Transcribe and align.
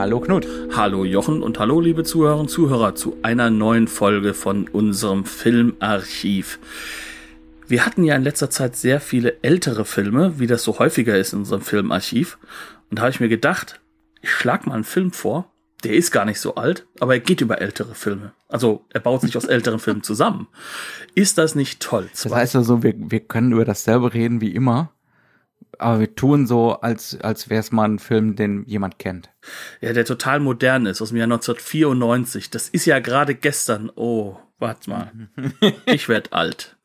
Hallo 0.00 0.18
Knut. 0.18 0.48
Hallo 0.74 1.04
Jochen 1.04 1.42
und 1.42 1.58
hallo 1.58 1.78
liebe 1.78 2.04
Zuhörerinnen 2.04 2.46
und 2.46 2.48
Zuhörer 2.48 2.94
zu 2.94 3.18
einer 3.20 3.50
neuen 3.50 3.86
Folge 3.86 4.32
von 4.32 4.66
unserem 4.66 5.26
Filmarchiv. 5.26 6.58
Wir 7.68 7.84
hatten 7.84 8.04
ja 8.04 8.16
in 8.16 8.22
letzter 8.22 8.48
Zeit 8.48 8.76
sehr 8.76 9.02
viele 9.02 9.36
ältere 9.42 9.84
Filme, 9.84 10.38
wie 10.38 10.46
das 10.46 10.64
so 10.64 10.78
häufiger 10.78 11.18
ist 11.18 11.34
in 11.34 11.40
unserem 11.40 11.60
Filmarchiv. 11.60 12.38
Und 12.88 12.98
da 12.98 13.02
habe 13.02 13.10
ich 13.10 13.20
mir 13.20 13.28
gedacht, 13.28 13.82
ich 14.22 14.30
schlag 14.30 14.66
mal 14.66 14.72
einen 14.72 14.84
Film 14.84 15.12
vor. 15.12 15.52
Der 15.84 15.92
ist 15.92 16.12
gar 16.12 16.24
nicht 16.24 16.40
so 16.40 16.54
alt, 16.54 16.86
aber 16.98 17.12
er 17.12 17.20
geht 17.20 17.42
über 17.42 17.60
ältere 17.60 17.94
Filme. 17.94 18.32
Also 18.48 18.86
er 18.94 19.00
baut 19.00 19.20
sich 19.20 19.36
aus 19.36 19.44
älteren 19.44 19.80
Filmen 19.80 20.02
zusammen. 20.02 20.48
Ist 21.14 21.36
das 21.36 21.54
nicht 21.54 21.82
toll? 21.82 22.08
Das 22.10 22.32
heißt 22.32 22.56
also, 22.56 22.82
wir, 22.82 22.94
wir 22.96 23.20
können 23.20 23.52
über 23.52 23.66
dasselbe 23.66 24.14
reden 24.14 24.40
wie 24.40 24.54
immer 24.54 24.94
aber 25.80 26.00
wir 26.00 26.14
tun 26.14 26.46
so, 26.46 26.72
als, 26.80 27.18
als 27.20 27.48
wäre 27.48 27.60
es 27.60 27.72
mal 27.72 27.88
ein 27.88 27.98
Film, 27.98 28.36
den 28.36 28.64
jemand 28.66 28.98
kennt. 28.98 29.30
Ja, 29.80 29.92
der 29.92 30.04
total 30.04 30.40
modern 30.40 30.86
ist, 30.86 31.00
aus 31.00 31.08
dem 31.08 31.18
Jahr 31.18 31.24
1994. 31.24 32.50
Das 32.50 32.68
ist 32.68 32.84
ja 32.84 32.98
gerade 32.98 33.34
gestern. 33.34 33.90
Oh, 33.94 34.36
warte 34.58 34.90
mal. 34.90 35.12
ich 35.86 36.08
werd 36.08 36.32
alt. 36.32 36.76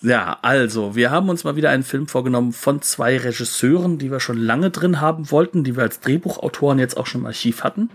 Ja, 0.00 0.38
also, 0.42 0.94
wir 0.94 1.10
haben 1.10 1.28
uns 1.28 1.44
mal 1.44 1.56
wieder 1.56 1.70
einen 1.70 1.82
Film 1.82 2.06
vorgenommen 2.06 2.52
von 2.52 2.82
zwei 2.82 3.16
Regisseuren, 3.16 3.98
die 3.98 4.10
wir 4.10 4.20
schon 4.20 4.38
lange 4.38 4.70
drin 4.70 5.00
haben 5.00 5.30
wollten, 5.30 5.64
die 5.64 5.76
wir 5.76 5.82
als 5.82 6.00
Drehbuchautoren 6.00 6.78
jetzt 6.78 6.96
auch 6.96 7.06
schon 7.06 7.22
im 7.22 7.26
Archiv 7.26 7.64
hatten, 7.64 7.90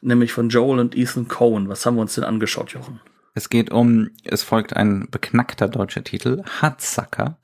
nämlich 0.00 0.32
von 0.32 0.48
Joel 0.48 0.78
und 0.78 0.96
Ethan 0.96 1.28
Cohen. 1.28 1.68
Was 1.68 1.84
haben 1.86 1.96
wir 1.96 2.02
uns 2.02 2.14
denn 2.14 2.24
angeschaut, 2.24 2.72
Jochen? 2.72 3.00
Es 3.34 3.48
geht 3.48 3.70
um, 3.70 4.10
es 4.24 4.42
folgt 4.42 4.76
ein 4.76 5.08
beknackter 5.10 5.68
deutscher 5.68 6.04
Titel, 6.04 6.42
Hardsucker 6.60 7.38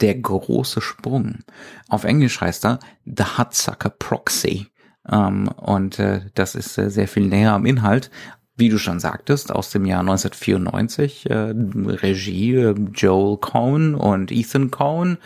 der 0.00 0.14
große 0.14 0.80
Sprung. 0.80 1.40
Auf 1.88 2.04
Englisch 2.04 2.40
heißt 2.40 2.64
er 2.64 2.78
The 3.04 3.24
Hudsucker 3.38 3.90
Proxy. 3.90 4.68
Ähm, 5.10 5.48
und 5.48 5.98
äh, 5.98 6.22
das 6.34 6.54
ist 6.54 6.78
äh, 6.78 6.90
sehr 6.90 7.08
viel 7.08 7.26
näher 7.26 7.52
am 7.52 7.66
Inhalt. 7.66 8.10
Wie 8.56 8.68
du 8.68 8.78
schon 8.78 9.00
sagtest, 9.00 9.50
aus 9.50 9.70
dem 9.70 9.84
Jahr 9.84 10.00
1994, 10.00 11.28
äh, 11.28 11.54
Regie 11.86 12.54
äh, 12.54 12.74
Joel 12.94 13.38
Cohen 13.38 13.96
und 13.96 14.30
Ethan 14.30 14.70
Cohen, 14.70 15.18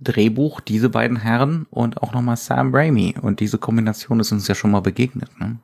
Drehbuch 0.00 0.60
diese 0.60 0.88
beiden 0.88 1.16
Herren 1.16 1.66
und 1.70 2.00
auch 2.00 2.12
nochmal 2.12 2.36
Sam 2.36 2.72
Raimi. 2.72 3.16
Und 3.20 3.40
diese 3.40 3.58
Kombination 3.58 4.20
ist 4.20 4.30
uns 4.30 4.46
ja 4.46 4.54
schon 4.54 4.70
mal 4.70 4.80
begegnet. 4.80 5.28
Ne? 5.40 5.56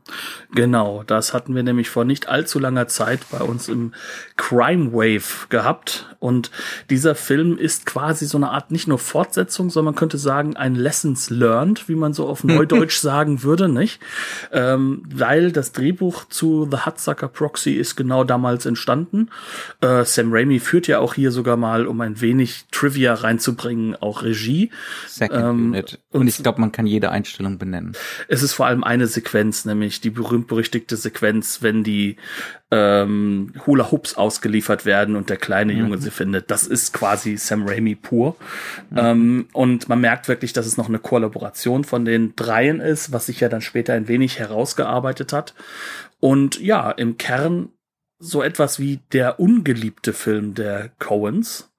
Genau, 0.52 1.04
das 1.04 1.32
hatten 1.32 1.54
wir 1.54 1.62
nämlich 1.62 1.88
vor 1.88 2.04
nicht 2.04 2.28
allzu 2.28 2.58
langer 2.58 2.88
Zeit 2.88 3.20
bei 3.30 3.38
uns 3.38 3.68
im 3.68 3.92
Crime 4.36 4.92
Wave 4.92 5.46
gehabt. 5.50 6.16
Und 6.18 6.50
dieser 6.90 7.14
Film 7.14 7.56
ist 7.56 7.86
quasi 7.86 8.26
so 8.26 8.36
eine 8.38 8.50
Art 8.50 8.72
nicht 8.72 8.88
nur 8.88 8.98
Fortsetzung, 8.98 9.70
sondern 9.70 9.94
man 9.94 9.98
könnte 9.98 10.18
sagen 10.18 10.56
ein 10.56 10.74
Lessons 10.74 11.30
Learned, 11.30 11.88
wie 11.88 11.94
man 11.94 12.12
so 12.12 12.26
auf 12.26 12.42
Neudeutsch 12.44 12.98
sagen 12.98 13.44
würde, 13.44 13.68
nicht? 13.68 14.00
Ähm, 14.50 15.04
weil 15.14 15.52
das 15.52 15.70
Drehbuch 15.70 16.24
zu 16.24 16.66
The 16.68 16.78
Hudsucker 17.04 17.28
Proxy 17.28 17.72
ist 17.72 17.96
genau 17.96 18.24
damals 18.24 18.66
entstanden. 18.66 19.28
Äh, 19.80 20.04
Sam 20.04 20.32
Raimi 20.32 20.58
führt 20.58 20.86
ja 20.86 20.98
auch 21.00 21.14
hier 21.14 21.30
sogar 21.30 21.56
mal, 21.56 21.86
um 21.86 22.00
ein 22.00 22.20
wenig 22.20 22.64
Trivia 22.70 23.14
reinzubringen, 23.14 23.96
auch 23.96 24.22
Regie. 24.22 24.70
Second 25.06 25.44
ähm, 25.44 25.66
Unit. 25.66 25.98
Und 26.10 26.28
ich 26.28 26.42
glaube, 26.42 26.60
man 26.60 26.72
kann 26.72 26.86
jede 26.86 27.10
Einstellung 27.10 27.58
benennen. 27.58 27.92
Es 28.28 28.42
ist 28.42 28.54
vor 28.54 28.66
allem 28.66 28.84
eine 28.84 29.06
Sequenz, 29.06 29.64
nämlich 29.64 30.00
die 30.00 30.10
berühmt-berüchtigte 30.10 30.96
Sequenz, 30.96 31.62
wenn 31.62 31.84
die 31.84 32.16
ähm, 32.70 33.52
Hula 33.66 33.90
Hoops 33.90 34.14
ausgeliefert 34.14 34.84
werden 34.84 35.14
und 35.14 35.30
der 35.30 35.36
kleine 35.36 35.72
mhm. 35.72 35.80
Junge 35.80 35.98
sie 35.98 36.10
findet. 36.10 36.50
Das 36.50 36.66
ist 36.66 36.92
quasi 36.92 37.36
Sam 37.36 37.68
Raimi 37.68 37.94
pur. 37.94 38.36
Mhm. 38.90 38.98
Ähm, 38.98 39.46
und 39.52 39.88
man 39.88 40.00
merkt 40.00 40.28
wirklich, 40.28 40.52
dass 40.52 40.66
es 40.66 40.76
noch 40.76 40.88
eine 40.88 40.98
Kollaboration 40.98 41.84
von 41.84 42.04
den 42.04 42.34
dreien 42.34 42.80
ist, 42.80 43.12
was 43.12 43.26
sich 43.26 43.40
ja 43.40 43.48
dann 43.48 43.60
später 43.60 43.92
ein 43.92 44.08
wenig 44.08 44.38
herausgearbeitet 44.38 45.32
hat. 45.32 45.54
Und 46.24 46.58
ja, 46.58 46.90
im 46.90 47.18
Kern 47.18 47.68
so 48.18 48.42
etwas 48.42 48.78
wie 48.78 49.00
der 49.12 49.40
ungeliebte 49.40 50.14
Film 50.14 50.54
der 50.54 50.88
Coens 50.98 51.70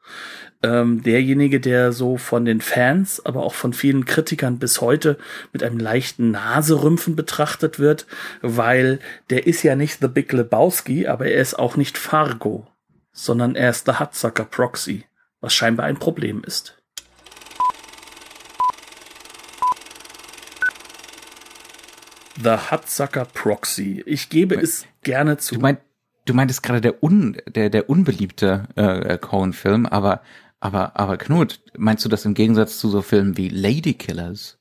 ähm, 0.61 1.01
derjenige, 1.01 1.59
der 1.59 1.91
so 1.91 2.17
von 2.17 2.45
den 2.45 2.61
Fans, 2.61 3.25
aber 3.25 3.41
auch 3.41 3.55
von 3.55 3.73
vielen 3.73 4.05
Kritikern 4.05 4.59
bis 4.59 4.81
heute 4.81 5.17
mit 5.51 5.63
einem 5.63 5.79
leichten 5.79 6.29
Naserümpfen 6.29 7.15
betrachtet 7.15 7.79
wird, 7.79 8.05
weil 8.43 8.99
der 9.31 9.47
ist 9.47 9.63
ja 9.63 9.75
nicht 9.75 9.99
The 9.99 10.07
Big 10.07 10.31
Lebowski, 10.31 11.07
aber 11.07 11.25
er 11.25 11.41
ist 11.41 11.57
auch 11.57 11.75
nicht 11.75 11.97
Fargo, 11.97 12.67
sondern 13.13 13.55
er 13.55 13.71
ist 13.71 13.87
The 13.87 13.93
Hudsucker 13.93 14.45
Proxy, 14.45 15.05
was 15.41 15.55
scheinbar 15.55 15.87
ein 15.87 15.97
Problem 15.97 16.43
ist. 16.45 16.77
The 22.41 22.71
Hudsucker 22.71 23.25
Proxy. 23.25 24.03
Ich 24.05 24.29
gebe 24.29 24.55
es 24.55 24.85
gerne 25.03 25.37
zu. 25.37 25.55
Du, 25.55 25.61
mein, 25.61 25.77
du 26.25 26.33
meintest 26.33 26.63
gerade 26.63 26.81
der, 26.81 27.03
un, 27.03 27.37
der, 27.47 27.69
der 27.69 27.89
unbeliebte 27.89 28.67
äh, 28.75 29.17
Cohen-Film, 29.17 29.85
aber 29.85 30.21
aber, 30.65 30.99
aber 30.99 31.17
Knut, 31.17 31.59
meinst 31.77 32.03
du 32.05 32.09
das 32.09 32.25
im 32.25 32.33
Gegensatz 32.33 32.79
zu 32.79 32.89
so 32.89 33.03
Filmen 33.03 33.37
wie 33.37 33.49
Lady 33.49 33.93
Killers? 33.93 34.57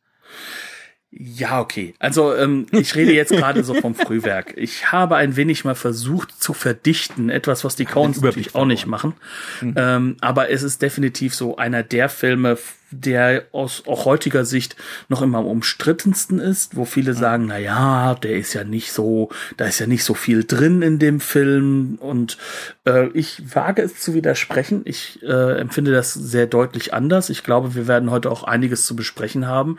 Ja, 1.10 1.60
okay. 1.60 1.94
Also 1.98 2.34
ähm, 2.34 2.66
ich 2.72 2.94
rede 2.94 3.12
jetzt 3.12 3.30
gerade 3.36 3.64
so 3.64 3.72
vom 3.72 3.94
Frühwerk. 3.94 4.52
Ich 4.56 4.92
habe 4.92 5.16
ein 5.16 5.36
wenig 5.36 5.64
mal 5.64 5.76
versucht 5.76 6.42
zu 6.42 6.52
verdichten, 6.52 7.30
etwas, 7.30 7.64
was 7.64 7.76
die 7.76 7.86
Coens 7.86 8.20
natürlich 8.20 8.54
auch 8.54 8.66
nicht 8.66 8.86
machen. 8.86 9.14
Mhm. 9.62 9.74
Ähm, 9.76 10.16
aber 10.20 10.50
es 10.50 10.62
ist 10.62 10.82
definitiv 10.82 11.34
so 11.34 11.56
einer 11.56 11.82
der 11.82 12.10
Filme, 12.10 12.58
der 13.00 13.44
aus 13.53 13.84
auch 13.87 14.05
heutiger 14.05 14.44
Sicht 14.44 14.77
noch 15.09 15.22
immer 15.22 15.38
am 15.38 15.47
umstrittensten 15.47 16.38
ist, 16.38 16.77
wo 16.77 16.84
viele 16.84 17.15
sagen, 17.15 17.47
na 17.49 17.59
ja, 17.59 18.15
der 18.15 18.37
ist 18.37 18.53
ja 18.55 18.65
nicht 18.65 18.93
so, 18.93 19.31
da 19.56 19.66
ist 19.66 19.78
ja 19.78 19.87
nicht 19.87 20.05
so 20.05 20.15
viel 20.15 20.44
drin 20.44 20.82
in 20.82 20.99
dem 20.99 21.21
Film 21.21 21.97
und 22.00 22.38
äh, 22.87 23.09
ich 23.09 23.55
wage 23.55 23.82
es 23.82 24.00
zu 24.00 24.15
widersprechen. 24.15 24.82
Ich 24.84 25.22
äh, 25.22 25.59
empfinde 25.59 25.93
das 25.93 26.15
sehr 26.15 26.47
deutlich 26.47 26.94
anders. 26.94 27.31
Ich 27.31 27.43
glaube, 27.43 27.75
wir 27.75 27.88
werden 27.88 28.10
heute 28.10 28.31
auch 28.31 28.44
einiges 28.44 28.87
zu 28.87 28.97
besprechen 28.97 29.47
haben, 29.47 29.78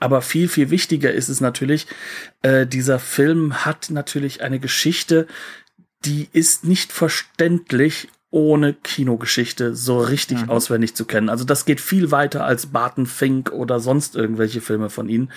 aber 0.00 0.22
viel 0.22 0.48
viel 0.48 0.70
wichtiger 0.70 1.12
ist 1.12 1.28
es 1.28 1.40
natürlich, 1.40 1.86
äh, 2.42 2.66
dieser 2.66 2.98
Film 2.98 3.64
hat 3.64 3.90
natürlich 3.90 4.42
eine 4.42 4.60
Geschichte, 4.60 5.26
die 6.04 6.28
ist 6.32 6.64
nicht 6.64 6.92
verständlich 6.92 8.08
ohne 8.30 8.74
Kinogeschichte 8.74 9.74
so 9.74 9.98
richtig 9.98 10.42
mhm. 10.42 10.50
auswendig 10.50 10.94
zu 10.94 11.04
kennen. 11.04 11.28
Also 11.28 11.44
das 11.44 11.64
geht 11.64 11.80
viel 11.80 12.10
weiter 12.10 12.44
als 12.44 12.66
Barton 12.66 13.06
Fink 13.06 13.52
oder 13.52 13.80
sonst 13.80 14.16
irgendwelche 14.16 14.60
Filme 14.60 14.90
von 14.90 15.08
ihnen. 15.08 15.30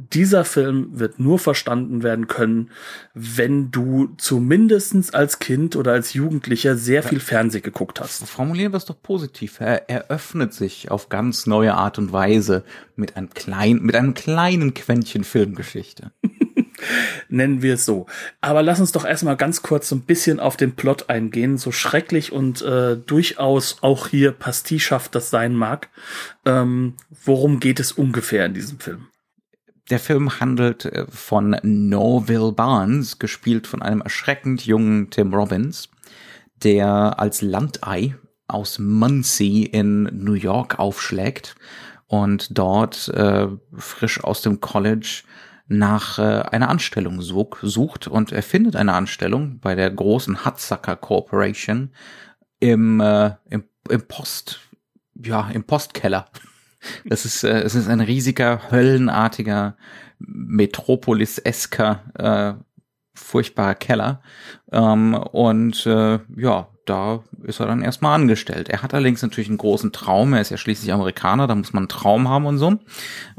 Dieser 0.00 0.44
Film 0.44 0.90
wird 0.92 1.18
nur 1.18 1.40
verstanden 1.40 2.04
werden 2.04 2.28
können, 2.28 2.70
wenn 3.14 3.72
du 3.72 4.14
zumindestens 4.16 5.12
als 5.12 5.40
Kind 5.40 5.74
oder 5.74 5.90
als 5.90 6.14
Jugendlicher 6.14 6.76
sehr 6.76 7.02
viel 7.02 7.18
Fernseh 7.18 7.60
geguckt 7.60 7.98
hast. 8.00 8.24
Formulieren 8.28 8.72
wir 8.72 8.76
es 8.76 8.84
doch 8.84 9.02
positiv. 9.02 9.58
Er 9.58 9.90
eröffnet 9.90 10.54
sich 10.54 10.92
auf 10.92 11.08
ganz 11.08 11.46
neue 11.46 11.74
Art 11.74 11.98
und 11.98 12.12
Weise 12.12 12.62
mit 12.94 13.16
einem 13.16 13.30
kleinen, 13.30 13.82
mit 13.82 13.96
einem 13.96 14.14
kleinen 14.14 14.72
Quäntchen 14.72 15.24
Filmgeschichte. 15.24 16.12
Nennen 17.28 17.62
wir 17.62 17.74
es 17.74 17.84
so. 17.84 18.06
Aber 18.40 18.62
lass 18.62 18.80
uns 18.80 18.92
doch 18.92 19.04
erstmal 19.04 19.36
ganz 19.36 19.62
kurz 19.62 19.88
so 19.88 19.96
ein 19.96 20.02
bisschen 20.02 20.40
auf 20.40 20.56
den 20.56 20.74
Plot 20.76 21.10
eingehen, 21.10 21.58
so 21.58 21.72
schrecklich 21.72 22.32
und 22.32 22.62
äh, 22.62 22.96
durchaus 22.96 23.78
auch 23.82 24.08
hier 24.08 24.32
pastischhaft 24.32 25.14
das 25.14 25.30
sein 25.30 25.54
mag. 25.54 25.88
Ähm, 26.44 26.94
worum 27.24 27.60
geht 27.60 27.80
es 27.80 27.92
ungefähr 27.92 28.46
in 28.46 28.54
diesem 28.54 28.78
Film? 28.78 29.08
Der 29.90 29.98
Film 29.98 30.40
handelt 30.40 30.84
äh, 30.84 31.06
von 31.08 31.56
Norville 31.62 32.52
Barnes, 32.52 33.18
gespielt 33.18 33.66
von 33.66 33.82
einem 33.82 34.00
erschreckend 34.00 34.66
jungen 34.66 35.10
Tim 35.10 35.34
Robbins, 35.34 35.88
der 36.62 37.18
als 37.18 37.42
Landei 37.42 38.14
aus 38.46 38.78
Muncie 38.78 39.64
in 39.64 40.04
New 40.12 40.32
York 40.32 40.78
aufschlägt 40.78 41.54
und 42.06 42.58
dort 42.58 43.08
äh, 43.08 43.48
frisch 43.76 44.24
aus 44.24 44.42
dem 44.42 44.60
College 44.60 45.22
nach 45.68 46.18
äh, 46.18 46.22
einer 46.22 46.70
Anstellung 46.70 47.20
such, 47.20 47.58
sucht 47.62 48.08
und 48.08 48.32
er 48.32 48.42
findet 48.42 48.74
eine 48.74 48.94
Anstellung 48.94 49.60
bei 49.60 49.74
der 49.74 49.90
großen 49.90 50.44
Hudsucker 50.44 50.96
Corporation 50.96 51.90
im, 52.58 53.00
äh, 53.00 53.32
im, 53.50 53.64
im 53.88 54.02
Post, 54.08 54.60
ja, 55.14 55.48
im 55.50 55.64
Postkeller. 55.64 56.26
Es 57.08 57.24
ist, 57.24 57.44
äh, 57.44 57.60
es 57.60 57.74
ist 57.74 57.88
ein 57.88 58.00
riesiger, 58.00 58.70
höllenartiger, 58.70 59.76
Metropolis-esker 60.18 62.02
äh, 62.58 62.64
furchtbarer 63.14 63.74
Keller. 63.74 64.22
Ähm, 64.72 65.14
und 65.14 65.86
äh, 65.86 66.18
ja, 66.36 66.68
da 66.88 67.22
ist 67.42 67.60
er 67.60 67.66
dann 67.66 67.82
erstmal 67.82 68.14
angestellt. 68.14 68.68
Er 68.68 68.82
hat 68.82 68.94
allerdings 68.94 69.22
natürlich 69.22 69.48
einen 69.48 69.58
großen 69.58 69.92
Traum. 69.92 70.32
Er 70.32 70.40
ist 70.40 70.50
ja 70.50 70.56
schließlich 70.56 70.92
Amerikaner, 70.92 71.46
da 71.46 71.54
muss 71.54 71.72
man 71.72 71.82
einen 71.82 71.88
Traum 71.88 72.28
haben 72.28 72.46
und 72.46 72.58
so. 72.58 72.78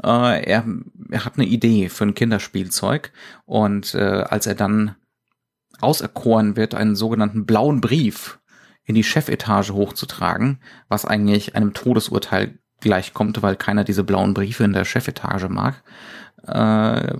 Äh, 0.02 0.44
er, 0.44 0.64
er 1.10 1.24
hat 1.24 1.34
eine 1.36 1.46
Idee 1.46 1.88
für 1.88 2.04
ein 2.04 2.14
Kinderspielzeug. 2.14 3.12
Und 3.46 3.94
äh, 3.94 3.98
als 3.98 4.46
er 4.46 4.54
dann 4.54 4.94
auserkoren 5.80 6.56
wird, 6.56 6.74
einen 6.74 6.94
sogenannten 6.94 7.46
blauen 7.46 7.80
Brief 7.80 8.38
in 8.84 8.94
die 8.94 9.04
Chefetage 9.04 9.72
hochzutragen, 9.72 10.60
was 10.88 11.04
eigentlich 11.04 11.56
einem 11.56 11.74
Todesurteil 11.74 12.59
gleichkommt, 12.80 13.42
weil 13.42 13.56
keiner 13.56 13.84
diese 13.84 14.04
blauen 14.04 14.34
Briefe 14.34 14.64
in 14.64 14.72
der 14.72 14.84
Chefetage 14.84 15.48
mag, 15.48 15.82
äh, 16.46 17.14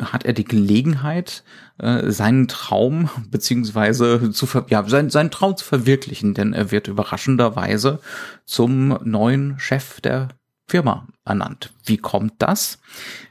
hat 0.00 0.24
er 0.24 0.32
die 0.32 0.44
Gelegenheit, 0.44 1.44
äh, 1.78 2.10
seinen 2.10 2.48
Traum 2.48 3.10
beziehungsweise 3.30 4.30
zu 4.30 4.46
ver 4.46 4.66
ja, 4.68 4.86
sein, 4.86 5.10
seinen 5.10 5.30
Traum 5.30 5.56
zu 5.56 5.64
verwirklichen, 5.64 6.34
denn 6.34 6.52
er 6.52 6.70
wird 6.70 6.88
überraschenderweise 6.88 8.00
zum 8.44 8.98
neuen 9.02 9.58
Chef 9.58 10.00
der 10.00 10.28
Firma 10.70 11.08
ernannt. 11.24 11.72
Wie 11.84 11.96
kommt 11.96 12.34
das? 12.38 12.78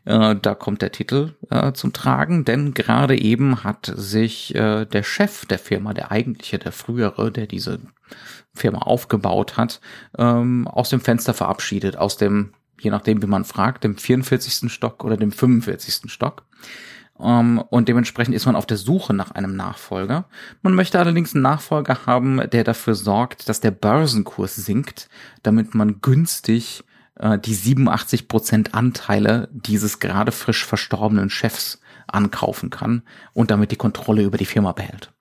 Äh, 0.03 0.35
da 0.41 0.55
kommt 0.55 0.81
der 0.81 0.91
Titel 0.91 1.35
äh, 1.49 1.71
zum 1.71 1.93
Tragen, 1.93 2.43
denn 2.43 2.73
gerade 2.73 3.17
eben 3.17 3.63
hat 3.63 3.91
sich 3.95 4.53
äh, 4.55 4.85
der 4.85 5.03
Chef 5.03 5.45
der 5.45 5.59
Firma, 5.59 5.93
der 5.93 6.11
eigentliche, 6.11 6.59
der 6.59 6.73
frühere, 6.73 7.31
der 7.31 7.47
diese 7.47 7.79
Firma 8.53 8.79
aufgebaut 8.79 9.57
hat, 9.57 9.81
ähm, 10.17 10.67
aus 10.67 10.89
dem 10.89 11.01
Fenster 11.01 11.33
verabschiedet, 11.33 11.97
aus 11.97 12.17
dem 12.17 12.53
je 12.79 12.89
nachdem, 12.89 13.21
wie 13.21 13.27
man 13.27 13.45
fragt, 13.45 13.83
dem 13.83 13.97
44. 13.97 14.71
Stock 14.71 15.03
oder 15.03 15.17
dem 15.17 15.31
45. 15.31 16.11
Stock. 16.11 16.45
Um, 17.13 17.27
ähm, 17.27 17.59
und 17.69 17.89
dementsprechend 17.89 18.33
ist 18.33 18.45
man 18.45 18.55
auf 18.55 18.65
der 18.65 18.77
Suche 18.77 19.13
nach 19.13 19.31
einem 19.31 19.55
Nachfolger. 19.55 20.29
Man 20.61 20.73
möchte 20.73 20.99
allerdings 20.99 21.35
einen 21.35 21.43
Nachfolger 21.43 22.05
haben, 22.05 22.49
der 22.49 22.63
dafür 22.63 22.95
sorgt, 22.95 23.49
dass 23.49 23.59
der 23.59 23.71
Börsenkurs 23.71 24.55
sinkt, 24.55 25.09
damit 25.43 25.75
man 25.75 25.99
günstig 25.99 26.85
äh, 27.15 27.37
die 27.37 27.55
87% 27.55 28.71
Anteile 28.71 29.49
dieses 29.51 29.99
gerade 29.99 30.31
frisch 30.31 30.65
verstorbenen 30.65 31.29
Chefs 31.29 31.81
ankaufen 32.07 32.69
kann 32.69 33.03
und 33.33 33.51
damit 33.51 33.71
die 33.71 33.75
Kontrolle 33.75 34.23
über 34.23 34.37
die 34.37 34.45
Firma 34.45 34.71
behält. 34.71 35.11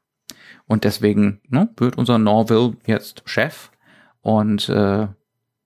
Und 0.69 0.85
deswegen 0.85 1.41
ne, 1.49 1.71
wird 1.77 1.99
unser 1.99 2.19
Norville 2.19 2.77
jetzt 2.87 3.23
Chef 3.25 3.71
und 4.21 4.69
äh, 4.69 5.09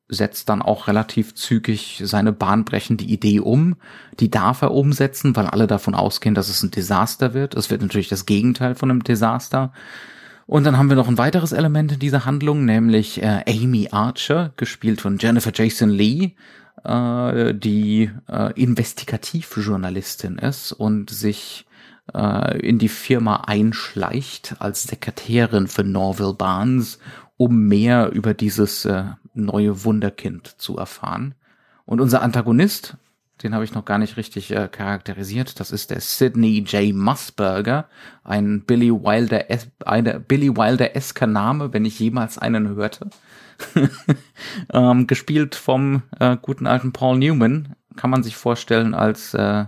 setzt 0.08 0.48
dann 0.48 0.62
auch 0.62 0.88
relativ 0.88 1.34
zügig 1.34 2.00
seine 2.04 2.32
bahnbrechende 2.32 3.04
Idee 3.04 3.40
um. 3.40 3.76
Die 4.20 4.30
darf 4.30 4.62
er 4.62 4.70
umsetzen, 4.70 5.34
weil 5.36 5.46
alle 5.46 5.66
davon 5.66 5.94
ausgehen, 5.94 6.34
dass 6.34 6.48
es 6.48 6.62
ein 6.62 6.70
Desaster 6.70 7.34
wird. 7.34 7.54
Es 7.54 7.70
wird 7.70 7.82
natürlich 7.82 8.08
das 8.08 8.26
Gegenteil 8.26 8.74
von 8.74 8.90
einem 8.90 9.04
Desaster. 9.04 9.72
Und 10.46 10.64
dann 10.64 10.76
haben 10.76 10.88
wir 10.88 10.96
noch 10.96 11.08
ein 11.08 11.18
weiteres 11.18 11.52
Element 11.52 11.92
in 11.92 11.98
dieser 11.98 12.24
Handlung, 12.24 12.64
nämlich 12.64 13.22
äh, 13.22 13.42
Amy 13.48 13.88
Archer, 13.90 14.52
gespielt 14.56 15.00
von 15.00 15.18
Jennifer 15.18 15.52
Jason 15.54 15.88
Lee, 15.88 16.34
äh, 16.84 17.54
die 17.54 18.10
äh, 18.28 18.52
Investigativjournalistin 18.60 20.38
ist 20.38 20.72
und 20.72 21.10
sich 21.10 21.66
äh, 22.12 22.58
in 22.58 22.78
die 22.78 22.88
Firma 22.88 23.44
einschleicht 23.46 24.56
als 24.58 24.84
Sekretärin 24.84 25.68
für 25.68 25.84
Norville 25.84 26.34
Barnes, 26.34 26.98
um 27.36 27.66
mehr 27.68 28.10
über 28.12 28.34
dieses 28.34 28.84
äh, 28.84 29.04
neue 29.34 29.84
Wunderkind 29.84 30.60
zu 30.60 30.76
erfahren. 30.76 31.34
Und 31.84 32.00
unser 32.00 32.22
Antagonist, 32.22 32.96
den 33.42 33.54
habe 33.54 33.64
ich 33.64 33.74
noch 33.74 33.84
gar 33.84 33.98
nicht 33.98 34.16
richtig 34.16 34.50
äh, 34.52 34.68
charakterisiert, 34.68 35.58
das 35.58 35.72
ist 35.72 35.90
der 35.90 36.00
Sidney 36.00 36.60
J. 36.60 36.94
Musburger, 36.94 37.88
ein 38.24 38.62
Billy 38.62 38.90
Wilder, 38.92 39.44
eine 39.84 40.20
Billy 40.20 40.56
Wilder-esker 40.56 41.26
Name, 41.26 41.72
wenn 41.72 41.84
ich 41.84 41.98
jemals 41.98 42.38
einen 42.38 42.68
hörte. 42.68 43.10
ähm, 44.72 45.06
gespielt 45.06 45.54
vom 45.54 46.02
äh, 46.18 46.36
guten 46.40 46.66
alten 46.66 46.92
Paul 46.92 47.18
Newman, 47.18 47.76
kann 47.96 48.10
man 48.10 48.22
sich 48.22 48.36
vorstellen 48.36 48.94
als 48.94 49.34
äh, 49.34 49.66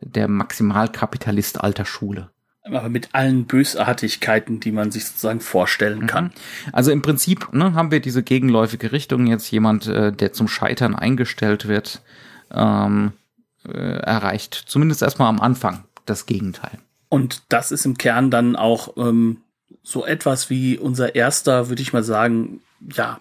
der 0.00 0.28
Maximalkapitalist 0.28 1.60
alter 1.60 1.84
Schule 1.84 2.30
aber 2.74 2.88
mit 2.88 3.14
allen 3.14 3.46
Bösartigkeiten, 3.46 4.60
die 4.60 4.72
man 4.72 4.90
sich 4.90 5.06
sozusagen 5.06 5.40
vorstellen 5.40 6.06
kann. 6.06 6.24
Mhm. 6.24 6.30
Also 6.72 6.90
im 6.90 7.02
Prinzip 7.02 7.52
ne, 7.52 7.74
haben 7.74 7.90
wir 7.90 8.00
diese 8.00 8.22
gegenläufige 8.22 8.92
Richtung. 8.92 9.26
Jetzt 9.26 9.50
jemand, 9.50 9.86
äh, 9.86 10.12
der 10.12 10.32
zum 10.32 10.48
Scheitern 10.48 10.94
eingestellt 10.94 11.66
wird, 11.66 12.02
ähm, 12.52 13.12
äh, 13.66 13.70
erreicht 13.70 14.54
zumindest 14.66 15.02
erstmal 15.02 15.28
am 15.28 15.40
Anfang 15.40 15.84
das 16.06 16.26
Gegenteil. 16.26 16.78
Und 17.08 17.42
das 17.48 17.72
ist 17.72 17.86
im 17.86 17.96
Kern 17.96 18.30
dann 18.30 18.54
auch 18.54 18.96
ähm, 18.96 19.38
so 19.82 20.04
etwas 20.04 20.50
wie 20.50 20.78
unser 20.78 21.14
erster, 21.14 21.68
würde 21.68 21.82
ich 21.82 21.92
mal 21.92 22.04
sagen, 22.04 22.60
ja, 22.80 23.20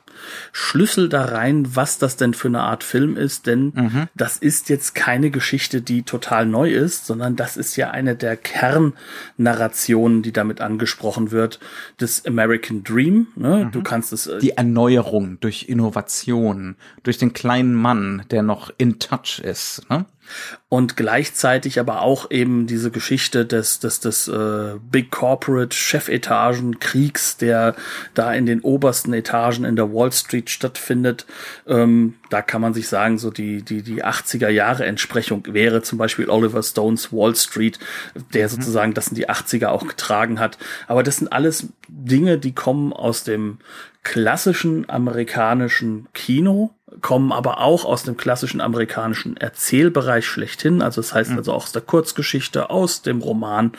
Schlüssel 0.51 1.09
da 1.09 1.25
rein, 1.25 1.75
was 1.75 1.97
das 1.97 2.15
denn 2.15 2.33
für 2.33 2.47
eine 2.47 2.61
Art 2.61 2.83
Film 2.83 3.17
ist, 3.17 3.47
denn 3.47 3.73
mhm. 3.75 4.07
das 4.15 4.37
ist 4.37 4.69
jetzt 4.69 4.93
keine 4.93 5.31
Geschichte, 5.31 5.81
die 5.81 6.03
total 6.03 6.45
neu 6.45 6.71
ist, 6.71 7.07
sondern 7.07 7.35
das 7.35 7.57
ist 7.57 7.75
ja 7.75 7.89
eine 7.89 8.15
der 8.15 8.37
Kernnarrationen, 8.37 10.21
die 10.21 10.31
damit 10.31 10.61
angesprochen 10.61 11.31
wird, 11.31 11.59
des 11.99 12.25
American 12.25 12.83
Dream. 12.83 13.27
Ne? 13.35 13.65
Mhm. 13.65 13.71
Du 13.71 13.81
kannst 13.81 14.13
es. 14.13 14.27
Äh, 14.27 14.39
die 14.39 14.51
Erneuerung 14.51 15.39
durch 15.39 15.67
Innovation, 15.67 16.75
durch 17.03 17.17
den 17.17 17.33
kleinen 17.33 17.73
Mann, 17.73 18.23
der 18.29 18.43
noch 18.43 18.71
in 18.77 18.99
Touch 18.99 19.39
ist. 19.43 19.89
Ne? 19.89 20.05
Und 20.69 20.97
gleichzeitig 20.97 21.79
aber 21.79 22.01
auch 22.01 22.29
eben 22.29 22.67
diese 22.67 22.91
Geschichte 22.91 23.45
des 23.45 23.79
des 23.79 23.99
des 23.99 24.27
äh, 24.27 24.75
Big 24.91 25.11
Corporate 25.11 25.75
Chefetagen 25.75 26.79
Kriegs, 26.79 27.37
der 27.37 27.75
da 28.13 28.33
in 28.33 28.45
den 28.45 28.61
obersten 28.61 29.13
Etagen 29.13 29.63
in 29.63 29.75
der 29.75 29.93
Wall 29.93 30.11
Street 30.11 30.49
stattfindet. 30.49 31.25
Ähm, 31.67 32.15
da 32.29 32.41
kann 32.41 32.61
man 32.61 32.73
sich 32.73 32.89
sagen, 32.89 33.17
so 33.17 33.31
die 33.31 33.61
die 33.61 33.81
die 33.81 34.03
80er 34.03 34.49
Jahre 34.49 34.85
Entsprechung 34.85 35.43
wäre 35.47 35.81
zum 35.81 35.97
Beispiel 35.97 36.29
Oliver 36.29 36.63
Stones 36.63 37.13
Wall 37.13 37.35
Street, 37.35 37.79
der 38.33 38.47
mhm. 38.47 38.51
sozusagen 38.51 38.93
das 38.93 39.07
in 39.07 39.15
die 39.15 39.29
80er 39.29 39.67
auch 39.67 39.87
getragen 39.87 40.39
hat. 40.39 40.57
Aber 40.87 41.03
das 41.03 41.17
sind 41.17 41.31
alles 41.31 41.67
Dinge, 41.87 42.37
die 42.37 42.53
kommen 42.53 42.91
aus 42.91 43.23
dem 43.23 43.59
klassischen 44.03 44.89
amerikanischen 44.89 46.07
Kino 46.13 46.76
kommen 47.01 47.31
aber 47.31 47.59
auch 47.59 47.85
aus 47.85 48.03
dem 48.03 48.17
klassischen 48.17 48.61
amerikanischen 48.61 49.37
Erzählbereich 49.37 50.25
schlechthin. 50.25 50.81
Also 50.81 51.01
das 51.01 51.13
heißt 51.13 51.31
mhm. 51.31 51.37
also 51.37 51.53
auch 51.53 51.63
aus 51.63 51.71
der 51.71 51.81
Kurzgeschichte, 51.81 52.69
aus 52.69 53.01
dem 53.01 53.21
Roman, 53.21 53.71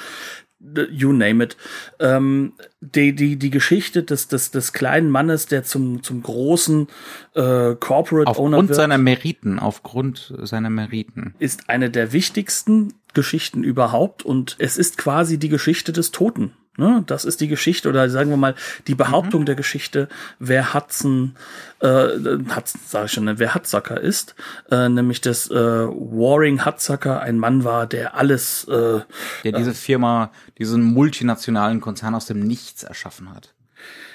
you 0.91 1.12
name 1.12 1.44
it. 1.44 1.56
Ähm, 2.00 2.53
die, 2.81 3.15
die, 3.15 3.37
die 3.37 3.51
Geschichte 3.51 4.03
des, 4.03 4.29
des, 4.29 4.51
des 4.51 4.72
kleinen 4.72 5.10
Mannes, 5.10 5.46
der 5.46 5.65
zum, 5.65 6.03
zum 6.03 6.22
großen 6.22 6.89
äh, 7.34 7.75
Corporate 7.77 8.29
aufgrund 8.29 8.55
Owner 8.55 8.56
wird. 8.56 8.70
Aufgrund 8.70 8.75
seiner 8.75 8.98
Meriten, 8.98 9.58
aufgrund 9.58 10.34
seiner 10.43 10.70
Meriten. 10.70 11.34
Ist 11.39 11.69
eine 11.69 11.91
der 11.91 12.13
wichtigsten 12.13 12.94
Geschichten 13.15 13.65
überhaupt 13.65 14.25
und 14.25 14.56
es 14.58 14.79
ist 14.79 14.98
quasi 14.98 15.39
die 15.39 15.48
Geschichte 15.48 15.93
des 15.93 16.10
Toten. 16.10 16.53
Ne? 16.79 17.03
Das 17.06 17.25
ist 17.25 17.41
die 17.41 17.49
Geschichte 17.49 17.89
oder 17.89 18.08
sagen 18.08 18.31
wir 18.31 18.37
mal 18.37 18.55
die 18.87 18.94
Behauptung 18.94 19.41
mhm. 19.41 19.47
der 19.47 19.55
Geschichte, 19.56 20.08
wer 20.39 20.75
Hudson, 20.75 21.35
äh, 21.81 21.89
Hudson 21.89 22.81
sage 22.87 23.06
ich 23.06 23.13
schon, 23.13 23.25
ne, 23.25 23.41
wer 23.41 23.56
Hudsucker 23.56 24.01
ist, 24.01 24.37
äh, 24.70 24.89
nämlich 24.89 25.20
dass 25.20 25.51
äh, 25.51 25.55
Waring 25.55 26.65
Hudsucker 26.65 27.20
ein 27.20 27.37
Mann 27.37 27.65
war, 27.65 27.89
der 27.89 28.15
alles, 28.15 28.63
äh, 28.69 29.01
der 29.43 29.53
diese 29.53 29.75
Firma, 29.75 30.31
diesen 30.56 30.85
multinationalen 30.85 31.81
Konzern 31.81 32.15
aus 32.15 32.27
dem 32.27 32.47
Nichts 32.47 32.85
erschaffen 32.85 33.35
hat. 33.35 33.55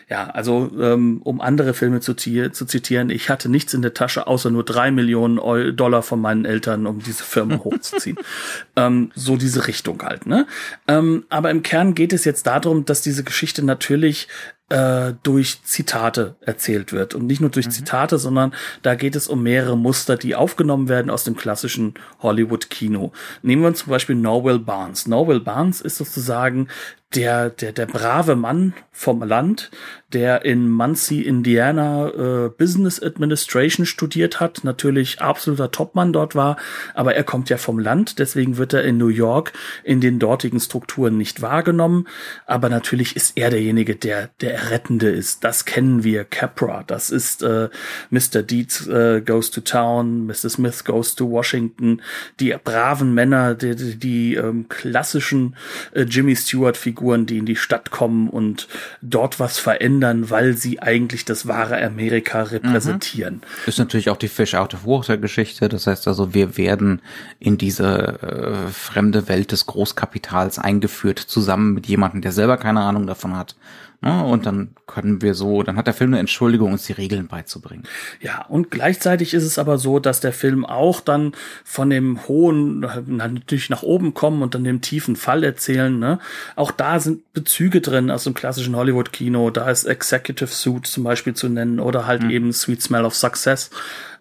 Ja, 0.09 0.29
also 0.29 0.71
ähm, 0.79 1.21
um 1.23 1.41
andere 1.41 1.73
Filme 1.73 1.99
zu, 1.99 2.13
zu, 2.15 2.65
zitieren, 2.65 3.09
ich 3.09 3.29
hatte 3.29 3.49
nichts 3.49 3.73
in 3.73 3.81
der 3.81 3.93
Tasche, 3.93 4.27
außer 4.27 4.49
nur 4.49 4.63
drei 4.63 4.91
Millionen 4.91 5.75
Dollar 5.75 6.03
von 6.03 6.19
meinen 6.19 6.45
Eltern, 6.45 6.85
um 6.87 6.99
diese 6.99 7.23
Firma 7.23 7.59
hochzuziehen. 7.63 8.17
ähm, 8.75 9.11
so 9.15 9.37
diese 9.37 9.67
Richtung 9.67 10.01
halt. 10.03 10.25
Ne? 10.25 10.45
Ähm, 10.87 11.25
aber 11.29 11.51
im 11.51 11.63
Kern 11.63 11.95
geht 11.95 12.13
es 12.13 12.25
jetzt 12.25 12.47
darum, 12.47 12.85
dass 12.85 13.01
diese 13.01 13.23
Geschichte 13.23 13.63
natürlich 13.63 14.27
äh, 14.69 15.13
durch 15.23 15.63
Zitate 15.63 16.35
erzählt 16.41 16.93
wird. 16.93 17.13
Und 17.13 17.27
nicht 17.27 17.41
nur 17.41 17.49
durch 17.49 17.67
mhm. 17.67 17.71
Zitate, 17.71 18.17
sondern 18.17 18.53
da 18.81 18.95
geht 18.95 19.15
es 19.15 19.27
um 19.27 19.43
mehrere 19.43 19.77
Muster, 19.77 20.17
die 20.17 20.35
aufgenommen 20.35 20.89
werden 20.89 21.11
aus 21.11 21.23
dem 21.23 21.35
klassischen 21.35 21.93
Hollywood-Kino. 22.21 23.11
Nehmen 23.41 23.61
wir 23.61 23.73
zum 23.75 23.91
Beispiel 23.91 24.15
Norwell 24.15 24.59
Barnes. 24.59 25.05
Norwell 25.07 25.41
Barnes 25.41 25.81
ist 25.81 25.97
sozusagen 25.97 26.69
der, 27.15 27.49
der, 27.49 27.71
der 27.71 27.85
brave 27.85 28.35
Mann 28.35 28.73
vom 28.91 29.23
Land, 29.23 29.71
der 30.13 30.45
in 30.45 30.69
Muncie, 30.69 31.23
Indiana 31.23 32.09
äh, 32.09 32.49
Business 32.49 33.01
Administration 33.01 33.85
studiert 33.85 34.39
hat, 34.39 34.63
natürlich 34.63 35.21
absoluter 35.21 35.71
Topmann 35.71 36.13
dort 36.13 36.35
war, 36.35 36.57
aber 36.93 37.15
er 37.15 37.23
kommt 37.23 37.49
ja 37.49 37.57
vom 37.57 37.79
Land, 37.79 38.19
deswegen 38.19 38.57
wird 38.57 38.73
er 38.73 38.83
in 38.83 38.97
New 38.97 39.07
York 39.07 39.53
in 39.83 39.99
den 39.99 40.19
dortigen 40.19 40.59
Strukturen 40.59 41.17
nicht 41.17 41.41
wahrgenommen, 41.41 42.07
aber 42.45 42.69
natürlich 42.69 43.15
ist 43.15 43.35
er 43.35 43.49
derjenige, 43.49 43.95
der 43.95 44.29
der 44.41 44.53
Errettende 44.53 45.09
ist. 45.09 45.43
Das 45.43 45.65
kennen 45.65 46.03
wir, 46.03 46.23
Capra, 46.23 46.83
das 46.85 47.09
ist 47.09 47.41
äh, 47.41 47.69
Mr. 48.11 48.43
Deeds 48.43 48.87
äh, 48.87 49.21
goes 49.25 49.49
to 49.49 49.61
town, 49.61 50.27
Mr. 50.27 50.49
Smith 50.49 50.83
goes 50.85 51.15
to 51.15 51.29
Washington, 51.29 52.01
die 52.39 52.55
braven 52.63 53.13
Männer, 53.13 53.55
die, 53.55 53.75
die, 53.75 53.95
die 53.97 54.35
ähm, 54.35 54.67
klassischen 54.69 55.55
äh, 55.93 56.03
Jimmy 56.03 56.35
Stewart 56.35 56.77
Figuren, 57.03 57.25
die 57.25 57.37
in 57.37 57.45
die 57.45 57.55
Stadt 57.57 57.91
kommen 57.91 58.29
und 58.29 58.67
dort 59.01 59.39
was 59.39 59.59
verändern 59.59 60.29
weil 60.29 60.55
sie 60.55 60.81
eigentlich 60.81 61.25
das 61.25 61.47
wahre 61.47 61.83
Amerika 61.83 62.43
repräsentieren. 62.43 63.35
Mhm. 63.35 63.41
Ist 63.65 63.79
natürlich 63.79 64.09
auch 64.09 64.17
die 64.17 64.29
Fish 64.29 64.55
Out 64.55 64.73
of 64.73 64.85
Water 64.85 65.17
Geschichte. 65.17 65.67
Das 65.67 65.85
heißt 65.85 66.07
also, 66.07 66.33
wir 66.33 66.57
werden 66.57 67.01
in 67.39 67.57
diese 67.57 68.21
äh, 68.21 68.71
fremde 68.71 69.27
Welt 69.27 69.51
des 69.51 69.65
Großkapitals 69.65 70.59
eingeführt, 70.59 71.19
zusammen 71.19 71.73
mit 71.73 71.87
jemandem, 71.87 72.21
der 72.21 72.31
selber 72.31 72.57
keine 72.57 72.81
Ahnung 72.81 73.05
davon 73.05 73.35
hat. 73.35 73.55
Ne? 74.03 74.23
Und 74.25 74.45
dann 74.45 74.75
können 74.85 75.21
wir 75.21 75.33
so, 75.33 75.63
dann 75.63 75.77
hat 75.77 75.87
der 75.87 75.93
Film 75.93 76.11
eine 76.11 76.19
Entschuldigung, 76.19 76.73
uns 76.73 76.85
die 76.85 76.93
Regeln 76.93 77.27
beizubringen. 77.27 77.83
Ja, 78.19 78.45
und 78.49 78.69
gleichzeitig 78.69 79.33
ist 79.33 79.43
es 79.43 79.57
aber 79.57 79.77
so, 79.77 79.99
dass 79.99 80.19
der 80.19 80.33
Film 80.33 80.65
auch 80.65 80.99
dann 80.99 81.31
von 81.63 81.89
dem 81.89 82.27
hohen 82.27 82.85
natürlich 83.07 83.69
nach 83.69 83.81
oben 83.81 84.13
kommen 84.13 84.41
und 84.41 84.55
dann 84.55 84.65
dem 84.65 84.81
tiefen 84.81 85.15
Fall 85.15 85.43
erzählen. 85.43 85.97
Ne? 85.97 86.19
Auch 86.57 86.71
da 86.71 86.99
sind 86.99 87.31
Bezüge 87.31 87.79
drin 87.79 88.11
aus 88.11 88.25
dem 88.25 88.33
klassischen 88.33 88.75
Hollywood-Kino. 88.75 89.49
Da 89.51 89.69
ist 89.69 89.85
Executive 89.85 90.47
Suit 90.47 90.85
zum 90.85 91.05
Beispiel 91.05 91.33
zu 91.33 91.47
nennen 91.47 91.79
oder 91.79 92.05
halt 92.05 92.23
mhm. 92.23 92.29
eben 92.29 92.53
Sweet 92.53 92.81
Smell 92.81 93.05
of 93.05 93.15
Success, 93.15 93.69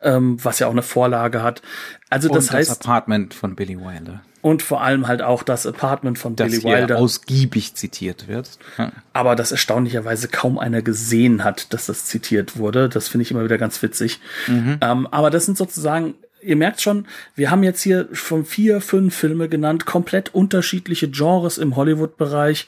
ähm, 0.00 0.38
was 0.44 0.60
ja 0.60 0.68
auch 0.68 0.72
eine 0.72 0.82
Vorlage 0.82 1.42
hat. 1.42 1.60
Also 2.08 2.28
das 2.28 2.50
und 2.50 2.52
heißt 2.52 2.70
das 2.70 2.80
Apartment 2.80 3.34
von 3.34 3.56
Billy 3.56 3.78
Wilder 3.80 4.22
und 4.42 4.62
vor 4.62 4.82
allem 4.82 5.06
halt 5.06 5.22
auch 5.22 5.44
das 5.44 5.66
Apartment 5.66 6.18
von 6.18 6.36
das 6.36 6.50
Billy 6.50 6.64
Wilder. 6.64 6.98
ausgiebig 6.98 7.74
zitiert 7.74 8.28
wird. 8.28 8.58
Ja. 8.76 8.92
Aber 9.12 9.36
das 9.36 9.52
erstaunlicherweise 9.52 10.28
kaum 10.28 10.58
einer 10.58 10.82
gesehen 10.82 11.44
hat, 11.44 11.72
dass 11.72 11.86
das 11.86 12.06
zitiert 12.06 12.58
wurde. 12.58 12.88
Das 12.88 13.08
finde 13.08 13.22
ich 13.22 13.30
immer 13.30 13.44
wieder 13.44 13.56
ganz 13.56 13.80
witzig. 13.82 14.20
Mhm. 14.48 14.78
Ähm, 14.80 15.06
aber 15.06 15.30
das 15.30 15.46
sind 15.46 15.56
sozusagen 15.56 16.14
ihr 16.42 16.56
merkt 16.56 16.80
schon, 16.80 17.06
wir 17.34 17.50
haben 17.50 17.62
jetzt 17.62 17.82
hier 17.82 18.08
schon 18.12 18.44
vier, 18.44 18.80
fünf 18.80 19.14
Filme 19.14 19.48
genannt, 19.48 19.86
komplett 19.86 20.34
unterschiedliche 20.34 21.08
Genres 21.08 21.58
im 21.58 21.76
Hollywood-Bereich, 21.76 22.66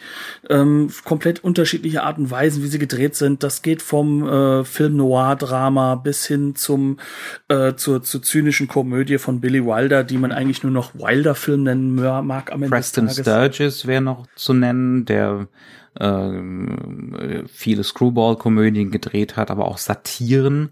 ähm, 0.49 0.91
komplett 1.05 1.43
unterschiedliche 1.43 2.03
Arten 2.03 2.23
und 2.23 2.31
Weisen, 2.31 2.63
wie 2.63 2.69
sie 2.69 2.79
gedreht 2.79 3.17
sind. 3.17 3.43
Das 3.43 3.63
geht 3.63 3.83
vom 3.83 4.27
äh, 4.27 4.65
Film 4.65 4.97
Noir-Drama 4.97 5.97
bis 5.97 6.27
hin 6.27 6.55
zum 6.57 6.99
äh, 7.49 7.75
zur, 7.75 8.03
zur 8.03 8.23
zynischen 8.23 8.69
Komödie 8.69 9.19
von 9.19 9.41
Billy 9.41 9.65
Wilder, 9.65 10.05
die 10.05 10.19
man 10.19 10.33
eigentlich 10.33 10.63
nur 10.63 10.73
noch 10.73 10.95
Wilder-Film 10.95 11.65
nennen 11.65 11.95
mag 11.95 12.53
am 12.53 12.63
Ende 12.63 12.75
Preston 12.75 13.07
des 13.07 13.17
Tages. 13.17 13.57
Sturges 13.57 13.87
wäre 13.87 14.03
noch 14.03 14.27
zu 14.37 14.53
nennen, 14.53 15.05
der 15.05 15.49
äh, 15.99 17.43
viele 17.47 17.85
Screwball-Komödien 17.85 18.91
gedreht 18.91 19.37
hat, 19.37 19.51
aber 19.51 19.67
auch 19.67 19.79
Satiren 19.79 20.71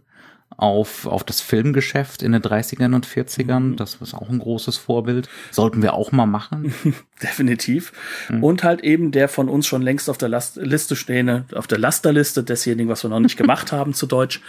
auf, 0.56 1.06
auf 1.06 1.24
das 1.24 1.40
Filmgeschäft 1.40 2.22
in 2.22 2.32
den 2.32 2.42
30ern 2.42 2.94
und 2.94 3.06
40ern. 3.06 3.60
Mhm. 3.60 3.76
Das 3.76 3.96
ist 3.96 4.14
auch 4.14 4.28
ein 4.28 4.38
großes 4.38 4.76
Vorbild. 4.76 5.28
Sollten 5.50 5.82
wir 5.82 5.94
auch 5.94 6.12
mal 6.12 6.26
machen. 6.26 6.74
Definitiv. 7.22 7.92
Mhm. 8.28 8.42
Und 8.42 8.64
halt 8.64 8.80
eben 8.82 9.12
der 9.12 9.28
von 9.28 9.48
uns 9.48 9.66
schon 9.66 9.82
längst 9.82 10.10
auf 10.10 10.18
der 10.18 10.28
Last 10.28 10.56
Liste 10.56 10.96
stehende, 10.96 11.44
auf 11.54 11.66
der 11.66 11.78
Lasterliste 11.78 12.42
desjenigen, 12.42 12.88
was 12.88 13.04
wir 13.04 13.10
noch 13.10 13.20
nicht 13.20 13.36
gemacht 13.36 13.72
haben 13.72 13.94
zu 13.94 14.06
Deutsch, 14.06 14.40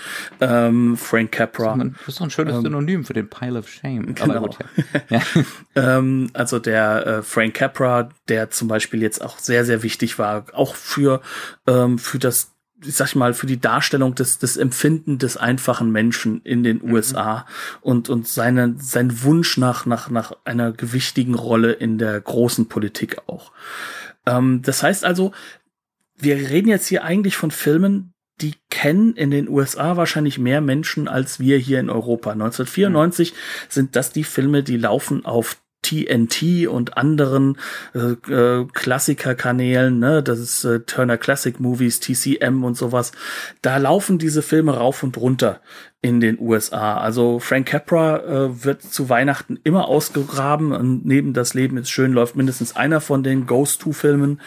ähm, 0.42 0.98
Frank 0.98 1.32
Capra. 1.32 1.78
Das 1.78 2.08
ist, 2.08 2.20
doch 2.20 2.26
ein 2.26 2.32
schönes 2.32 2.56
ähm, 2.56 2.64
Synonym 2.64 3.06
für 3.06 3.14
den 3.14 3.30
Pile 3.30 3.60
of 3.60 3.70
Shame. 3.70 4.16
Genau. 4.16 4.42
Gut, 4.42 4.58
ja. 5.10 5.22
ähm, 5.76 6.30
also 6.34 6.60
der 6.60 7.08
äh, 7.08 7.22
Frank 7.22 7.54
Capra, 7.54 8.10
der 8.28 8.50
zum 8.50 8.68
Beispiel 8.68 9.02
jetzt 9.02 9.22
auch 9.24 9.38
sehr, 9.38 9.66
sehr 9.66 9.84
wichtig 9.84 10.18
war, 10.18 10.46
auch 10.54 10.76
für, 10.76 11.22
ähm, 11.68 12.00
für 12.00 12.20
das 12.20 12.53
ich 12.86 12.96
sag 12.96 13.16
mal, 13.16 13.34
für 13.34 13.48
die 13.48 13.60
Darstellung 13.60 14.16
des, 14.16 14.40
des 14.40 14.58
Empfinden 14.58 15.18
des 15.18 15.38
einfachen 15.38 15.92
Menschen 15.92 16.42
in 16.44 16.63
den 16.63 16.80
mhm. 16.84 16.94
USA 16.94 17.46
und, 17.82 18.10
und 18.10 18.28
seine, 18.28 18.75
sein 18.78 19.24
Wunsch 19.24 19.58
nach, 19.58 19.86
nach, 19.86 20.10
nach 20.10 20.34
einer 20.46 20.72
gewichtigen 20.72 21.36
Rolle 21.36 21.72
in 21.72 21.98
der 21.98 22.20
großen 22.20 22.68
Politik 22.68 23.18
auch. 23.28 23.52
Ähm, 24.25 24.62
das 24.63 24.84
heißt 24.84 25.06
also, 25.06 25.32
wir 26.18 26.36
reden 26.36 26.70
jetzt 26.70 26.88
hier 26.88 27.04
eigentlich 27.04 27.36
von 27.36 27.52
Filmen, 27.52 28.13
die 28.42 28.56
kennen 28.70 29.16
in 29.16 29.32
den 29.32 29.48
USA 29.48 29.96
wahrscheinlich 29.96 30.40
mehr 30.40 30.62
Menschen 30.62 31.08
als 31.08 31.40
wir 31.40 31.58
hier 31.58 31.80
in 31.80 31.90
Europa. 31.90 32.32
1994 32.32 33.32
mhm. 33.32 33.36
sind 33.70 33.96
das 33.96 34.12
die 34.12 34.24
Filme, 34.24 34.63
die 34.63 34.78
laufen 34.78 35.25
auf 35.25 35.58
TNT 35.84 36.68
und 36.68 36.98
anderen 36.98 37.58
äh, 37.94 38.32
äh, 38.32 38.66
Klassikerkanälen, 38.74 40.00
ne, 40.00 40.24
das 40.24 40.40
ist 40.40 40.63
äh, 40.63 40.80
Turner 40.80 41.18
Classic 41.18 41.60
Movies, 41.60 42.00
TCM 42.00 42.63
und 42.63 42.75
sowas, 42.75 43.12
da 43.62 43.78
laufen 43.78 44.18
diese 44.18 44.42
Filme 44.42 44.75
rauf 44.75 45.04
und 45.04 45.18
runter 45.18 45.62
in 46.04 46.20
den 46.20 46.38
USA. 46.38 46.98
Also 46.98 47.40
Frank 47.40 47.66
Capra 47.66 48.18
äh, 48.18 48.66
wird 48.66 48.84
zu 48.84 49.08
Weihnachten 49.08 49.58
immer 49.64 49.88
ausgegraben 49.88 50.74
und 50.74 51.06
neben 51.06 51.32
Das 51.32 51.54
Leben 51.54 51.78
ist 51.78 51.90
schön 51.90 52.12
läuft 52.12 52.36
mindestens 52.36 52.76
einer 52.76 53.00
von 53.00 53.24
den 53.24 53.48
Ghost-Two-Filmen. 53.48 54.42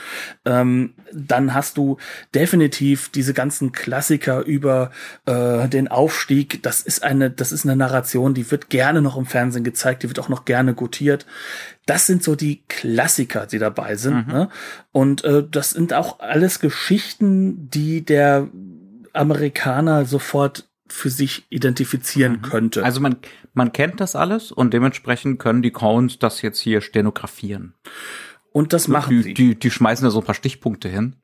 Ähm, 0.44 0.92
dann 1.14 1.54
hast 1.54 1.78
du 1.78 1.96
definitiv 2.34 3.08
diese 3.08 3.32
ganzen 3.32 3.72
Klassiker 3.72 4.44
über 4.44 4.90
äh, 5.24 5.66
den 5.66 5.88
Aufstieg. 5.88 6.62
Das 6.62 6.82
ist 6.82 7.02
eine, 7.02 7.30
das 7.30 7.52
ist 7.52 7.64
eine 7.64 7.74
Narration, 7.74 8.34
die 8.34 8.50
wird 8.50 8.68
gerne 8.68 9.00
noch 9.00 9.16
im 9.16 9.24
Fernsehen 9.24 9.64
gezeigt, 9.64 10.02
die 10.02 10.08
wird 10.08 10.18
auch 10.18 10.28
noch 10.28 10.44
gerne 10.44 10.74
gutiert. 10.74 11.24
Das 11.86 12.06
sind 12.06 12.22
so 12.22 12.34
die 12.34 12.64
Klassiker, 12.68 13.46
die 13.46 13.58
dabei 13.58 13.96
sind. 13.96 14.26
Mhm. 14.26 14.32
Ne? 14.32 14.48
Und 14.92 15.24
äh, 15.24 15.42
das 15.50 15.70
sind 15.70 15.94
auch 15.94 16.20
alles 16.20 16.60
Geschichten, 16.60 17.70
die 17.70 18.04
der 18.04 18.46
Amerikaner 19.14 20.04
sofort 20.04 20.68
für 20.88 21.10
sich 21.10 21.46
identifizieren 21.50 22.34
mhm. 22.34 22.42
könnte. 22.42 22.84
Also 22.84 23.00
man, 23.00 23.16
man 23.54 23.72
kennt 23.72 24.00
das 24.00 24.16
alles 24.16 24.52
und 24.52 24.72
dementsprechend 24.72 25.38
können 25.38 25.62
die 25.62 25.70
Coens 25.72 26.18
das 26.18 26.42
jetzt 26.42 26.60
hier 26.60 26.80
stenografieren. 26.80 27.74
Und 28.52 28.72
das 28.72 28.88
machen 28.88 29.10
die, 29.10 29.22
sie. 29.22 29.34
Die, 29.34 29.58
die 29.58 29.70
schmeißen 29.70 30.04
da 30.04 30.10
so 30.10 30.20
ein 30.20 30.24
paar 30.24 30.34
Stichpunkte 30.34 30.88
hin. 30.88 31.16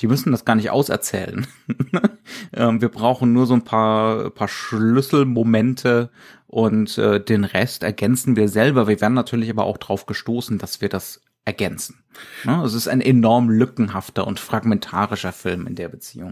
Die 0.00 0.08
müssen 0.08 0.32
das 0.32 0.44
gar 0.44 0.56
nicht 0.56 0.70
auserzählen. 0.70 1.46
ähm, 2.52 2.80
wir 2.80 2.88
brauchen 2.88 3.32
nur 3.32 3.46
so 3.46 3.54
ein 3.54 3.62
paar, 3.62 4.30
paar 4.30 4.48
Schlüsselmomente 4.48 6.10
und 6.48 6.98
äh, 6.98 7.22
den 7.22 7.44
Rest 7.44 7.84
ergänzen 7.84 8.34
wir 8.34 8.48
selber. 8.48 8.88
Wir 8.88 9.00
werden 9.00 9.14
natürlich 9.14 9.50
aber 9.50 9.66
auch 9.66 9.78
drauf 9.78 10.06
gestoßen, 10.06 10.58
dass 10.58 10.80
wir 10.80 10.88
das 10.88 11.20
ergänzen. 11.44 12.00
Ne? 12.44 12.62
Es 12.64 12.74
ist 12.74 12.88
ein 12.88 13.00
enorm 13.00 13.50
lückenhafter 13.50 14.26
und 14.26 14.40
fragmentarischer 14.40 15.32
Film 15.32 15.66
in 15.66 15.74
der 15.74 15.88
Beziehung. 15.88 16.30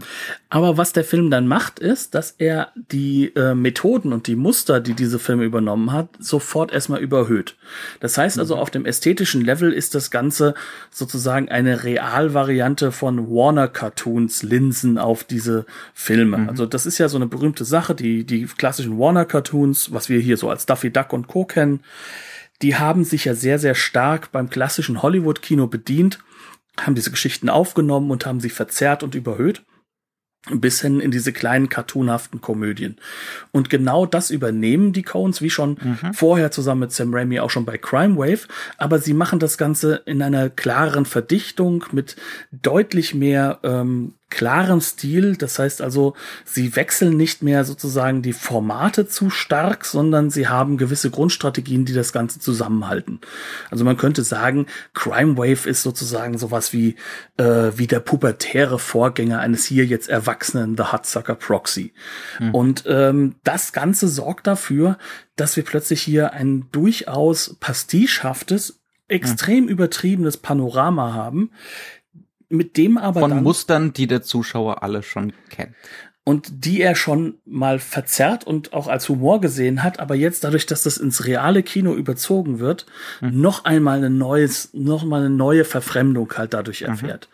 Aber 0.49 0.77
was 0.77 0.93
der 0.93 1.03
Film 1.03 1.31
dann 1.31 1.47
macht, 1.47 1.79
ist, 1.79 2.15
dass 2.15 2.31
er 2.37 2.71
die 2.75 3.33
äh, 3.35 3.55
Methoden 3.55 4.11
und 4.11 4.27
die 4.27 4.35
Muster, 4.35 4.81
die 4.81 4.93
diese 4.93 5.19
Filme 5.19 5.45
übernommen 5.45 5.91
hat, 5.91 6.09
sofort 6.19 6.71
erstmal 6.71 6.99
überhöht. 6.99 7.55
Das 7.99 8.17
heißt 8.17 8.39
also, 8.39 8.55
mhm. 8.55 8.61
auf 8.61 8.71
dem 8.71 8.85
ästhetischen 8.85 9.43
Level 9.43 9.71
ist 9.71 9.95
das 9.95 10.11
Ganze 10.11 10.53
sozusagen 10.91 11.49
eine 11.49 11.83
Realvariante 11.83 12.91
von 12.91 13.29
Warner 13.29 13.67
Cartoons 13.67 14.43
Linsen 14.43 14.97
auf 14.97 15.23
diese 15.23 15.65
Filme. 15.93 16.37
Mhm. 16.37 16.49
Also 16.49 16.65
das 16.65 16.85
ist 16.85 16.97
ja 16.97 17.07
so 17.07 17.17
eine 17.17 17.27
berühmte 17.27 17.65
Sache, 17.65 17.95
die, 17.95 18.25
die 18.25 18.45
klassischen 18.45 18.99
Warner 18.99 19.25
Cartoons, 19.25 19.91
was 19.93 20.09
wir 20.09 20.19
hier 20.19 20.37
so 20.37 20.49
als 20.49 20.65
Duffy 20.65 20.91
Duck 20.91 21.13
und 21.13 21.27
Co. 21.27 21.45
kennen 21.45 21.81
die 22.61 22.75
haben 22.75 23.03
sich 23.03 23.25
ja 23.25 23.35
sehr, 23.35 23.59
sehr 23.59 23.75
stark 23.75 24.31
beim 24.31 24.49
klassischen 24.49 25.01
Hollywood-Kino 25.01 25.67
bedient, 25.67 26.19
haben 26.79 26.95
diese 26.95 27.11
Geschichten 27.11 27.49
aufgenommen 27.49 28.11
und 28.11 28.25
haben 28.25 28.39
sie 28.39 28.49
verzerrt 28.49 29.03
und 29.03 29.15
überhöht 29.15 29.63
bis 30.49 30.81
hin 30.81 30.99
in 30.99 31.11
diese 31.11 31.33
kleinen 31.33 31.69
cartoonhaften 31.69 32.39
Komödien. 32.39 32.97
Und 33.51 33.69
genau 33.69 34.05
das 34.05 34.31
übernehmen 34.31 34.93
die 34.93 35.03
Coens, 35.03 35.41
wie 35.41 35.49
schon 35.49 35.77
mhm. 35.81 36.13
vorher 36.13 36.49
zusammen 36.51 36.81
mit 36.81 36.91
Sam 36.93 37.13
Raimi 37.13 37.39
auch 37.39 37.49
schon 37.49 37.65
bei 37.65 37.77
Crime 37.77 38.17
Wave, 38.17 38.47
aber 38.77 38.99
sie 38.99 39.13
machen 39.13 39.39
das 39.39 39.57
Ganze 39.57 40.01
in 40.05 40.21
einer 40.21 40.49
klareren 40.49 41.05
Verdichtung 41.05 41.85
mit 41.91 42.15
deutlich 42.51 43.13
mehr 43.13 43.59
ähm, 43.63 44.13
klaren 44.29 44.81
Stil. 44.81 45.35
Das 45.35 45.59
heißt 45.59 45.81
also, 45.81 46.15
sie 46.45 46.75
wechseln 46.75 47.17
nicht 47.17 47.43
mehr 47.43 47.65
sozusagen 47.65 48.21
die 48.21 48.33
Formate 48.33 49.07
zu 49.07 49.29
stark, 49.29 49.85
sondern 49.85 50.29
sie 50.29 50.47
haben 50.47 50.77
gewisse 50.77 51.09
Grundstrategien, 51.09 51.85
die 51.85 51.93
das 51.93 52.13
Ganze 52.13 52.39
zusammenhalten. 52.39 53.19
Also 53.71 53.85
man 53.85 53.97
könnte 53.97 54.23
sagen, 54.23 54.67
Crime 54.93 55.37
Wave 55.37 55.69
ist 55.69 55.81
sozusagen 55.81 56.37
sowas 56.37 56.73
wie, 56.73 56.95
äh, 57.37 57.71
wie 57.75 57.87
der 57.87 57.99
pubertäre 57.99 58.79
Vorgänger 58.79 59.39
eines 59.39 59.65
hier 59.65 59.85
jetzt 59.85 60.09
erwachsenen 60.09 60.77
The 60.77 60.91
Hudsucker 60.91 61.35
Proxy. 61.35 61.93
Mhm. 62.39 62.55
Und 62.55 62.83
ähm, 62.87 63.35
das 63.43 63.73
Ganze 63.73 64.07
sorgt 64.07 64.47
dafür, 64.47 64.97
dass 65.35 65.55
wir 65.55 65.63
plötzlich 65.63 66.01
hier 66.01 66.33
ein 66.33 66.67
durchaus 66.71 67.55
pastichhaftes, 67.59 68.79
extrem 69.07 69.63
mhm. 69.63 69.69
übertriebenes 69.69 70.37
Panorama 70.37 71.13
haben, 71.13 71.51
mit 72.49 72.77
dem 72.77 72.97
aber 72.97 73.21
Von 73.21 73.29
dann, 73.29 73.43
Mustern, 73.43 73.93
die 73.93 74.07
der 74.07 74.23
Zuschauer 74.23 74.83
alle 74.83 75.03
schon 75.03 75.33
kennt 75.49 75.75
und 76.29 76.63
die 76.65 76.79
er 76.79 76.93
schon 76.93 77.39
mal 77.45 77.79
verzerrt 77.79 78.45
und 78.45 78.71
auch 78.71 78.87
als 78.87 79.09
Humor 79.09 79.41
gesehen 79.41 79.81
hat, 79.81 79.99
aber 79.99 80.13
jetzt 80.13 80.43
dadurch, 80.43 80.67
dass 80.67 80.83
das 80.83 80.97
ins 80.97 81.25
reale 81.25 81.63
Kino 81.63 81.95
überzogen 81.95 82.59
wird, 82.59 82.85
mhm. 83.19 83.41
noch 83.41 83.65
einmal 83.65 84.03
ein 84.03 84.19
neues, 84.19 84.69
noch 84.73 85.03
mal 85.03 85.21
eine 85.21 85.31
neue 85.31 85.65
Verfremdung 85.65 86.31
halt 86.37 86.53
dadurch 86.53 86.81
mhm. 86.81 86.87
erfährt. 86.87 87.29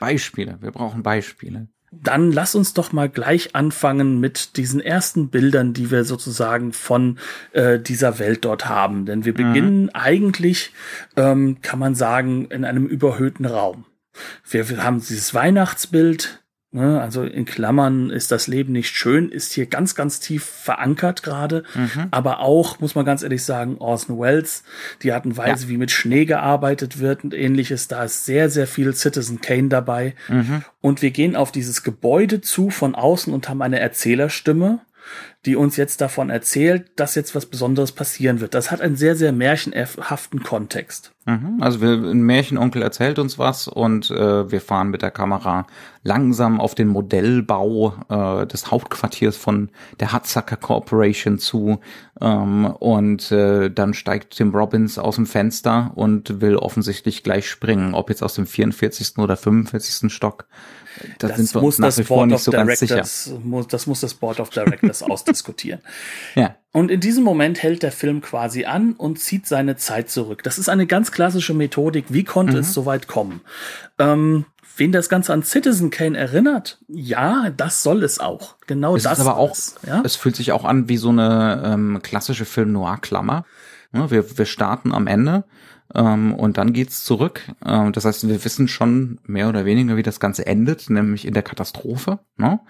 Beispiele, 0.00 0.58
wir 0.60 0.70
brauchen 0.70 1.02
Beispiele. 1.02 1.68
Dann 1.90 2.30
lass 2.30 2.54
uns 2.54 2.74
doch 2.74 2.92
mal 2.92 3.08
gleich 3.08 3.54
anfangen 3.54 4.20
mit 4.20 4.58
diesen 4.58 4.80
ersten 4.80 5.30
Bildern, 5.30 5.72
die 5.72 5.90
wir 5.90 6.04
sozusagen 6.04 6.74
von 6.74 7.18
äh, 7.52 7.80
dieser 7.80 8.18
Welt 8.18 8.44
dort 8.44 8.68
haben. 8.68 9.06
Denn 9.06 9.24
wir 9.24 9.32
mhm. 9.32 9.36
beginnen 9.36 9.94
eigentlich, 9.94 10.74
ähm, 11.16 11.62
kann 11.62 11.78
man 11.78 11.94
sagen, 11.94 12.50
in 12.50 12.66
einem 12.66 12.86
überhöhten 12.86 13.46
Raum. 13.46 13.86
Wir, 14.48 14.68
wir 14.68 14.82
haben 14.82 14.98
dieses 15.00 15.34
Weihnachtsbild, 15.34 16.42
Ne, 16.76 17.00
also 17.00 17.22
in 17.22 17.46
Klammern 17.46 18.10
ist 18.10 18.30
das 18.30 18.48
Leben 18.48 18.72
nicht 18.72 18.94
schön, 18.94 19.30
ist 19.30 19.54
hier 19.54 19.64
ganz, 19.64 19.94
ganz 19.94 20.20
tief 20.20 20.44
verankert 20.44 21.22
gerade. 21.22 21.62
Mhm. 21.74 22.08
Aber 22.10 22.40
auch, 22.40 22.80
muss 22.80 22.94
man 22.94 23.06
ganz 23.06 23.22
ehrlich 23.22 23.44
sagen, 23.44 23.78
Orson 23.78 24.18
Welles, 24.18 24.62
die 25.02 25.12
Art 25.12 25.24
und 25.24 25.38
Weise, 25.38 25.64
ja. 25.64 25.68
wie 25.70 25.78
mit 25.78 25.90
Schnee 25.90 26.26
gearbeitet 26.26 26.98
wird 26.98 27.24
und 27.24 27.32
ähnliches, 27.32 27.88
da 27.88 28.04
ist 28.04 28.26
sehr, 28.26 28.50
sehr 28.50 28.66
viel 28.66 28.92
Citizen 28.94 29.40
Kane 29.40 29.68
dabei. 29.68 30.16
Mhm. 30.28 30.64
Und 30.82 31.00
wir 31.00 31.12
gehen 31.12 31.34
auf 31.34 31.50
dieses 31.50 31.82
Gebäude 31.82 32.42
zu 32.42 32.68
von 32.68 32.94
außen 32.94 33.32
und 33.32 33.48
haben 33.48 33.62
eine 33.62 33.80
Erzählerstimme 33.80 34.80
die 35.46 35.56
uns 35.56 35.76
jetzt 35.76 36.00
davon 36.00 36.28
erzählt, 36.28 36.90
dass 36.96 37.14
jetzt 37.14 37.34
was 37.34 37.46
Besonderes 37.46 37.92
passieren 37.92 38.40
wird. 38.40 38.54
Das 38.54 38.70
hat 38.70 38.80
einen 38.80 38.96
sehr, 38.96 39.14
sehr 39.14 39.32
märchenhaften 39.32 40.42
Kontext. 40.42 41.12
Mhm. 41.24 41.58
Also 41.60 41.80
wir, 41.80 41.92
ein 41.92 42.22
Märchenonkel 42.22 42.82
erzählt 42.82 43.18
uns 43.18 43.38
was 43.38 43.68
und 43.68 44.10
äh, 44.10 44.50
wir 44.50 44.60
fahren 44.60 44.90
mit 44.90 45.02
der 45.02 45.10
Kamera 45.10 45.66
langsam 46.02 46.60
auf 46.60 46.74
den 46.74 46.88
Modellbau 46.88 47.94
äh, 48.08 48.46
des 48.46 48.70
Hauptquartiers 48.70 49.36
von 49.36 49.70
der 50.00 50.12
Hudsucker 50.12 50.56
Corporation 50.56 51.38
zu 51.38 51.80
ähm, 52.20 52.66
und 52.66 53.30
äh, 53.32 53.70
dann 53.70 53.94
steigt 53.94 54.36
Tim 54.36 54.54
Robbins 54.54 54.98
aus 54.98 55.16
dem 55.16 55.26
Fenster 55.26 55.92
und 55.94 56.40
will 56.40 56.56
offensichtlich 56.56 57.22
gleich 57.22 57.48
springen, 57.48 57.94
ob 57.94 58.08
jetzt 58.08 58.22
aus 58.22 58.34
dem 58.34 58.46
44. 58.46 59.18
oder 59.18 59.36
45. 59.36 60.12
Stock. 60.12 60.46
Da 61.18 61.28
das 61.28 61.36
sind 61.36 61.54
wir 61.54 61.62
nach 61.78 61.96
wie 61.96 62.04
vor 62.04 62.26
nicht 62.26 62.40
so 62.40 62.52
sicher. 62.74 63.04
Muss, 63.42 63.68
das 63.68 63.86
muss 63.86 64.00
das 64.00 64.14
Board 64.14 64.40
of 64.40 64.50
Directors 64.50 65.02
ausdiskutieren. 65.02 65.80
Ja. 66.34 66.56
Und 66.72 66.90
in 66.90 67.00
diesem 67.00 67.24
Moment 67.24 67.62
hält 67.62 67.82
der 67.82 67.92
Film 67.92 68.20
quasi 68.20 68.64
an 68.64 68.92
und 68.92 69.18
zieht 69.18 69.46
seine 69.46 69.76
Zeit 69.76 70.10
zurück. 70.10 70.42
Das 70.42 70.58
ist 70.58 70.68
eine 70.68 70.86
ganz 70.86 71.10
klassische 71.10 71.54
Methodik. 71.54 72.06
Wie 72.08 72.24
konnte 72.24 72.54
mhm. 72.54 72.60
es 72.60 72.74
so 72.74 72.86
weit 72.86 73.06
kommen? 73.06 73.40
Ähm, 73.98 74.44
wen 74.76 74.92
das 74.92 75.08
Ganze 75.08 75.32
an 75.32 75.42
Citizen 75.42 75.90
Kane 75.90 76.18
erinnert, 76.18 76.78
ja, 76.88 77.50
das 77.56 77.82
soll 77.82 78.02
es 78.02 78.20
auch. 78.20 78.56
Genau 78.66 78.96
es 78.96 79.04
das. 79.04 79.18
Ist 79.18 79.26
aber 79.26 79.38
auch, 79.38 79.56
ja? 79.86 80.02
Es 80.04 80.16
fühlt 80.16 80.36
sich 80.36 80.52
auch 80.52 80.64
an 80.64 80.88
wie 80.88 80.98
so 80.98 81.08
eine 81.08 81.62
ähm, 81.64 82.00
klassische 82.02 82.44
Film-Noir-Klammer. 82.44 83.44
Ja, 83.92 84.10
wir, 84.10 84.36
wir 84.36 84.46
starten 84.46 84.92
am 84.92 85.06
Ende 85.06 85.44
ähm, 85.94 86.34
und 86.34 86.58
dann 86.58 86.72
geht's 86.72 87.04
zurück. 87.04 87.42
Ähm, 87.64 87.92
das 87.92 88.04
heißt, 88.04 88.28
wir 88.28 88.44
wissen 88.44 88.68
schon 88.68 89.20
mehr 89.24 89.48
oder 89.48 89.64
weniger, 89.64 89.96
wie 89.96 90.02
das 90.02 90.20
Ganze 90.20 90.46
endet, 90.46 90.90
nämlich 90.90 91.26
in 91.26 91.34
der 91.34 91.42
Katastrophe. 91.42 92.20
Ne? 92.36 92.60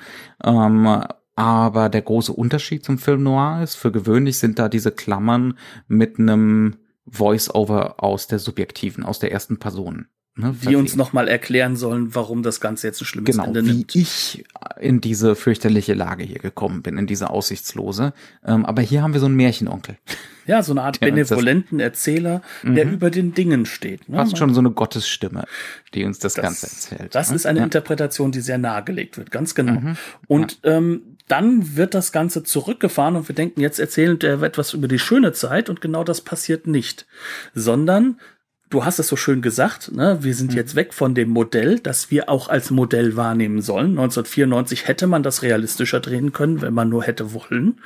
Ähm, 0.44 1.04
aber 1.34 1.88
der 1.90 2.02
große 2.02 2.32
Unterschied 2.32 2.84
zum 2.84 2.98
Film 2.98 3.22
Noir 3.22 3.60
ist, 3.62 3.74
für 3.74 3.92
gewöhnlich 3.92 4.38
sind 4.38 4.58
da 4.58 4.68
diese 4.68 4.90
Klammern 4.90 5.58
mit 5.86 6.18
einem 6.18 6.76
Voice-Over 7.06 8.02
aus 8.02 8.26
der 8.26 8.38
subjektiven, 8.38 9.04
aus 9.04 9.18
der 9.18 9.32
ersten 9.32 9.58
Person. 9.58 10.06
Ne, 10.38 10.54
die 10.68 10.76
uns 10.76 10.96
nochmal 10.96 11.28
erklären 11.28 11.76
sollen, 11.76 12.14
warum 12.14 12.42
das 12.42 12.60
Ganze 12.60 12.86
jetzt 12.86 13.00
ein 13.00 13.06
schlimmes 13.06 13.30
genau, 13.30 13.44
Ende 13.44 13.62
nimmt. 13.62 13.94
Wie 13.94 14.00
ich 14.02 14.44
in 14.78 15.00
diese 15.00 15.34
fürchterliche 15.34 15.94
Lage 15.94 16.24
hier 16.24 16.40
gekommen 16.40 16.82
bin, 16.82 16.98
in 16.98 17.06
diese 17.06 17.30
aussichtslose. 17.30 18.12
Ähm, 18.44 18.66
aber 18.66 18.82
hier 18.82 19.02
haben 19.02 19.14
wir 19.14 19.20
so 19.20 19.26
einen 19.26 19.36
Märchenonkel. 19.36 19.96
Ja, 20.48 20.62
so 20.62 20.72
eine 20.72 20.82
Art 20.82 21.00
benevolenten 21.00 21.80
Erzähler, 21.80 22.40
der 22.62 22.86
mhm. 22.86 22.92
über 22.92 23.10
den 23.10 23.34
Dingen 23.34 23.66
steht. 23.66 24.08
Ne? 24.08 24.18
Fast 24.18 24.38
schon 24.38 24.54
so 24.54 24.60
eine 24.60 24.70
Gottesstimme, 24.70 25.44
die 25.92 26.04
uns 26.04 26.20
das, 26.20 26.34
das 26.34 26.42
Ganze 26.44 26.66
erzählt. 26.66 27.16
Das 27.16 27.30
ne? 27.30 27.34
ist 27.34 27.46
eine 27.46 27.58
ja. 27.58 27.64
Interpretation, 27.64 28.30
die 28.30 28.40
sehr 28.40 28.56
nahegelegt 28.56 29.18
wird, 29.18 29.32
ganz 29.32 29.56
genau. 29.56 29.80
Mhm. 29.80 29.96
Und 30.28 30.60
ja. 30.62 30.76
ähm, 30.76 31.02
dann 31.26 31.74
wird 31.74 31.94
das 31.94 32.12
Ganze 32.12 32.44
zurückgefahren 32.44 33.16
und 33.16 33.28
wir 33.28 33.34
denken, 33.34 33.60
jetzt 33.60 33.80
erzählt 33.80 34.22
er 34.22 34.40
etwas 34.42 34.72
über 34.72 34.86
die 34.86 35.00
schöne 35.00 35.32
Zeit 35.32 35.68
und 35.68 35.80
genau 35.80 36.04
das 36.04 36.20
passiert 36.20 36.68
nicht. 36.68 37.06
Sondern 37.52 38.20
du 38.70 38.84
hast 38.84 38.98
es 38.98 39.08
so 39.08 39.16
schön 39.16 39.42
gesagt, 39.42 39.92
ne? 39.92 40.18
wir 40.20 40.34
sind 40.34 40.52
mhm. 40.52 40.56
jetzt 40.56 40.74
weg 40.74 40.94
von 40.94 41.14
dem 41.14 41.30
Modell, 41.30 41.78
das 41.78 42.10
wir 42.10 42.28
auch 42.28 42.48
als 42.48 42.70
Modell 42.70 43.16
wahrnehmen 43.16 43.62
sollen. 43.62 43.90
1994 43.90 44.88
hätte 44.88 45.06
man 45.06 45.22
das 45.22 45.42
realistischer 45.42 46.00
drehen 46.00 46.32
können, 46.32 46.62
wenn 46.62 46.74
man 46.74 46.88
nur 46.88 47.04
hätte 47.04 47.32
wollen. 47.32 47.80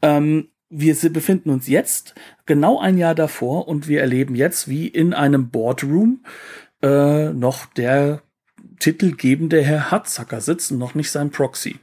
Ähm, 0.00 0.48
wir 0.68 0.96
befinden 1.10 1.50
uns 1.50 1.68
jetzt 1.68 2.14
genau 2.46 2.80
ein 2.80 2.96
Jahr 2.96 3.14
davor 3.14 3.68
und 3.68 3.88
wir 3.88 4.00
erleben 4.00 4.34
jetzt, 4.34 4.68
wie 4.68 4.88
in 4.88 5.12
einem 5.12 5.50
Boardroom 5.50 6.24
äh, 6.82 7.30
noch 7.30 7.66
der 7.66 8.22
titelgebende 8.78 9.62
Herr 9.62 9.90
Hatzacker 9.90 10.40
sitzt 10.40 10.72
und 10.72 10.78
noch 10.78 10.94
nicht 10.94 11.10
sein 11.10 11.30
Proxy. 11.30 11.78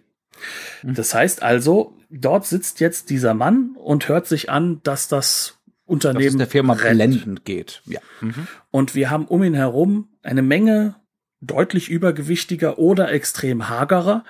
Mhm. 0.84 0.96
Das 0.96 1.14
heißt 1.14 1.44
also, 1.44 1.94
dort 2.10 2.46
sitzt 2.46 2.80
jetzt 2.80 3.10
dieser 3.10 3.34
Mann 3.34 3.76
und 3.76 4.08
hört 4.08 4.28
sich 4.28 4.50
an, 4.50 4.82
dass 4.84 5.08
das 5.08 5.59
Unternehmen 5.90 6.26
dass 6.26 6.34
es 6.34 6.38
der 6.38 6.48
Firma 6.48 6.74
blendend 6.76 7.46
geht. 7.46 7.82
Ja. 7.86 8.00
Mhm. 8.22 8.48
Und 8.72 8.96
wir 8.96 9.10
haben 9.10 9.26
um 9.26 9.44
ihn 9.44 9.54
herum 9.54 10.10
eine 10.24 10.42
Menge 10.42 10.96
deutlich 11.42 11.90
übergewichtiger 11.90 12.80
oder 12.80 13.12
extrem 13.12 13.70
hagerer, 13.70 14.24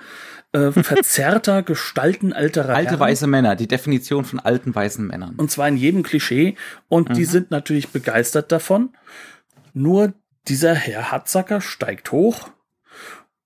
äh, 0.54 0.72
verzerrter 0.84 1.64
Gestalten 1.64 2.34
alterer 2.34 2.76
Alte 2.76 2.92
Herren. 2.92 3.00
weiße 3.00 3.28
Männer, 3.28 3.56
die 3.56 3.68
Definition 3.68 4.26
von 4.26 4.40
alten 4.40 4.74
weißen 4.74 5.06
Männern. 5.06 5.36
Und 5.36 5.52
zwar 5.52 5.68
in 5.68 5.78
jedem 5.78 6.04
Klischee. 6.04 6.56
Und 6.88 7.10
mhm. 7.10 7.14
die 7.14 7.26
sind 7.26 7.52
natürlich 7.52 7.90
begeistert 7.90 8.52
davon. 8.52 8.90
Nur 9.74 10.14
dieser 10.48 10.74
Herr 10.74 11.12
Hatzacker 11.12 11.62
steigt 11.62 12.12
hoch 12.12 12.50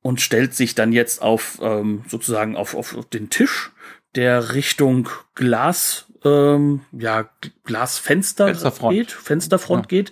und 0.01 0.21
stellt 0.21 0.53
sich 0.53 0.75
dann 0.75 0.91
jetzt 0.91 1.21
auf 1.21 1.59
ähm, 1.61 2.03
sozusagen 2.07 2.55
auf, 2.55 2.75
auf 2.75 2.97
den 3.11 3.29
Tisch, 3.29 3.71
der 4.15 4.53
Richtung 4.53 5.09
Glas 5.33 6.05
ähm, 6.25 6.81
ja, 6.91 7.29
Glasfenster 7.63 8.47
Fensterfront. 8.47 8.95
geht, 8.95 9.11
Fensterfront 9.11 9.83
ja. 9.83 9.87
geht. 9.87 10.11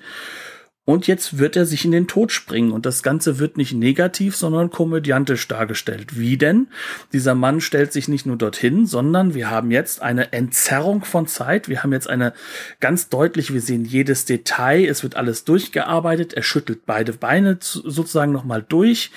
Und 0.83 1.05
jetzt 1.05 1.37
wird 1.37 1.55
er 1.55 1.67
sich 1.67 1.85
in 1.85 1.91
den 1.91 2.07
Tod 2.07 2.31
springen. 2.31 2.71
Und 2.71 2.87
das 2.87 3.03
Ganze 3.03 3.37
wird 3.37 3.55
nicht 3.55 3.71
negativ, 3.71 4.35
sondern 4.35 4.71
komödiantisch 4.71 5.47
dargestellt. 5.47 6.17
Wie 6.17 6.37
denn? 6.37 6.67
Dieser 7.13 7.35
Mann 7.35 7.61
stellt 7.61 7.93
sich 7.93 8.07
nicht 8.07 8.25
nur 8.25 8.35
dorthin, 8.35 8.87
sondern 8.87 9.35
wir 9.35 9.51
haben 9.51 9.69
jetzt 9.69 10.01
eine 10.01 10.33
Entzerrung 10.33 11.05
von 11.05 11.27
Zeit. 11.27 11.69
Wir 11.69 11.83
haben 11.83 11.93
jetzt 11.93 12.09
eine 12.09 12.33
ganz 12.79 13.09
deutlich, 13.09 13.53
wir 13.53 13.61
sehen 13.61 13.85
jedes 13.85 14.25
Detail. 14.25 14.85
Es 14.85 15.03
wird 15.03 15.15
alles 15.15 15.45
durchgearbeitet. 15.45 16.33
Er 16.33 16.43
schüttelt 16.43 16.87
beide 16.87 17.13
Beine 17.13 17.57
sozusagen 17.61 18.31
nochmal 18.31 18.65
durch. 18.67 19.11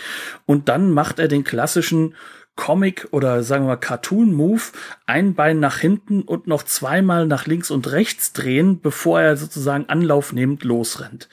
Und 0.45 0.69
dann 0.69 0.91
macht 0.91 1.19
er 1.19 1.29
den 1.29 1.45
klassischen 1.45 2.15
Comic 2.57 3.09
oder 3.11 3.43
sagen 3.43 3.65
wir 3.65 3.71
mal 3.71 3.77
Cartoon-Move, 3.77 4.63
ein 5.07 5.35
Bein 5.35 5.59
nach 5.59 5.79
hinten 5.79 6.23
und 6.23 6.47
noch 6.47 6.63
zweimal 6.63 7.27
nach 7.27 7.47
links 7.47 7.71
und 7.71 7.91
rechts 7.91 8.33
drehen, 8.33 8.81
bevor 8.81 9.21
er 9.21 9.37
sozusagen 9.37 9.89
anlaufnehmend 9.89 10.63
losrennt. 10.63 11.29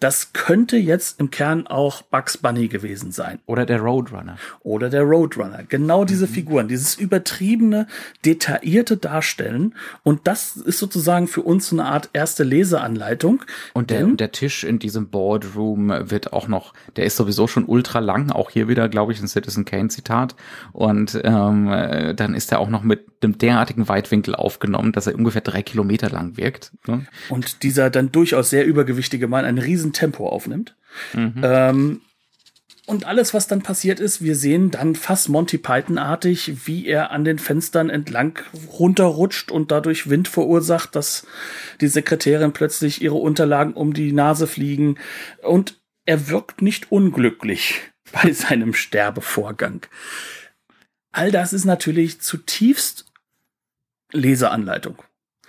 Das 0.00 0.32
könnte 0.32 0.78
jetzt 0.78 1.20
im 1.20 1.30
Kern 1.30 1.66
auch 1.66 2.02
Bugs 2.02 2.38
Bunny 2.38 2.68
gewesen 2.68 3.12
sein. 3.12 3.38
Oder 3.46 3.66
der 3.66 3.80
Roadrunner. 3.80 4.38
Oder 4.60 4.88
der 4.88 5.02
Roadrunner. 5.02 5.64
Genau 5.68 6.04
diese 6.04 6.26
mhm. 6.26 6.30
Figuren, 6.30 6.68
dieses 6.68 6.94
übertriebene, 6.94 7.86
detaillierte 8.24 8.96
Darstellen. 8.96 9.74
Und 10.02 10.26
das 10.26 10.56
ist 10.56 10.78
sozusagen 10.78 11.28
für 11.28 11.42
uns 11.42 11.68
so 11.68 11.76
eine 11.76 11.84
Art 11.84 12.10
erste 12.14 12.44
Leseanleitung. 12.44 13.44
Und 13.74 13.90
der, 13.90 14.04
und 14.04 14.20
der 14.20 14.32
Tisch 14.32 14.64
in 14.64 14.78
diesem 14.78 15.08
Boardroom 15.08 15.92
wird 16.10 16.32
auch 16.32 16.48
noch, 16.48 16.72
der 16.96 17.04
ist 17.04 17.16
sowieso 17.16 17.46
schon 17.46 17.66
ultra 17.66 17.98
lang. 17.98 18.30
Auch 18.30 18.50
hier 18.50 18.68
wieder, 18.68 18.88
glaube 18.88 19.12
ich, 19.12 19.20
ein 19.20 19.28
Citizen 19.28 19.66
Kane 19.66 19.88
Zitat. 19.88 20.34
Und 20.72 21.20
ähm, 21.24 21.68
äh, 21.68 22.14
dann 22.14 22.34
ist 22.34 22.52
er 22.52 22.60
auch 22.60 22.68
noch 22.68 22.82
mit 22.82 23.06
einem 23.22 23.38
derartigen 23.38 23.88
Weitwinkel 23.88 24.34
aufgenommen, 24.34 24.92
dass 24.92 25.06
er 25.06 25.14
ungefähr 25.14 25.42
drei 25.42 25.62
Kilometer 25.62 26.10
lang 26.10 26.36
wirkt. 26.36 26.72
Ne? 26.86 27.06
Und 27.28 27.62
dieser 27.62 27.90
dann 27.90 28.12
durchaus 28.12 28.50
sehr 28.50 28.66
übergewichtige 28.66 29.28
Mann 29.28 29.44
ein 29.44 29.58
Riesentempo 29.58 30.28
aufnimmt. 30.28 30.76
Mhm. 31.14 31.40
Ähm, 31.42 32.00
und 32.84 33.06
alles, 33.06 33.32
was 33.32 33.46
dann 33.46 33.62
passiert 33.62 34.00
ist, 34.00 34.22
wir 34.22 34.34
sehen 34.34 34.72
dann 34.72 34.96
fast 34.96 35.28
Monty 35.28 35.56
Python-artig, 35.56 36.66
wie 36.66 36.86
er 36.86 37.12
an 37.12 37.24
den 37.24 37.38
Fenstern 37.38 37.90
entlang 37.90 38.40
runterrutscht 38.72 39.52
und 39.52 39.70
dadurch 39.70 40.10
Wind 40.10 40.26
verursacht, 40.26 40.96
dass 40.96 41.26
die 41.80 41.86
Sekretärin 41.86 42.52
plötzlich 42.52 43.00
ihre 43.00 43.14
Unterlagen 43.14 43.74
um 43.74 43.94
die 43.94 44.12
Nase 44.12 44.48
fliegen. 44.48 44.98
Und 45.42 45.80
er 46.06 46.28
wirkt 46.28 46.60
nicht 46.60 46.90
unglücklich 46.90 47.92
bei 48.12 48.32
seinem 48.32 48.74
Sterbevorgang. 48.74 49.86
All 51.12 51.30
das 51.30 51.52
ist 51.52 51.64
natürlich 51.64 52.20
zutiefst 52.20 53.06
Leseanleitung. 54.12 54.96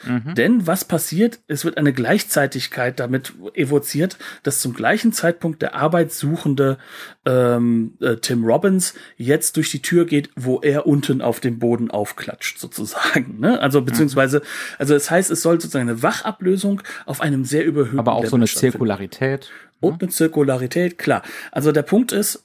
Mhm. 0.05 0.35
Denn 0.35 0.67
was 0.67 0.85
passiert? 0.85 1.39
Es 1.47 1.63
wird 1.65 1.77
eine 1.77 1.93
Gleichzeitigkeit 1.93 2.99
damit 2.99 3.33
evoziert, 3.53 4.17
dass 4.43 4.59
zum 4.59 4.73
gleichen 4.73 5.13
Zeitpunkt 5.13 5.61
der 5.61 5.75
arbeitssuchende 5.75 6.77
ähm, 7.25 7.93
äh, 8.01 8.17
Tim 8.17 8.43
Robbins 8.43 8.95
jetzt 9.17 9.55
durch 9.55 9.71
die 9.71 9.81
Tür 9.81 10.05
geht, 10.05 10.29
wo 10.35 10.59
er 10.59 10.87
unten 10.87 11.21
auf 11.21 11.39
dem 11.39 11.59
Boden 11.59 11.89
aufklatscht, 11.89 12.59
sozusagen. 12.59 13.39
Ne? 13.39 13.59
Also 13.59 13.81
beziehungsweise, 13.81 14.41
also 14.77 14.93
das 14.93 15.09
heißt, 15.09 15.31
es 15.31 15.41
soll 15.41 15.61
sozusagen 15.61 15.89
eine 15.89 16.03
Wachablösung 16.03 16.81
auf 17.05 17.21
einem 17.21 17.45
sehr 17.45 17.65
überhöhten 17.65 17.99
Aber 17.99 18.13
auch 18.13 18.23
Level 18.23 18.29
so 18.29 18.35
eine 18.35 18.45
Zirkularität. 18.45 19.51
Und 19.79 20.01
eine 20.01 20.11
Zirkularität, 20.11 20.97
klar. 20.97 21.23
Also 21.51 21.71
der 21.71 21.83
Punkt 21.83 22.11
ist, 22.11 22.43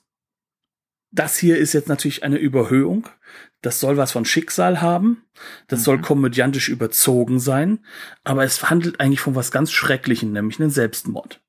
das 1.11 1.39
hier 1.39 1.59
ist 1.59 1.73
jetzt 1.73 1.89
natürlich 1.89 2.23
eine 2.23 2.37
Überhöhung. 2.37 3.09
Das 3.63 3.81
soll 3.81 3.97
was 3.97 4.13
von 4.13 4.25
Schicksal 4.25 4.81
haben. 4.81 5.25
Das 5.67 5.81
mhm. 5.81 5.85
soll 5.85 6.01
komödiantisch 6.01 6.69
überzogen 6.69 7.41
sein. 7.41 7.81
Aber 8.25 8.45
es 8.45 8.71
handelt 8.71 9.01
eigentlich 9.01 9.21
von 9.21 9.35
was 9.35 9.51
ganz 9.51 9.73
Schrecklichen, 9.73 10.33
nämlich 10.33 10.61
einen 10.61 10.71
Selbstmord. 10.71 11.41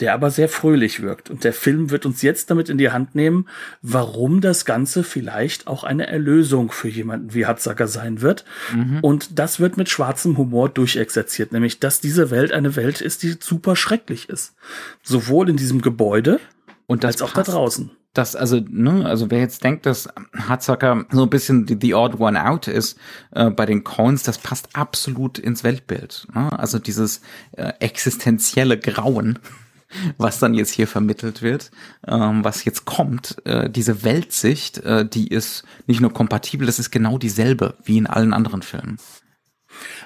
Der 0.00 0.14
aber 0.14 0.30
sehr 0.30 0.48
fröhlich 0.48 1.02
wirkt. 1.02 1.28
Und 1.28 1.44
der 1.44 1.52
Film 1.52 1.90
wird 1.90 2.06
uns 2.06 2.22
jetzt 2.22 2.50
damit 2.50 2.70
in 2.70 2.78
die 2.78 2.90
Hand 2.90 3.14
nehmen, 3.14 3.48
warum 3.82 4.40
das 4.40 4.64
Ganze 4.64 5.04
vielleicht 5.04 5.66
auch 5.66 5.84
eine 5.84 6.06
Erlösung 6.06 6.72
für 6.72 6.88
jemanden 6.88 7.34
wie 7.34 7.44
Hatzacker 7.44 7.86
sein 7.86 8.22
wird. 8.22 8.46
Mhm. 8.74 9.00
Und 9.02 9.38
das 9.38 9.60
wird 9.60 9.76
mit 9.76 9.90
schwarzem 9.90 10.38
Humor 10.38 10.70
durchexerziert. 10.70 11.52
Nämlich, 11.52 11.80
dass 11.80 12.00
diese 12.00 12.30
Welt 12.30 12.50
eine 12.50 12.76
Welt 12.76 13.02
ist, 13.02 13.22
die 13.22 13.36
super 13.38 13.76
schrecklich 13.76 14.30
ist. 14.30 14.54
Sowohl 15.02 15.50
in 15.50 15.58
diesem 15.58 15.82
Gebäude 15.82 16.40
und 16.86 17.04
als 17.04 17.20
auch 17.20 17.34
da 17.34 17.42
draußen 17.42 17.90
dass 18.12 18.34
also 18.34 18.60
ne, 18.68 19.06
also 19.06 19.30
wer 19.30 19.38
jetzt 19.40 19.62
denkt, 19.62 19.86
dass 19.86 20.08
Hardsucker 20.36 21.04
so 21.10 21.22
ein 21.22 21.30
bisschen 21.30 21.66
the, 21.66 21.76
the 21.80 21.94
odd 21.94 22.18
one 22.18 22.42
out 22.42 22.66
ist 22.66 22.98
äh, 23.30 23.50
bei 23.50 23.66
den 23.66 23.84
Coins, 23.84 24.22
das 24.22 24.38
passt 24.38 24.70
absolut 24.74 25.38
ins 25.38 25.62
Weltbild. 25.62 26.26
Ne? 26.34 26.58
Also 26.58 26.78
dieses 26.78 27.20
äh, 27.52 27.72
existenzielle 27.78 28.78
Grauen, 28.78 29.38
was 30.18 30.40
dann 30.40 30.54
jetzt 30.54 30.70
hier 30.72 30.88
vermittelt 30.88 31.42
wird, 31.42 31.70
ähm, 32.06 32.44
was 32.44 32.64
jetzt 32.64 32.84
kommt, 32.84 33.36
äh, 33.44 33.70
diese 33.70 34.02
Weltsicht, 34.02 34.78
äh, 34.78 35.08
die 35.08 35.28
ist 35.28 35.64
nicht 35.86 36.00
nur 36.00 36.12
kompatibel, 36.12 36.66
das 36.66 36.78
ist 36.78 36.90
genau 36.90 37.16
dieselbe 37.16 37.76
wie 37.84 37.98
in 37.98 38.06
allen 38.06 38.32
anderen 38.32 38.62
Filmen. 38.62 38.98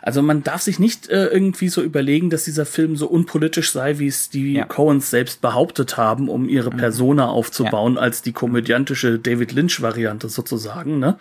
Also 0.02 0.22
man 0.22 0.42
darf 0.42 0.62
sich 0.62 0.78
nicht 0.78 1.08
äh, 1.08 1.26
irgendwie 1.26 1.68
so 1.68 1.82
überlegen, 1.82 2.30
dass 2.30 2.44
dieser 2.44 2.66
Film 2.66 2.96
so 2.96 3.06
unpolitisch 3.06 3.70
sei, 3.72 3.98
wie 3.98 4.06
es 4.06 4.30
die 4.30 4.54
ja. 4.54 4.64
Coens 4.64 5.10
selbst 5.10 5.40
behauptet 5.40 5.96
haben, 5.96 6.28
um 6.28 6.48
ihre 6.48 6.70
mhm. 6.70 6.76
Persona 6.76 7.28
aufzubauen, 7.28 7.94
ja. 7.94 8.00
als 8.00 8.22
die 8.22 8.32
komödiantische 8.32 9.18
David 9.18 9.52
Lynch-Variante 9.52 10.28
sozusagen. 10.28 10.98
Ne? 10.98 11.18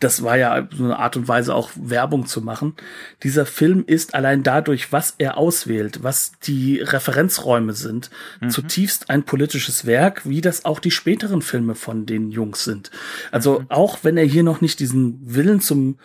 Das 0.00 0.22
war 0.22 0.36
ja 0.36 0.68
so 0.76 0.84
eine 0.84 0.98
Art 0.98 1.16
und 1.16 1.28
Weise 1.28 1.54
auch 1.54 1.70
Werbung 1.76 2.26
zu 2.26 2.40
machen. 2.40 2.74
Dieser 3.22 3.46
Film 3.46 3.84
ist 3.86 4.14
allein 4.14 4.42
dadurch, 4.42 4.92
was 4.92 5.14
er 5.18 5.36
auswählt, 5.36 6.02
was 6.02 6.32
die 6.44 6.80
Referenzräume 6.80 7.72
sind, 7.72 8.10
mhm. 8.40 8.50
zutiefst 8.50 9.10
ein 9.10 9.24
politisches 9.24 9.86
Werk, 9.86 10.28
wie 10.28 10.40
das 10.40 10.64
auch 10.64 10.80
die 10.80 10.90
späteren 10.90 11.42
Filme 11.42 11.74
von 11.74 12.06
den 12.06 12.30
Jungs 12.30 12.64
sind. 12.64 12.90
Also 13.30 13.60
mhm. 13.60 13.66
auch 13.68 13.98
wenn 14.02 14.16
er 14.16 14.24
hier 14.24 14.42
noch 14.42 14.60
nicht 14.60 14.80
diesen 14.80 15.20
Willen 15.22 15.60
zum 15.60 15.98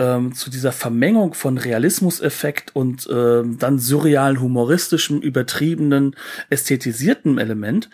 ähm, 0.00 0.34
zu 0.34 0.48
dieser 0.48 0.72
Vermengung 0.72 1.34
von 1.34 1.58
Realismuseffekt 1.58 2.74
und 2.74 3.06
ähm, 3.12 3.58
dann 3.58 3.78
surrealen, 3.78 4.40
humoristischem, 4.40 5.20
übertriebenen, 5.20 6.16
ästhetisierten 6.48 7.36
Element. 7.38 7.90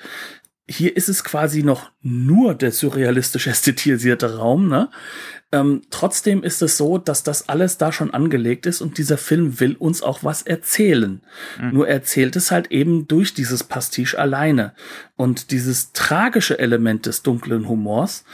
Hier 0.68 0.96
ist 0.96 1.08
es 1.08 1.24
quasi 1.24 1.62
noch 1.62 1.90
nur 2.02 2.54
der 2.54 2.70
surrealistisch 2.70 3.46
ästhetisierte 3.48 4.38
Raum, 4.38 4.68
ne? 4.68 4.88
Ähm, 5.52 5.82
trotzdem 5.90 6.42
ist 6.42 6.60
es 6.60 6.76
so, 6.76 6.98
dass 6.98 7.22
das 7.22 7.48
alles 7.48 7.78
da 7.78 7.92
schon 7.92 8.12
angelegt 8.12 8.66
ist 8.66 8.80
und 8.80 8.98
dieser 8.98 9.16
Film 9.16 9.60
will 9.60 9.76
uns 9.76 10.02
auch 10.02 10.24
was 10.24 10.42
erzählen. 10.42 11.22
Mhm. 11.60 11.70
Nur 11.72 11.88
erzählt 11.88 12.34
es 12.34 12.50
halt 12.50 12.72
eben 12.72 13.06
durch 13.06 13.32
dieses 13.32 13.62
Pastiche 13.62 14.18
alleine. 14.18 14.74
Und 15.14 15.52
dieses 15.52 15.92
tragische 15.92 16.58
Element 16.58 17.06
des 17.06 17.22
dunklen 17.22 17.68
Humors, 17.68 18.24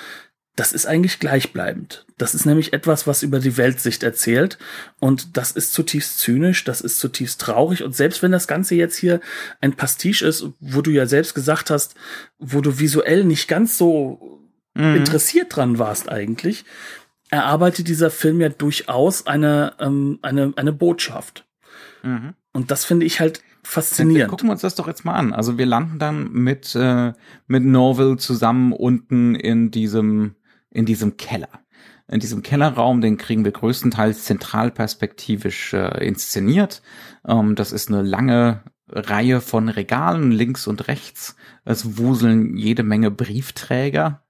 das 0.57 0.73
ist 0.73 0.87
eigentlich 0.87 1.19
gleichbleibend. 1.19 2.05
Das 2.19 2.35
ist 2.35 2.45
nämlich 2.45 2.75
etwas, 2.75 3.07
was 3.07 3.23
über 3.23 3.39
die 3.39 3.57
Weltsicht 3.57 4.03
erzählt. 4.03 4.59
Und 5.01 5.37
das 5.39 5.53
ist 5.53 5.73
zutiefst 5.73 6.19
zynisch, 6.19 6.65
das 6.65 6.83
ist 6.83 6.99
zutiefst 6.99 7.41
traurig. 7.41 7.83
Und 7.83 7.97
selbst 7.97 8.23
wenn 8.23 8.33
das 8.33 8.47
Ganze 8.47 8.75
jetzt 8.75 8.97
hier 8.97 9.21
ein 9.61 9.73
Pastiche 9.73 10.27
ist, 10.27 10.47
wo 10.61 10.83
du 10.83 10.91
ja 10.91 11.07
selbst 11.07 11.35
gesagt 11.35 11.71
hast, 11.71 11.95
wo 12.39 12.61
du 12.61 12.79
visuell 12.79 13.25
nicht 13.25 13.49
ganz 13.49 13.79
so 13.79 14.41
mhm. 14.75 14.97
interessiert 14.97 15.57
dran 15.57 15.79
warst 15.79 16.11
eigentlich, 16.11 16.67
erarbeitet 17.31 17.89
dieser 17.89 18.11
Film 18.11 18.41
ja 18.43 18.51
durchaus 18.51 19.27
eine, 19.27 19.73
ähm, 19.81 20.19
eine, 20.21 20.53
eine 20.57 20.73
Botschaft. 20.73 21.47
Mhm. 22.03 22.35
Und 22.53 22.71
das 22.71 22.85
finde 22.85 23.07
ich 23.07 23.21
halt 23.21 23.43
faszinierend. 23.63 24.29
Gucken 24.29 24.49
wir 24.49 24.53
uns 24.53 24.61
das 24.61 24.75
doch 24.75 24.87
jetzt 24.87 25.07
mal 25.07 25.15
an. 25.15 25.33
Also 25.33 25.57
wir 25.57 25.65
landen 25.65 25.99
dann 25.99 26.31
mit, 26.31 26.75
äh, 26.75 27.15
mit 27.47 27.65
Norville 27.65 28.19
zusammen 28.19 28.73
unten 28.73 29.35
in 29.35 29.71
diesem 29.71 30.35
in 30.73 30.87
diesem 30.87 31.17
Keller. 31.17 31.49
In 32.09 32.21
diesem 32.21 32.43
Kellerraum, 32.43 33.01
den 33.01 33.17
kriegen 33.17 33.45
wir 33.45 33.53
größtenteils 33.53 34.25
zentralperspektivisch 34.25 35.73
äh, 35.73 36.05
inszeniert. 36.05 36.83
Ähm, 37.27 37.55
das 37.55 37.73
ist 37.73 37.89
eine 37.89 38.03
lange 38.03 38.63
Reihe 38.89 39.41
von 39.41 39.69
Regalen 39.69 40.33
links 40.33 40.67
und 40.67 40.89
rechts. 40.89 41.37
Es 41.65 41.97
wuseln 41.97 42.57
jede 42.57 42.83
Menge 42.83 43.11
Briefträger, 43.11 44.25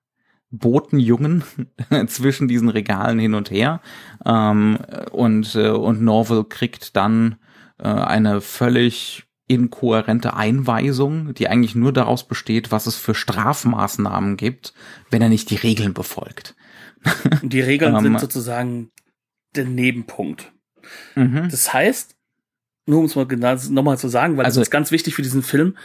Botenjungen 0.51 1.43
zwischen 2.07 2.47
diesen 2.47 2.69
Regalen 2.69 3.19
hin 3.19 3.35
und 3.35 3.51
her. 3.51 3.81
Ähm, 4.25 4.79
und, 5.11 5.55
äh, 5.55 5.71
und 5.71 6.03
Norval 6.03 6.45
kriegt 6.45 6.95
dann 6.97 7.37
äh, 7.79 7.89
eine 7.89 8.41
völlig 8.41 9.25
inkohärente 9.49 10.35
Einweisung, 10.35 11.35
die 11.35 11.49
eigentlich 11.49 11.75
nur 11.75 11.93
daraus 11.93 12.27
besteht, 12.27 12.71
was 12.71 12.87
es 12.87 12.97
für 12.97 13.15
Strafmaßnahmen 13.15 14.37
gibt, 14.37 14.73
wenn 15.11 15.23
er 15.23 15.29
nicht 15.29 15.51
die 15.51 15.57
Regeln 15.57 15.95
befolgt. 15.95 16.55
Die 17.43 17.61
Regeln 17.61 17.95
sind 18.01 18.07
ähm, 18.07 18.19
sozusagen 18.19 18.91
der 19.55 19.65
Nebenpunkt. 19.65 20.53
Mhm. 21.15 21.49
Das 21.51 21.73
heißt, 21.73 22.17
nur 22.87 23.01
um 23.01 23.05
es 23.07 23.17
mal 23.17 23.27
genau 23.27 23.57
nochmal 23.71 23.99
zu 23.99 24.09
sagen, 24.09 24.37
weil 24.37 24.45
also, 24.45 24.61
das 24.61 24.69
ist 24.69 24.73
ganz 24.73 24.91
wichtig 24.91 25.15
für 25.15 25.23
diesen 25.23 25.43
Film, 25.43 25.77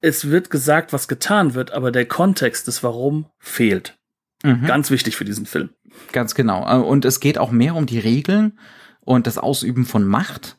es 0.00 0.30
wird 0.30 0.50
gesagt, 0.50 0.92
was 0.92 1.08
getan 1.08 1.54
wird, 1.54 1.72
aber 1.72 1.90
der 1.90 2.06
Kontext 2.06 2.68
des 2.68 2.82
Warum 2.82 3.26
fehlt. 3.38 3.98
Mhm. 4.44 4.66
Ganz 4.66 4.90
wichtig 4.90 5.16
für 5.16 5.24
diesen 5.24 5.46
Film. 5.46 5.70
Ganz 6.12 6.34
genau. 6.34 6.84
Und 6.86 7.04
es 7.04 7.18
geht 7.18 7.38
auch 7.38 7.50
mehr 7.50 7.74
um 7.74 7.86
die 7.86 7.98
Regeln 7.98 8.58
und 9.00 9.26
das 9.26 9.38
Ausüben 9.38 9.84
von 9.84 10.04
Macht 10.04 10.57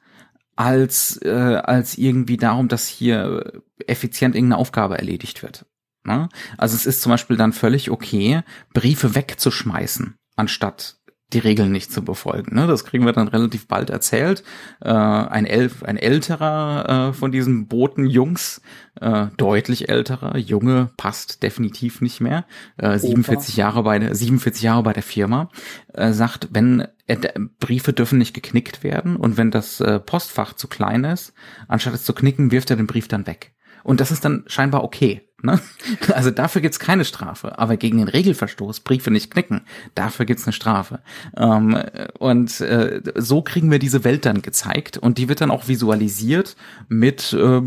als, 0.60 1.18
äh, 1.24 1.30
als 1.64 1.98
irgendwie 1.98 2.36
darum, 2.36 2.68
dass 2.68 2.86
hier 2.86 3.64
effizient 3.88 4.36
irgendeine 4.36 4.60
Aufgabe 4.60 4.98
erledigt 4.98 5.42
wird. 5.42 5.66
Ne? 6.04 6.28
Also 6.58 6.76
es 6.76 6.86
ist 6.86 7.02
zum 7.02 7.12
Beispiel 7.12 7.38
dann 7.38 7.54
völlig 7.54 7.90
okay, 7.90 8.42
Briefe 8.74 9.16
wegzuschmeißen, 9.16 10.18
anstatt 10.36 10.99
die 11.34 11.40
Regeln 11.40 11.72
nicht 11.72 11.92
zu 11.92 12.04
befolgen. 12.04 12.56
Ne? 12.56 12.66
Das 12.66 12.86
kriegen 12.86 13.06
wir 13.06 13.14
dann 13.14 13.28
relativ 13.28 13.68
bald 13.68 13.90
erzählt. 13.90 14.44
Äh, 14.82 14.90
ein, 14.90 15.46
Elf, 15.46 15.84
ein 15.84 15.98
älterer 15.98 17.10
äh, 17.10 17.14
von 17.14 17.32
diesen 17.32 17.68
Boten-Jungs, 17.68 18.62
äh, 19.00 19.28
deutlich 19.38 19.90
älterer, 19.90 20.38
Junge 20.38 20.90
passt 20.98 21.44
definitiv 21.44 22.02
nicht 22.02 22.20
mehr, 22.20 22.46
äh, 22.78 22.98
47 22.98 23.58
Jahre 23.58 23.84
bei 23.84 24.00
der 24.00 24.16
47 24.16 24.64
Jahre 24.64 24.84
bei 24.84 24.94
der 24.94 25.04
Firma, 25.04 25.50
äh, 25.94 26.14
sagt, 26.14 26.50
wenn 26.52 26.88
äh, 27.06 27.18
Briefe 27.60 27.94
dürfen 27.94 28.18
nicht 28.18 28.34
geknickt 28.34 28.84
werden 28.84 29.16
und 29.16 29.38
wenn 29.38 29.52
das 29.52 29.80
äh, 29.82 30.00
Postfach 30.00 30.54
zu 30.54 30.68
klein 30.68 31.04
ist, 31.04 31.34
anstatt 31.68 31.94
es 31.94 32.06
zu 32.06 32.14
knicken, 32.14 32.52
wirft 32.52 32.72
er 32.72 32.76
den 32.78 32.88
Brief 32.88 33.08
dann 33.08 33.28
weg. 33.28 33.54
Und 33.84 34.02
das 34.02 34.12
ist 34.12 34.26
dann 34.26 34.44
scheinbar 34.48 34.84
okay. 34.84 35.29
Ne? 35.42 35.60
Also 36.14 36.32
dafür 36.32 36.62
gibt's 36.62 36.80
keine 36.80 37.06
Strafe. 37.06 37.58
Aber 37.60 37.78
gegen 37.78 37.98
den 37.98 38.08
Regelverstoß, 38.08 38.82
Briefe 38.82 39.12
nicht 39.12 39.32
knicken, 39.32 39.62
dafür 39.96 40.26
gibt's 40.26 40.46
eine 40.46 40.54
Strafe. 40.54 41.00
Ähm, 41.38 41.82
und 42.18 42.62
äh, 42.62 43.02
so 43.16 43.42
kriegen 43.42 43.72
wir 43.72 43.80
diese 43.80 44.04
Welt 44.04 44.26
dann 44.26 44.42
gezeigt. 44.42 44.98
Und 44.98 45.18
die 45.18 45.30
wird 45.30 45.42
dann 45.42 45.52
auch 45.52 45.68
visualisiert 45.68 46.56
mit 46.88 47.34
äh, 47.34 47.62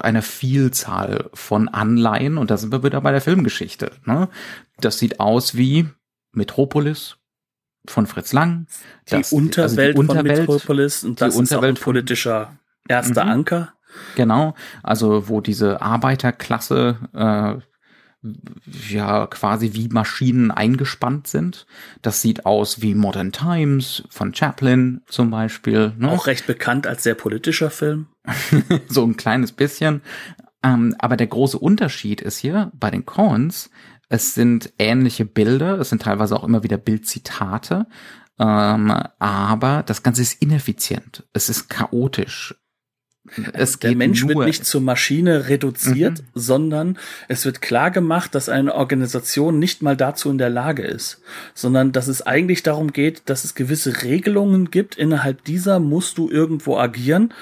einer 0.00 0.22
Vielzahl 0.22 1.30
von 1.34 1.68
Anleihen. 1.68 2.38
Und 2.38 2.50
da 2.50 2.56
sind 2.56 2.72
wir 2.72 2.82
wieder 2.82 3.00
bei 3.00 3.12
der 3.12 3.20
Filmgeschichte. 3.20 3.92
Ne? 4.04 4.28
Das 4.78 4.98
sieht 4.98 5.20
aus 5.20 5.56
wie 5.56 5.88
Metropolis, 6.32 7.16
von 7.86 8.06
Fritz 8.06 8.32
Lang. 8.32 8.66
Die 9.08 9.16
das, 9.16 9.32
Unterwelt, 9.32 9.70
also 9.70 9.76
die 9.76 9.98
Unterwelt 9.98 10.36
von 10.36 10.54
Metropolis 10.54 11.04
und 11.04 11.20
das 11.20 11.34
die 11.34 11.40
Unterwelt 11.40 11.76
ist 11.76 11.82
auch 11.82 11.82
ein 11.82 11.84
politischer 11.84 12.58
erster 12.88 13.24
mhm. 13.24 13.30
Anker. 13.30 13.73
Genau, 14.16 14.54
also 14.82 15.28
wo 15.28 15.40
diese 15.40 15.82
Arbeiterklasse 15.82 16.98
äh, 17.12 17.60
ja 18.88 19.26
quasi 19.26 19.74
wie 19.74 19.88
Maschinen 19.88 20.50
eingespannt 20.50 21.26
sind. 21.26 21.66
Das 22.00 22.22
sieht 22.22 22.46
aus 22.46 22.80
wie 22.80 22.94
Modern 22.94 23.32
Times 23.32 24.04
von 24.08 24.34
Chaplin 24.34 25.02
zum 25.06 25.30
Beispiel. 25.30 25.92
Ne? 25.98 26.10
Auch 26.10 26.26
recht 26.26 26.46
bekannt 26.46 26.86
als 26.86 27.02
sehr 27.02 27.14
politischer 27.14 27.70
Film. 27.70 28.06
so 28.88 29.04
ein 29.04 29.16
kleines 29.16 29.52
bisschen. 29.52 30.00
Ähm, 30.62 30.94
aber 30.98 31.16
der 31.16 31.26
große 31.26 31.58
Unterschied 31.58 32.22
ist 32.22 32.38
hier 32.38 32.72
bei 32.74 32.90
den 32.90 33.04
Coens, 33.04 33.70
es 34.08 34.34
sind 34.34 34.72
ähnliche 34.78 35.24
Bilder, 35.24 35.78
es 35.78 35.90
sind 35.90 36.02
teilweise 36.02 36.36
auch 36.36 36.44
immer 36.44 36.62
wieder 36.62 36.78
Bildzitate, 36.78 37.86
Ähm, 38.36 38.90
aber 39.20 39.84
das 39.84 40.02
Ganze 40.02 40.22
ist 40.22 40.42
ineffizient. 40.42 41.22
Es 41.32 41.48
ist 41.48 41.68
chaotisch. 41.70 42.56
Es 43.52 43.78
der 43.78 43.96
Mensch 43.96 44.26
wird 44.26 44.38
nicht 44.44 44.66
zur 44.66 44.80
Maschine 44.80 45.48
reduziert, 45.48 46.20
mhm. 46.20 46.26
sondern 46.34 46.98
es 47.28 47.44
wird 47.44 47.62
klar 47.62 47.90
gemacht, 47.90 48.34
dass 48.34 48.48
eine 48.48 48.74
Organisation 48.74 49.58
nicht 49.58 49.82
mal 49.82 49.96
dazu 49.96 50.30
in 50.30 50.38
der 50.38 50.50
Lage 50.50 50.82
ist, 50.82 51.22
sondern 51.54 51.92
dass 51.92 52.08
es 52.08 52.22
eigentlich 52.22 52.62
darum 52.62 52.92
geht, 52.92 53.22
dass 53.26 53.44
es 53.44 53.54
gewisse 53.54 54.02
Regelungen 54.02 54.70
gibt. 54.70 54.96
Innerhalb 54.96 55.44
dieser 55.44 55.80
musst 55.80 56.18
du 56.18 56.30
irgendwo 56.30 56.76
agieren. 56.76 57.32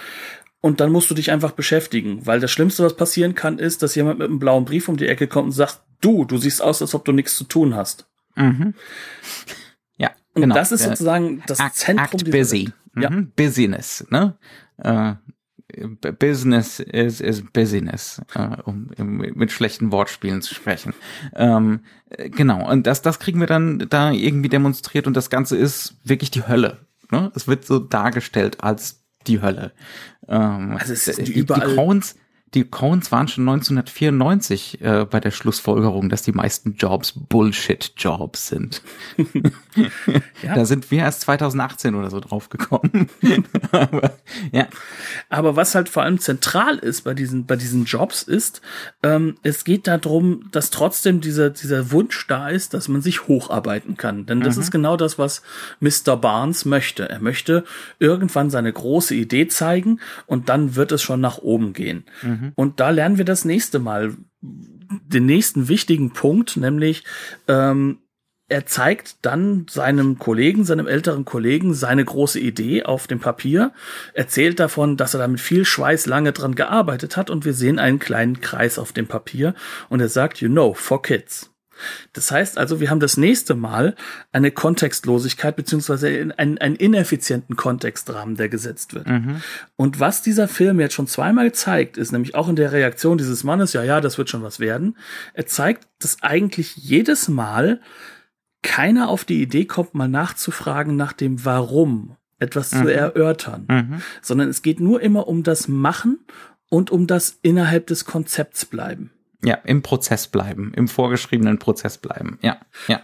Und 0.60 0.78
dann 0.78 0.92
musst 0.92 1.10
du 1.10 1.14
dich 1.14 1.32
einfach 1.32 1.50
beschäftigen, 1.50 2.24
weil 2.24 2.38
das 2.38 2.52
Schlimmste, 2.52 2.84
was 2.84 2.96
passieren 2.96 3.34
kann, 3.34 3.58
ist, 3.58 3.82
dass 3.82 3.96
jemand 3.96 4.20
mit 4.20 4.28
einem 4.28 4.38
blauen 4.38 4.64
Brief 4.64 4.88
um 4.88 4.96
die 4.96 5.08
Ecke 5.08 5.26
kommt 5.26 5.46
und 5.46 5.52
sagt, 5.52 5.80
du, 6.00 6.24
du 6.24 6.38
siehst 6.38 6.62
aus, 6.62 6.80
als 6.80 6.94
ob 6.94 7.04
du 7.04 7.10
nichts 7.10 7.34
zu 7.34 7.42
tun 7.42 7.74
hast. 7.74 8.06
Mhm. 8.36 8.74
Ja, 9.96 10.12
und 10.34 10.42
genau. 10.42 10.54
das 10.54 10.70
ist 10.70 10.84
sozusagen 10.84 11.42
das 11.48 11.58
act, 11.58 11.74
Zentrum 11.74 12.20
act 12.20 12.30
busy. 12.30 12.70
Ja. 12.94 13.10
Mhm. 13.10 13.32
Business, 13.34 14.06
ne? 14.10 14.36
Äh, 14.78 15.14
Business 16.18 16.80
is, 16.80 17.20
is 17.20 17.42
Business, 17.52 18.20
äh, 18.34 18.56
um 18.64 18.90
mit 18.96 19.52
schlechten 19.52 19.92
Wortspielen 19.92 20.42
zu 20.42 20.54
sprechen. 20.54 20.94
Ähm, 21.34 21.80
äh, 22.10 22.30
genau, 22.30 22.68
und 22.70 22.86
das, 22.86 23.02
das 23.02 23.18
kriegen 23.18 23.40
wir 23.40 23.46
dann 23.46 23.86
da 23.90 24.10
irgendwie 24.10 24.48
demonstriert 24.48 25.06
und 25.06 25.16
das 25.16 25.30
Ganze 25.30 25.56
ist 25.56 25.96
wirklich 26.04 26.30
die 26.30 26.46
Hölle. 26.46 26.86
Ne? 27.10 27.30
Es 27.34 27.48
wird 27.48 27.64
so 27.64 27.78
dargestellt 27.78 28.62
als 28.62 29.02
die 29.26 29.40
Hölle. 29.40 29.72
Ähm, 30.28 30.76
also 30.78 30.92
es 30.92 31.08
ist 31.08 31.28
die, 31.28 31.32
überall 31.32 31.68
die 31.68 31.76
Coens, 31.76 32.16
die 32.54 32.64
Coens 32.64 33.10
waren 33.10 33.28
schon 33.28 33.48
1994 33.48 34.80
äh, 34.82 35.06
bei 35.08 35.20
der 35.20 35.30
Schlussfolgerung, 35.30 36.10
dass 36.10 36.22
die 36.22 36.32
meisten 36.32 36.74
Jobs 36.74 37.12
Bullshit-Jobs 37.12 38.48
sind. 38.48 38.82
ja. 40.42 40.54
Da 40.54 40.66
sind 40.66 40.90
wir 40.90 40.98
erst 40.98 41.22
2018 41.22 41.94
oder 41.94 42.10
so 42.10 42.20
drauf 42.20 42.50
gekommen. 42.50 43.08
Aber, 43.72 44.12
ja. 44.52 44.66
Aber 45.30 45.56
was 45.56 45.74
halt 45.74 45.88
vor 45.88 46.02
allem 46.02 46.18
zentral 46.18 46.76
ist 46.76 47.02
bei 47.02 47.14
diesen, 47.14 47.46
bei 47.46 47.56
diesen 47.56 47.86
Jobs 47.86 48.22
ist, 48.22 48.60
ähm, 49.02 49.36
es 49.42 49.64
geht 49.64 49.86
darum, 49.86 50.50
dass 50.52 50.70
trotzdem 50.70 51.22
dieser, 51.22 51.48
dieser 51.48 51.90
Wunsch 51.90 52.26
da 52.26 52.50
ist, 52.50 52.74
dass 52.74 52.88
man 52.88 53.00
sich 53.00 53.28
hocharbeiten 53.28 53.96
kann. 53.96 54.26
Denn 54.26 54.40
das 54.40 54.56
mhm. 54.56 54.62
ist 54.62 54.70
genau 54.70 54.98
das, 54.98 55.18
was 55.18 55.42
Mr. 55.80 56.18
Barnes 56.18 56.66
möchte. 56.66 57.08
Er 57.08 57.20
möchte 57.20 57.64
irgendwann 57.98 58.50
seine 58.50 58.72
große 58.72 59.14
Idee 59.14 59.48
zeigen 59.48 60.00
und 60.26 60.50
dann 60.50 60.76
wird 60.76 60.92
es 60.92 61.00
schon 61.00 61.20
nach 61.20 61.38
oben 61.38 61.72
gehen. 61.72 62.04
Mhm. 62.22 62.41
Mhm. 62.42 62.52
Und 62.56 62.80
da 62.80 62.90
lernen 62.90 63.18
wir 63.18 63.24
das 63.24 63.44
nächste 63.44 63.78
Mal 63.78 64.14
den 64.40 65.26
nächsten 65.26 65.68
wichtigen 65.68 66.12
Punkt, 66.12 66.56
nämlich 66.56 67.04
ähm, 67.46 67.98
er 68.48 68.66
zeigt 68.66 69.24
dann 69.24 69.66
seinem 69.70 70.18
Kollegen, 70.18 70.64
seinem 70.64 70.86
älteren 70.86 71.24
Kollegen, 71.24 71.72
seine 71.72 72.04
große 72.04 72.38
Idee 72.38 72.82
auf 72.82 73.06
dem 73.06 73.20
Papier, 73.20 73.72
erzählt 74.12 74.60
davon, 74.60 74.96
dass 74.96 75.14
er 75.14 75.20
da 75.20 75.28
mit 75.28 75.40
viel 75.40 75.64
Schweiß 75.64 76.06
lange 76.06 76.32
dran 76.32 76.54
gearbeitet 76.54 77.16
hat 77.16 77.30
und 77.30 77.44
wir 77.44 77.54
sehen 77.54 77.78
einen 77.78 77.98
kleinen 77.98 78.40
Kreis 78.40 78.78
auf 78.78 78.92
dem 78.92 79.06
Papier 79.06 79.54
und 79.88 80.00
er 80.00 80.08
sagt, 80.08 80.40
you 80.40 80.48
know, 80.48 80.74
for 80.74 81.00
kids. 81.00 81.51
Das 82.12 82.30
heißt 82.30 82.58
also, 82.58 82.80
wir 82.80 82.90
haben 82.90 83.00
das 83.00 83.16
nächste 83.16 83.54
Mal 83.54 83.94
eine 84.32 84.50
Kontextlosigkeit 84.50 85.56
beziehungsweise 85.56 86.08
einen, 86.36 86.58
einen 86.58 86.76
ineffizienten 86.76 87.56
Kontextrahmen, 87.56 88.36
der 88.36 88.48
gesetzt 88.48 88.94
wird. 88.94 89.08
Mhm. 89.08 89.42
Und 89.76 90.00
was 90.00 90.22
dieser 90.22 90.48
Film 90.48 90.80
jetzt 90.80 90.94
schon 90.94 91.06
zweimal 91.06 91.52
zeigt, 91.52 91.96
ist 91.96 92.12
nämlich 92.12 92.34
auch 92.34 92.48
in 92.48 92.56
der 92.56 92.72
Reaktion 92.72 93.18
dieses 93.18 93.44
Mannes, 93.44 93.72
ja, 93.72 93.82
ja, 93.82 94.00
das 94.00 94.18
wird 94.18 94.30
schon 94.30 94.42
was 94.42 94.60
werden. 94.60 94.96
Er 95.34 95.46
zeigt, 95.46 95.88
dass 95.98 96.22
eigentlich 96.22 96.76
jedes 96.76 97.28
Mal 97.28 97.80
keiner 98.62 99.08
auf 99.08 99.24
die 99.24 99.42
Idee 99.42 99.64
kommt, 99.64 99.94
mal 99.94 100.08
nachzufragen 100.08 100.96
nach 100.96 101.12
dem 101.12 101.44
Warum 101.44 102.16
etwas 102.38 102.72
mhm. 102.72 102.82
zu 102.82 102.88
erörtern, 102.88 103.66
mhm. 103.68 104.02
sondern 104.20 104.48
es 104.48 104.62
geht 104.62 104.80
nur 104.80 105.00
immer 105.00 105.28
um 105.28 105.42
das 105.42 105.68
Machen 105.68 106.18
und 106.68 106.90
um 106.90 107.06
das 107.06 107.38
innerhalb 107.42 107.86
des 107.86 108.04
Konzepts 108.04 108.64
bleiben. 108.64 109.10
Ja, 109.44 109.56
im 109.64 109.82
Prozess 109.82 110.28
bleiben, 110.28 110.72
im 110.74 110.88
vorgeschriebenen 110.88 111.58
Prozess 111.58 111.98
bleiben. 111.98 112.38
Ja, 112.42 112.58
ja. 112.88 113.02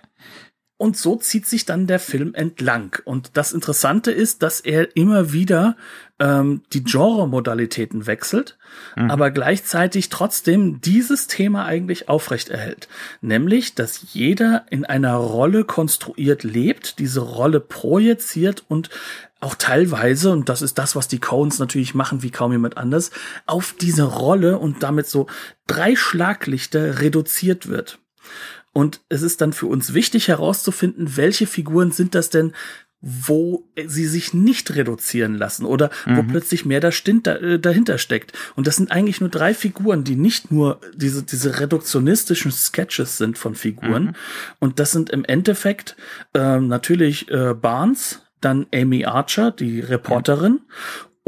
Und 0.79 0.97
so 0.97 1.17
zieht 1.17 1.45
sich 1.45 1.67
dann 1.67 1.89
der 1.89 1.99
Film 1.99 2.35
entlang. 2.35 2.97
Und 3.05 3.37
das 3.37 3.53
Interessante 3.53 4.13
ist, 4.13 4.45
dass 4.45 4.61
er 4.61 4.97
immer 4.97 5.33
wieder 5.33 5.77
ähm, 6.21 6.63
die 6.73 6.85
Genre-Modalitäten 6.85 8.07
wechselt, 8.07 8.59
mhm. 8.95 9.11
aber 9.11 9.33
gleichzeitig 9.33 10.09
trotzdem 10.09 10.81
dieses 10.81 11.27
Thema 11.27 11.65
eigentlich 11.65 12.09
aufrechterhält. 12.09 12.87
Nämlich, 13.21 13.75
dass 13.75 14.13
jeder 14.15 14.67
in 14.71 14.85
einer 14.85 15.17
Rolle 15.17 15.65
konstruiert 15.65 16.45
lebt, 16.45 17.01
diese 17.01 17.23
Rolle 17.23 17.59
projiziert 17.59 18.65
und 18.69 18.89
auch 19.41 19.55
teilweise, 19.55 20.31
und 20.31 20.49
das 20.49 20.63
ist 20.63 20.79
das, 20.79 20.97
was 20.97 21.09
die 21.09 21.21
Coens 21.21 21.59
natürlich 21.59 21.95
machen, 21.95 22.23
wie 22.23 22.31
kaum 22.31 22.53
jemand 22.53 22.77
anders, 22.77 23.11
auf 23.47 23.75
diese 23.79 24.03
Rolle 24.03 24.59
und 24.59 24.83
damit 24.83 25.07
so 25.07 25.27
drei 25.67 25.95
Schlaglichter 25.95 27.01
reduziert 27.01 27.69
wird. 27.69 27.99
Und 28.73 29.01
es 29.09 29.23
ist 29.23 29.41
dann 29.41 29.53
für 29.53 29.67
uns 29.67 29.95
wichtig 29.95 30.29
herauszufinden, 30.29 31.17
welche 31.17 31.47
Figuren 31.47 31.93
sind 31.93 32.15
das 32.15 32.31
denn, 32.31 32.53
wo 33.01 33.65
sie 33.87 34.07
sich 34.07 34.35
nicht 34.35 34.75
reduzieren 34.75 35.37
lassen 35.37 35.65
oder 35.65 35.91
mhm. 36.05 36.17
wo 36.17 36.23
plötzlich 36.25 36.65
mehr 36.65 36.81
da 36.81 36.91
stimmt, 36.91 37.29
da, 37.29 37.37
äh, 37.37 37.61
dahinter 37.61 37.97
steckt. 37.97 38.33
Und 38.57 38.67
das 38.67 38.75
sind 38.75 38.91
eigentlich 38.91 39.21
nur 39.21 39.31
drei 39.31 39.55
Figuren, 39.55 40.03
die 40.03 40.17
nicht 40.17 40.51
nur 40.51 40.81
diese, 40.95 41.23
diese 41.23 41.61
reduktionistischen 41.61 42.51
Sketches 42.51 43.17
sind 43.17 43.39
von 43.39 43.55
Figuren. 43.55 44.05
Mhm. 44.05 44.15
Und 44.59 44.81
das 44.81 44.91
sind 44.91 45.11
im 45.11 45.25
Endeffekt 45.25 45.97
ähm, 46.35 46.67
natürlich 46.67 47.31
äh, 47.31 47.55
Barnes, 47.55 48.23
dann 48.41 48.67
Amy 48.75 49.05
Archer, 49.05 49.51
die 49.51 49.81
Reporterin, 49.81 50.61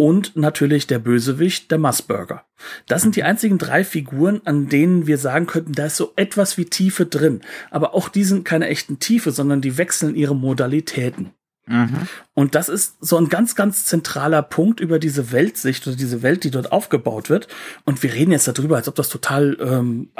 und 0.01 0.35
natürlich 0.35 0.87
der 0.87 0.99
Bösewicht, 0.99 1.70
der 1.70 1.77
Musburger. 1.77 2.46
Das 2.87 3.03
sind 3.03 3.16
die 3.16 3.23
einzigen 3.23 3.59
drei 3.59 3.85
Figuren, 3.85 4.40
an 4.46 4.68
denen 4.68 5.07
wir 5.07 5.18
sagen 5.18 5.46
könnten, 5.46 5.73
da 5.73 5.87
ist 5.87 5.96
so 5.96 6.14
etwas 6.16 6.57
wie 6.57 6.64
Tiefe 6.64 7.05
drin. 7.05 7.42
Aber 7.70 7.94
auch 7.94 8.09
die 8.09 8.25
sind 8.25 8.46
keine 8.46 8.68
echten 8.68 8.99
Tiefe, 8.99 9.31
sondern 9.31 9.61
die 9.61 9.77
wechseln 9.77 10.14
ihre 10.14 10.35
Modalitäten. 10.35 11.33
Mhm. 11.70 12.09
Und 12.35 12.54
das 12.54 12.68
ist 12.68 12.96
so 13.00 13.16
ein 13.16 13.28
ganz, 13.28 13.54
ganz 13.54 13.85
zentraler 13.87 14.42
Punkt 14.42 14.80
über 14.80 14.98
diese 14.98 15.33
Weltsicht 15.33 15.87
oder 15.87 15.96
diese 15.96 16.22
Welt, 16.22 16.44
die 16.44 16.50
dort 16.50 16.72
aufgebaut 16.72 17.30
wird. 17.30 17.48
Und 17.85 18.02
wir 18.02 18.12
reden 18.12 18.33
jetzt 18.33 18.48
darüber, 18.48 18.76
als 18.76 18.88
ob 18.88 18.96
das 18.96 19.09
total 19.09 19.56
ähm, 19.61 20.11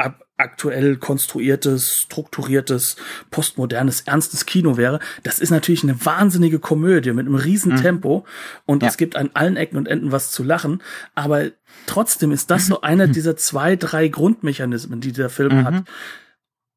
aktuell 0.40 0.96
konstruiertes, 0.96 2.00
strukturiertes, 2.00 2.96
postmodernes, 3.30 4.02
ernstes 4.02 4.46
Kino 4.46 4.76
wäre. 4.76 5.00
Das 5.22 5.38
ist 5.38 5.50
natürlich 5.50 5.82
eine 5.82 6.04
wahnsinnige 6.04 6.58
Komödie 6.58 7.12
mit 7.12 7.26
einem 7.26 7.34
riesen 7.34 7.72
mhm. 7.72 7.82
Tempo. 7.82 8.24
Und 8.64 8.82
ja. 8.82 8.88
es 8.88 8.96
gibt 8.96 9.16
an 9.16 9.30
allen 9.34 9.56
Ecken 9.56 9.76
und 9.76 9.86
Enden 9.86 10.12
was 10.12 10.30
zu 10.30 10.42
lachen. 10.42 10.82
Aber 11.14 11.50
trotzdem 11.86 12.32
ist 12.32 12.50
das 12.50 12.66
so 12.66 12.80
einer 12.82 13.06
dieser 13.06 13.36
zwei, 13.36 13.76
drei 13.76 14.08
Grundmechanismen, 14.08 15.00
die 15.00 15.12
der 15.12 15.30
Film 15.30 15.58
mhm. 15.58 15.64
hat. 15.64 15.84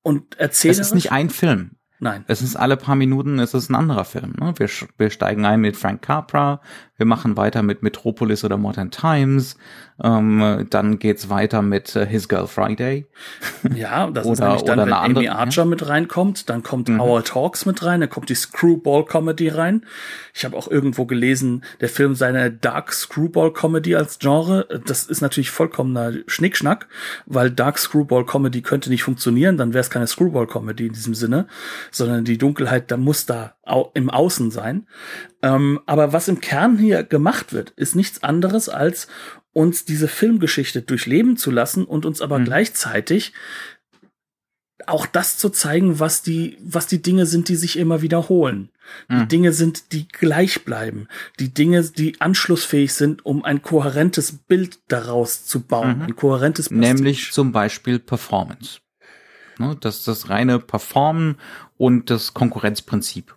Und 0.01 0.37
erzählt. 0.37 0.73
Es 0.73 0.79
ist 0.79 0.95
nicht 0.95 1.11
ein 1.11 1.29
Film. 1.29 1.71
Nein. 2.03 2.25
Es 2.27 2.41
ist 2.41 2.57
alle 2.57 2.75
paar 2.75 2.97
Minuten, 2.97 3.39
es 3.39 3.53
ist 3.53 3.69
ein 3.69 3.75
anderer 3.75 4.03
Film. 4.03 4.33
Ne? 4.37 4.53
Wir, 4.57 4.69
wir 4.97 5.09
steigen 5.09 5.45
ein 5.45 5.61
mit 5.61 5.77
Frank 5.77 6.01
Capra, 6.01 6.59
wir 7.03 7.07
machen 7.07 7.35
weiter 7.35 7.63
mit 7.63 7.83
Metropolis 7.83 8.45
oder 8.45 8.55
Modern 8.55 8.89
Times, 8.89 9.57
ähm, 10.01 10.65
dann 10.69 10.99
geht's 10.99 11.29
weiter 11.29 11.61
mit 11.61 11.95
uh, 11.97 12.05
His 12.05 12.29
Girl 12.29 12.47
Friday. 12.47 13.05
Ja, 13.75 14.09
das 14.09 14.25
oder, 14.25 14.33
ist 14.33 14.39
nämlich 14.39 14.61
dann, 14.63 14.79
wenn 14.79 14.93
Amy 14.93 15.27
Archer 15.27 15.63
ja. 15.63 15.65
mit 15.65 15.87
reinkommt, 15.87 16.49
dann 16.49 16.63
kommt 16.63 16.87
mhm. 16.87 17.01
Our 17.01 17.23
Talks 17.23 17.65
mit 17.65 17.83
rein, 17.83 17.99
dann 17.99 18.09
kommt 18.09 18.29
die 18.29 18.35
Screwball 18.35 19.05
Comedy 19.05 19.49
rein. 19.49 19.85
Ich 20.33 20.45
habe 20.45 20.55
auch 20.55 20.69
irgendwo 20.69 21.05
gelesen, 21.05 21.63
der 21.81 21.89
Film 21.89 22.15
sei 22.15 22.27
eine 22.27 22.51
Dark 22.51 22.93
Screwball 22.93 23.51
Comedy 23.51 23.95
als 23.95 24.19
Genre. 24.19 24.67
Das 24.85 25.03
ist 25.03 25.21
natürlich 25.21 25.51
vollkommener 25.51 26.13
Schnickschnack, 26.27 26.87
weil 27.25 27.51
Dark 27.51 27.77
Screwball 27.79 28.25
Comedy 28.25 28.61
könnte 28.61 28.89
nicht 28.89 29.03
funktionieren, 29.03 29.57
dann 29.57 29.73
wäre 29.73 29.81
es 29.81 29.89
keine 29.89 30.07
Screwball 30.07 30.47
Comedy 30.47 30.87
in 30.87 30.93
diesem 30.93 31.15
Sinne, 31.15 31.47
sondern 31.91 32.23
die 32.23 32.37
Dunkelheit, 32.37 32.91
da 32.91 32.97
muss 32.97 33.25
da 33.25 33.55
au 33.63 33.91
im 33.93 34.09
Außen 34.09 34.51
sein. 34.51 34.87
Ähm, 35.43 35.81
aber 35.85 36.13
was 36.13 36.29
im 36.29 36.39
Kern 36.39 36.77
hier 36.77 37.03
gemacht 37.03 37.53
wird, 37.53 37.71
ist 37.71 37.95
nichts 37.95 38.23
anderes 38.23 38.69
als 38.69 39.07
uns 39.51 39.85
diese 39.85 40.07
Filmgeschichte 40.07 40.81
durchleben 40.81 41.37
zu 41.37 41.51
lassen 41.51 41.85
und 41.85 42.05
uns 42.05 42.21
aber 42.21 42.39
mhm. 42.39 42.45
gleichzeitig 42.45 43.33
auch 44.87 45.05
das 45.05 45.37
zu 45.37 45.49
zeigen, 45.49 45.99
was 45.99 46.23
die, 46.23 46.57
was 46.63 46.87
die 46.87 47.01
Dinge 47.01 47.25
sind, 47.25 47.49
die 47.49 47.55
sich 47.55 47.77
immer 47.77 48.01
wiederholen. 48.01 48.69
Die 49.09 49.15
mhm. 49.15 49.27
Dinge 49.27 49.53
sind, 49.53 49.91
die 49.93 50.07
gleich 50.07 50.65
bleiben. 50.65 51.07
Die 51.39 51.53
Dinge, 51.53 51.83
die 51.83 52.19
anschlussfähig 52.19 52.93
sind, 52.93 53.25
um 53.25 53.45
ein 53.45 53.61
kohärentes 53.61 54.31
Bild 54.33 54.79
daraus 54.87 55.45
zu 55.45 55.61
bauen. 55.61 55.97
Mhm. 55.97 56.03
Ein 56.03 56.15
kohärentes 56.15 56.69
Prestige. 56.69 56.93
Nämlich 56.93 57.31
zum 57.31 57.51
Beispiel 57.51 57.99
Performance. 57.99 58.79
Ne, 59.57 59.77
das, 59.79 60.03
das 60.03 60.29
reine 60.29 60.59
Performen 60.59 61.37
und 61.77 62.09
das 62.09 62.33
Konkurrenzprinzip. 62.33 63.35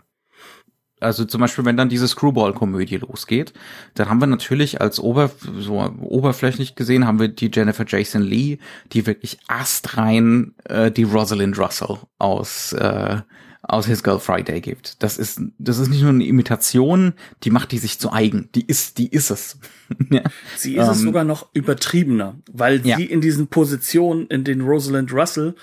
Also 0.98 1.26
zum 1.26 1.42
Beispiel, 1.42 1.66
wenn 1.66 1.76
dann 1.76 1.90
diese 1.90 2.08
Screwball-Komödie 2.08 2.96
losgeht, 2.96 3.52
dann 3.94 4.08
haben 4.08 4.20
wir 4.20 4.26
natürlich 4.26 4.80
als 4.80 4.98
Ober, 4.98 5.30
so 5.58 5.78
oberflächlich 6.00 6.74
gesehen, 6.74 7.06
haben 7.06 7.20
wir 7.20 7.28
die 7.28 7.50
Jennifer 7.52 7.84
Jason 7.86 8.22
Lee, 8.22 8.58
die 8.92 9.06
wirklich 9.06 9.38
astrein 9.46 10.54
äh, 10.64 10.90
die 10.90 11.02
Rosalind 11.02 11.58
Russell 11.58 11.98
aus, 12.18 12.72
äh, 12.72 13.20
aus 13.62 13.84
His 13.84 14.02
Girl 14.02 14.18
Friday 14.18 14.62
gibt. 14.62 15.02
Das 15.02 15.18
ist, 15.18 15.42
das 15.58 15.78
ist 15.78 15.88
nicht 15.88 16.00
nur 16.00 16.10
eine 16.10 16.24
Imitation, 16.24 17.12
die 17.42 17.50
macht 17.50 17.72
die 17.72 17.78
sich 17.78 17.98
zu 17.98 18.10
eigen. 18.10 18.48
Die 18.54 18.64
ist, 18.64 18.96
die 18.96 19.08
ist 19.08 19.28
es. 19.28 19.58
ja. 20.10 20.22
Sie 20.56 20.76
ist 20.76 20.86
ähm, 20.86 20.92
es 20.92 21.00
sogar 21.00 21.24
noch 21.24 21.48
übertriebener, 21.52 22.36
weil 22.50 22.86
ja. 22.86 22.96
sie 22.96 23.04
in 23.04 23.20
diesen 23.20 23.48
Positionen, 23.48 24.28
in 24.28 24.44
denen 24.44 24.62
Rosalind 24.62 25.12
Russell 25.12 25.56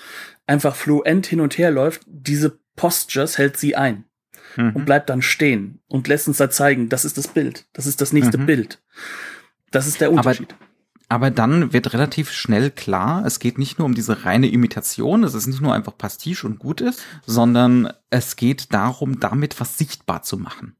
einfach 0.45 0.75
fluent 0.75 1.25
hin 1.25 1.39
und 1.39 1.57
her 1.57 1.71
läuft, 1.71 2.01
diese 2.05 2.59
Postures 2.75 3.39
hält 3.39 3.57
sie 3.57 3.75
ein 3.75 4.05
mhm. 4.55 4.71
und 4.75 4.85
bleibt 4.85 5.09
dann 5.09 5.21
stehen 5.21 5.79
und 5.87 6.07
lässt 6.07 6.27
uns 6.27 6.37
da 6.37 6.49
zeigen, 6.49 6.89
das 6.89 7.05
ist 7.05 7.17
das 7.17 7.27
Bild, 7.27 7.65
das 7.73 7.85
ist 7.85 8.01
das 8.01 8.13
nächste 8.13 8.37
mhm. 8.37 8.45
Bild. 8.45 8.81
Das 9.71 9.87
ist 9.87 10.01
der 10.01 10.11
Unterschied. 10.11 10.53
Aber 10.53 10.73
aber 11.09 11.29
dann 11.29 11.73
wird 11.73 11.93
relativ 11.93 12.31
schnell 12.31 12.71
klar, 12.71 13.23
es 13.23 13.37
geht 13.37 13.59
nicht 13.59 13.77
nur 13.77 13.85
um 13.85 13.93
diese 13.93 14.25
reine 14.25 14.47
Imitation, 14.47 15.23
es 15.23 15.35
ist 15.35 15.45
nicht 15.45 15.61
nur 15.61 15.71
einfach 15.71 15.95
Pastiche 15.95 16.47
und 16.47 16.57
gut 16.57 16.81
ist, 16.81 17.03
sondern 17.23 17.93
es 18.09 18.35
geht 18.35 18.73
darum, 18.73 19.19
damit 19.19 19.59
was 19.59 19.77
sichtbar 19.77 20.23
zu 20.23 20.37
machen. 20.37 20.75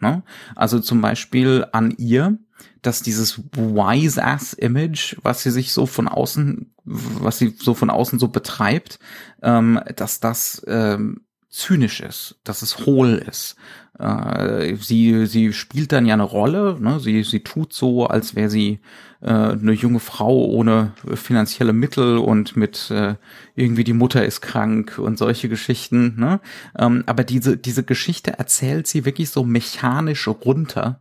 Ne? 0.00 0.22
Also 0.54 0.80
zum 0.80 1.00
Beispiel 1.00 1.66
an 1.72 1.92
ihr, 1.96 2.38
dass 2.82 3.02
dieses 3.02 3.38
Wise-Ass-Image, 3.54 5.16
was 5.22 5.42
sie 5.42 5.50
sich 5.50 5.72
so 5.72 5.86
von 5.86 6.08
außen, 6.08 6.74
was 6.84 7.38
sie 7.38 7.54
so 7.58 7.72
von 7.72 7.88
außen 7.88 8.18
so 8.18 8.28
betreibt, 8.28 8.98
ähm, 9.42 9.80
dass 9.96 10.20
das 10.20 10.62
ähm, 10.66 11.22
zynisch 11.48 12.00
ist, 12.00 12.36
dass 12.44 12.62
es 12.62 12.86
hohl 12.86 13.14
ist. 13.26 13.56
Äh, 13.98 14.76
sie, 14.76 15.26
sie 15.26 15.52
spielt 15.52 15.92
dann 15.92 16.06
ja 16.06 16.14
eine 16.14 16.22
Rolle, 16.22 16.76
ne? 16.80 17.00
sie, 17.00 17.22
sie 17.24 17.40
tut 17.40 17.72
so, 17.72 18.06
als 18.06 18.34
wäre 18.34 18.50
sie 18.50 18.80
äh, 19.20 19.30
eine 19.30 19.72
junge 19.72 19.98
Frau 19.98 20.44
ohne 20.44 20.92
finanzielle 21.14 21.72
Mittel 21.72 22.18
und 22.18 22.56
mit 22.56 22.90
äh, 22.90 23.14
irgendwie 23.54 23.84
die 23.84 23.94
Mutter 23.94 24.24
ist 24.24 24.40
krank 24.40 24.98
und 24.98 25.18
solche 25.18 25.48
Geschichten. 25.48 26.14
Ne? 26.18 26.40
Ähm, 26.78 27.02
aber 27.06 27.24
diese, 27.24 27.56
diese 27.56 27.82
Geschichte 27.82 28.38
erzählt 28.38 28.86
sie 28.86 29.04
wirklich 29.04 29.30
so 29.30 29.42
mechanisch 29.42 30.28
runter. 30.28 31.00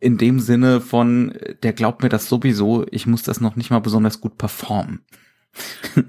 In 0.00 0.16
dem 0.16 0.38
Sinne 0.38 0.80
von, 0.80 1.36
der 1.64 1.72
glaubt 1.72 2.04
mir 2.04 2.08
das 2.08 2.28
sowieso, 2.28 2.86
ich 2.92 3.06
muss 3.06 3.24
das 3.24 3.40
noch 3.40 3.56
nicht 3.56 3.70
mal 3.70 3.80
besonders 3.80 4.20
gut 4.20 4.38
performen. 4.38 5.00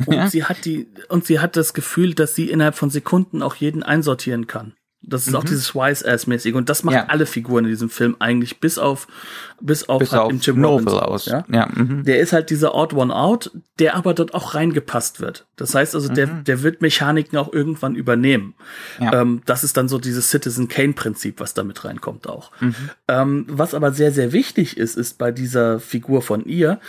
Und 0.05 0.13
ja? 0.13 0.27
sie 0.27 0.43
hat 0.43 0.65
die, 0.65 0.87
und 1.09 1.25
sie 1.25 1.39
hat 1.39 1.55
das 1.55 1.73
Gefühl, 1.73 2.13
dass 2.13 2.35
sie 2.35 2.49
innerhalb 2.49 2.75
von 2.75 2.89
Sekunden 2.89 3.41
auch 3.41 3.55
jeden 3.55 3.83
einsortieren 3.83 4.47
kann. 4.47 4.73
Das 5.01 5.25
ist 5.25 5.29
mhm. 5.29 5.35
auch 5.37 5.43
dieses 5.45 5.73
Wise-Ass-mäßige. 5.73 6.55
Und 6.55 6.67
das 6.67 6.83
macht 6.83 6.95
ja. 6.95 7.05
alle 7.05 7.25
Figuren 7.25 7.63
in 7.63 7.71
diesem 7.71 7.89
Film 7.89 8.17
eigentlich, 8.19 8.59
bis 8.59 8.77
auf, 8.77 9.07
bis 9.61 9.87
auf, 9.87 9.99
bis 9.99 10.11
halt 10.11 10.23
auf 10.23 10.33
Jim 10.41 10.59
Noble 10.59 11.01
aus. 11.01 11.25
Ja? 11.25 11.45
ja 11.49 11.69
mhm. 11.73 12.03
Der 12.03 12.19
ist 12.19 12.33
halt 12.33 12.49
dieser 12.49 12.75
Odd 12.75 12.93
One 12.93 13.15
Out, 13.15 13.51
der 13.79 13.95
aber 13.95 14.13
dort 14.13 14.33
auch 14.33 14.55
reingepasst 14.55 15.21
wird. 15.21 15.47
Das 15.55 15.73
heißt 15.73 15.95
also, 15.95 16.09
mhm. 16.09 16.15
der, 16.15 16.27
der 16.27 16.63
wird 16.63 16.81
Mechaniken 16.81 17.37
auch 17.37 17.51
irgendwann 17.53 17.95
übernehmen. 17.95 18.55
Ja. 18.99 19.21
Ähm, 19.21 19.41
das 19.45 19.63
ist 19.63 19.77
dann 19.77 19.87
so 19.87 19.99
dieses 19.99 20.29
Citizen 20.29 20.67
Kane-Prinzip, 20.67 21.39
was 21.39 21.53
da 21.53 21.63
mit 21.63 21.85
reinkommt 21.85 22.27
auch. 22.27 22.51
Mhm. 22.59 22.75
Ähm, 23.07 23.45
was 23.47 23.73
aber 23.73 23.93
sehr, 23.93 24.11
sehr 24.11 24.33
wichtig 24.33 24.75
ist, 24.75 24.97
ist 24.97 25.17
bei 25.17 25.31
dieser 25.31 25.79
Figur 25.79 26.21
von 26.21 26.43
ihr, 26.43 26.81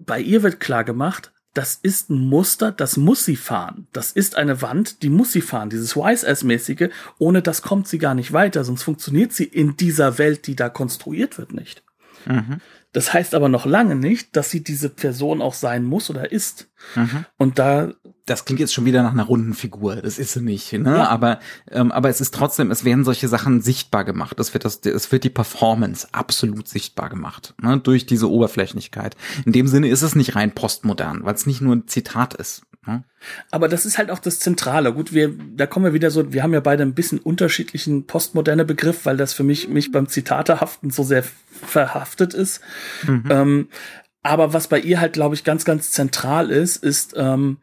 bei 0.00 0.18
ihr 0.18 0.42
wird 0.42 0.58
klar 0.58 0.82
gemacht, 0.82 1.30
das 1.54 1.78
ist 1.82 2.10
ein 2.10 2.26
Muster, 2.26 2.72
das 2.72 2.96
muss 2.96 3.24
sie 3.24 3.36
fahren. 3.36 3.86
Das 3.92 4.12
ist 4.12 4.36
eine 4.36 4.62
Wand, 4.62 5.02
die 5.02 5.10
muss 5.10 5.32
sie 5.32 5.42
fahren. 5.42 5.70
Dieses 5.70 5.96
Wise-Ass-mäßige, 5.96 6.88
ohne 7.18 7.42
das 7.42 7.62
kommt 7.62 7.88
sie 7.88 7.98
gar 7.98 8.14
nicht 8.14 8.32
weiter, 8.32 8.64
sonst 8.64 8.82
funktioniert 8.82 9.32
sie 9.32 9.44
in 9.44 9.76
dieser 9.76 10.18
Welt, 10.18 10.46
die 10.46 10.56
da 10.56 10.68
konstruiert 10.68 11.38
wird, 11.38 11.52
nicht. 11.52 11.82
Mhm. 12.24 12.60
Das 12.92 13.12
heißt 13.12 13.34
aber 13.34 13.48
noch 13.48 13.66
lange 13.66 13.96
nicht, 13.96 14.36
dass 14.36 14.50
sie 14.50 14.62
diese 14.62 14.90
Person 14.90 15.40
auch 15.40 15.54
sein 15.54 15.84
muss 15.84 16.10
oder 16.10 16.30
ist. 16.30 16.68
Mhm. 16.94 17.24
Und 17.38 17.58
da 17.58 17.94
das 18.26 18.44
klingt 18.44 18.60
jetzt 18.60 18.72
schon 18.72 18.84
wieder 18.84 19.02
nach 19.02 19.12
einer 19.12 19.24
runden 19.24 19.54
Figur. 19.54 19.96
Das 19.96 20.18
ist 20.18 20.32
sie 20.32 20.40
nicht, 20.40 20.72
ne? 20.72 20.96
Ja. 20.96 21.08
Aber 21.08 21.40
ähm, 21.70 21.90
aber 21.90 22.08
es 22.08 22.20
ist 22.20 22.34
trotzdem, 22.34 22.70
es 22.70 22.84
werden 22.84 23.04
solche 23.04 23.28
Sachen 23.28 23.60
sichtbar 23.62 24.04
gemacht. 24.04 24.38
Es 24.38 24.54
wird 24.54 24.64
das, 24.64 24.78
es 24.84 25.10
wird 25.10 25.24
die 25.24 25.30
Performance 25.30 26.06
absolut 26.12 26.68
sichtbar 26.68 27.08
gemacht, 27.08 27.54
ne? 27.60 27.78
Durch 27.78 28.06
diese 28.06 28.30
Oberflächlichkeit. 28.30 29.16
In 29.44 29.52
dem 29.52 29.66
Sinne 29.66 29.88
ist 29.88 30.02
es 30.02 30.14
nicht 30.14 30.36
rein 30.36 30.52
postmodern, 30.52 31.24
weil 31.24 31.34
es 31.34 31.46
nicht 31.46 31.60
nur 31.60 31.74
ein 31.74 31.88
Zitat 31.88 32.34
ist. 32.34 32.62
Ne? 32.86 33.04
Aber 33.50 33.68
das 33.68 33.86
ist 33.86 33.98
halt 33.98 34.10
auch 34.10 34.18
das 34.18 34.40
Zentrale. 34.40 34.92
Gut, 34.92 35.12
wir, 35.12 35.32
da 35.54 35.66
kommen 35.66 35.84
wir 35.84 35.92
wieder 35.92 36.10
so, 36.10 36.32
wir 36.32 36.42
haben 36.42 36.52
ja 36.52 36.60
beide 36.60 36.82
ein 36.82 36.94
bisschen 36.94 37.20
unterschiedlichen 37.20 38.06
postmoderne 38.06 38.64
Begriff, 38.64 39.04
weil 39.06 39.16
das 39.16 39.32
für 39.32 39.44
mich, 39.44 39.68
mich 39.68 39.92
beim 39.92 40.08
Zitatehaften 40.08 40.90
so 40.90 41.04
sehr 41.04 41.24
verhaftet 41.50 42.34
ist. 42.34 42.60
Mhm. 43.06 43.24
Ähm, 43.30 43.68
aber 44.22 44.52
was 44.52 44.68
bei 44.68 44.80
ihr 44.80 45.00
halt, 45.00 45.12
glaube 45.12 45.34
ich, 45.34 45.44
ganz, 45.44 45.64
ganz 45.64 45.90
zentral 45.90 46.50
ist, 46.50 46.76
ist, 46.82 47.14
ähm, 47.16 47.58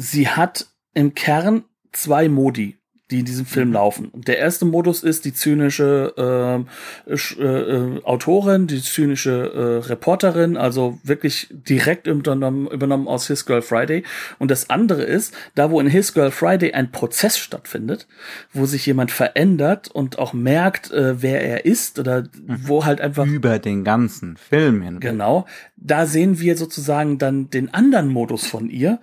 sie 0.00 0.28
hat 0.28 0.66
im 0.94 1.14
Kern 1.14 1.64
zwei 1.92 2.28
Modi 2.28 2.80
die 3.10 3.20
in 3.20 3.24
diesem 3.24 3.46
Film 3.46 3.68
mhm. 3.68 3.74
laufen. 3.74 4.08
Und 4.08 4.28
der 4.28 4.38
erste 4.38 4.64
Modus 4.64 5.02
ist 5.02 5.24
die 5.24 5.34
zynische 5.34 6.64
äh, 7.08 7.12
äh, 7.12 8.02
Autorin, 8.04 8.66
die 8.66 8.80
zynische 8.80 9.52
äh, 9.52 9.86
Reporterin, 9.88 10.56
also 10.56 10.98
wirklich 11.02 11.48
direkt 11.50 12.06
übernommen, 12.06 12.68
übernommen 12.68 13.08
aus 13.08 13.26
His 13.26 13.46
Girl 13.46 13.62
Friday. 13.62 14.04
Und 14.38 14.50
das 14.50 14.70
andere 14.70 15.02
ist, 15.02 15.34
da 15.54 15.70
wo 15.70 15.80
in 15.80 15.88
His 15.88 16.14
Girl 16.14 16.30
Friday 16.30 16.72
ein 16.72 16.92
Prozess 16.92 17.38
stattfindet, 17.38 18.06
wo 18.52 18.66
sich 18.66 18.86
jemand 18.86 19.10
verändert 19.10 19.88
und 19.88 20.18
auch 20.18 20.32
merkt, 20.32 20.92
äh, 20.92 21.20
wer 21.20 21.42
er 21.42 21.64
ist 21.64 21.98
oder 21.98 22.22
mhm. 22.22 22.60
wo 22.62 22.84
halt 22.84 23.00
einfach 23.00 23.26
über 23.26 23.58
den 23.58 23.82
ganzen 23.82 24.36
Film 24.36 24.82
hin. 24.82 25.00
Genau, 25.00 25.46
da 25.76 26.06
sehen 26.06 26.38
wir 26.38 26.56
sozusagen 26.56 27.18
dann 27.18 27.50
den 27.50 27.74
anderen 27.74 28.08
Modus 28.08 28.46
von 28.46 28.70
ihr, 28.70 29.00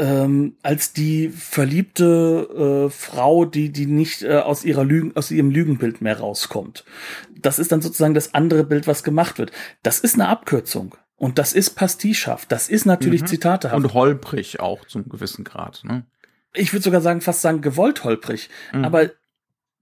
ähm, 0.00 0.56
als 0.62 0.94
die 0.94 1.28
verliebte 1.28 2.86
äh, 2.86 2.90
Frau, 2.90 3.44
die 3.44 3.70
die 3.70 3.84
nicht 3.84 4.22
äh, 4.22 4.38
aus 4.38 4.64
ihrer 4.64 4.82
Lügen 4.82 5.14
aus 5.14 5.30
ihrem 5.30 5.50
Lügenbild 5.50 6.00
mehr 6.00 6.18
rauskommt. 6.18 6.86
Das 7.38 7.58
ist 7.58 7.70
dann 7.70 7.82
sozusagen 7.82 8.14
das 8.14 8.32
andere 8.32 8.64
Bild, 8.64 8.86
was 8.86 9.04
gemacht 9.04 9.38
wird. 9.38 9.52
Das 9.82 10.00
ist 10.00 10.14
eine 10.14 10.28
Abkürzung 10.28 10.96
und 11.16 11.38
das 11.38 11.52
ist 11.52 11.70
pastischhaft. 11.70 12.50
Das 12.50 12.70
ist 12.70 12.86
natürlich 12.86 13.22
mhm. 13.22 13.26
Zitatehaft 13.26 13.76
und 13.76 13.92
holprig 13.92 14.58
auch 14.58 14.86
zum 14.86 15.06
gewissen 15.06 15.44
Grad. 15.44 15.82
Ne? 15.84 16.06
Ich 16.54 16.72
würde 16.72 16.82
sogar 16.82 17.02
sagen, 17.02 17.20
fast 17.20 17.42
sagen 17.42 17.60
gewollt 17.60 18.02
holprig. 18.02 18.48
Mhm. 18.72 18.86
Aber 18.86 19.10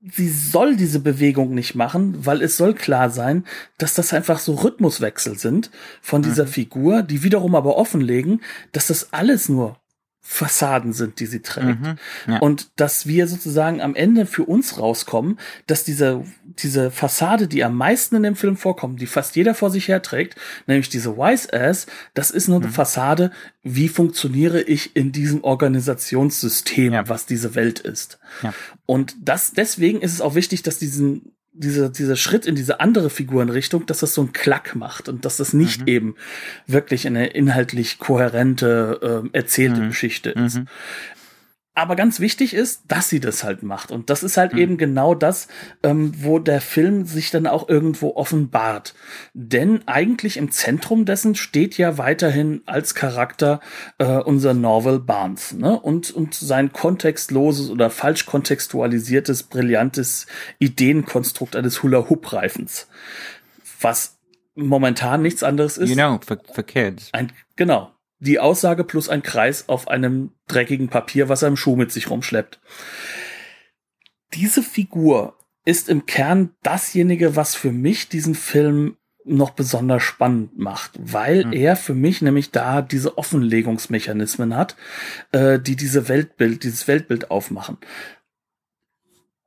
sie 0.00 0.28
soll 0.28 0.74
diese 0.74 0.98
Bewegung 0.98 1.54
nicht 1.54 1.76
machen, 1.76 2.26
weil 2.26 2.42
es 2.42 2.56
soll 2.56 2.74
klar 2.74 3.10
sein, 3.10 3.44
dass 3.78 3.94
das 3.94 4.12
einfach 4.12 4.40
so 4.40 4.54
Rhythmuswechsel 4.54 5.38
sind 5.38 5.70
von 6.02 6.22
dieser 6.22 6.44
mhm. 6.44 6.48
Figur, 6.48 7.02
die 7.02 7.22
wiederum 7.22 7.54
aber 7.54 7.76
offenlegen, 7.76 8.42
dass 8.72 8.88
das 8.88 9.12
alles 9.12 9.48
nur 9.48 9.78
Fassaden 10.20 10.92
sind, 10.92 11.20
die 11.20 11.26
sie 11.26 11.40
trägt. 11.40 11.80
Mhm, 11.80 11.96
ja. 12.26 12.38
Und 12.38 12.68
dass 12.76 13.06
wir 13.06 13.26
sozusagen 13.26 13.80
am 13.80 13.94
Ende 13.94 14.26
für 14.26 14.44
uns 14.44 14.78
rauskommen, 14.78 15.38
dass 15.66 15.84
diese, 15.84 16.22
diese 16.44 16.90
Fassade, 16.90 17.48
die 17.48 17.64
am 17.64 17.74
meisten 17.74 18.16
in 18.16 18.24
dem 18.24 18.36
Film 18.36 18.56
vorkommt, 18.56 19.00
die 19.00 19.06
fast 19.06 19.36
jeder 19.36 19.54
vor 19.54 19.70
sich 19.70 19.88
her 19.88 20.02
trägt, 20.02 20.36
nämlich 20.66 20.90
diese 20.90 21.16
Wise 21.16 21.52
Ass, 21.52 21.86
das 22.14 22.30
ist 22.30 22.48
nur 22.48 22.58
mhm. 22.58 22.66
eine 22.66 22.72
Fassade, 22.74 23.30
wie 23.62 23.88
funktioniere 23.88 24.60
ich 24.60 24.94
in 24.94 25.12
diesem 25.12 25.44
Organisationssystem, 25.44 26.92
ja. 26.92 27.08
was 27.08 27.24
diese 27.24 27.54
Welt 27.54 27.80
ist. 27.80 28.18
Ja. 28.42 28.52
Und 28.86 29.16
das, 29.22 29.52
deswegen 29.52 30.02
ist 30.02 30.12
es 30.12 30.20
auch 30.20 30.34
wichtig, 30.34 30.62
dass 30.62 30.78
diesen 30.78 31.32
dieser, 31.58 31.88
dieser 31.88 32.16
Schritt 32.16 32.46
in 32.46 32.54
diese 32.54 32.80
andere 32.80 33.10
Figurenrichtung, 33.10 33.86
dass 33.86 34.00
das 34.00 34.14
so 34.14 34.22
ein 34.22 34.32
Klack 34.32 34.76
macht 34.76 35.08
und 35.08 35.24
dass 35.24 35.36
das 35.36 35.52
nicht 35.52 35.82
mhm. 35.82 35.88
eben 35.88 36.14
wirklich 36.66 37.06
eine 37.06 37.26
inhaltlich 37.26 37.98
kohärente, 37.98 39.22
äh, 39.32 39.36
erzählte 39.36 39.82
mhm. 39.82 39.88
Geschichte 39.88 40.30
ist. 40.30 40.58
Mhm. 40.58 40.66
Aber 41.78 41.94
ganz 41.94 42.18
wichtig 42.18 42.54
ist, 42.54 42.82
dass 42.88 43.08
sie 43.08 43.20
das 43.20 43.44
halt 43.44 43.62
macht. 43.62 43.92
Und 43.92 44.10
das 44.10 44.24
ist 44.24 44.36
halt 44.36 44.52
mhm. 44.52 44.58
eben 44.58 44.76
genau 44.78 45.14
das, 45.14 45.46
ähm, 45.84 46.12
wo 46.16 46.40
der 46.40 46.60
Film 46.60 47.06
sich 47.06 47.30
dann 47.30 47.46
auch 47.46 47.68
irgendwo 47.68 48.16
offenbart. 48.16 48.96
Denn 49.32 49.86
eigentlich 49.86 50.38
im 50.38 50.50
Zentrum 50.50 51.04
dessen 51.04 51.36
steht 51.36 51.78
ja 51.78 51.96
weiterhin 51.96 52.62
als 52.66 52.96
Charakter 52.96 53.60
äh, 53.98 54.06
unser 54.06 54.54
Norval 54.54 54.98
Barnes. 54.98 55.52
Ne? 55.52 55.78
Und, 55.78 56.10
und 56.10 56.34
sein 56.34 56.72
kontextloses 56.72 57.70
oder 57.70 57.90
falsch 57.90 58.26
kontextualisiertes, 58.26 59.44
brillantes 59.44 60.26
Ideenkonstrukt 60.58 61.54
eines 61.54 61.84
Hula-Hoop-Reifens. 61.84 62.88
Was 63.80 64.18
momentan 64.56 65.22
nichts 65.22 65.44
anderes 65.44 65.78
ist. 65.78 65.90
You 65.90 65.94
know, 65.94 66.18
for, 66.26 66.38
for 66.52 66.64
kids. 66.64 67.10
Ein, 67.12 67.30
genau 67.54 67.92
die 68.20 68.38
Aussage 68.38 68.84
plus 68.84 69.08
ein 69.08 69.22
Kreis 69.22 69.68
auf 69.68 69.88
einem 69.88 70.32
dreckigen 70.46 70.88
Papier, 70.88 71.28
was 71.28 71.42
er 71.42 71.48
im 71.48 71.56
Schuh 71.56 71.76
mit 71.76 71.92
sich 71.92 72.10
rumschleppt. 72.10 72.60
Diese 74.34 74.62
Figur 74.62 75.36
ist 75.64 75.88
im 75.88 76.06
Kern 76.06 76.50
dasjenige, 76.62 77.36
was 77.36 77.54
für 77.54 77.72
mich 77.72 78.08
diesen 78.08 78.34
Film 78.34 78.96
noch 79.24 79.50
besonders 79.50 80.02
spannend 80.02 80.58
macht, 80.58 80.92
weil 80.98 81.44
mhm. 81.44 81.52
er 81.52 81.76
für 81.76 81.94
mich 81.94 82.22
nämlich 82.22 82.50
da 82.50 82.82
diese 82.82 83.18
Offenlegungsmechanismen 83.18 84.56
hat, 84.56 84.76
äh, 85.32 85.58
die 85.58 85.76
diese 85.76 86.08
Weltbild, 86.08 86.64
dieses 86.64 86.88
Weltbild 86.88 87.30
aufmachen. 87.30 87.76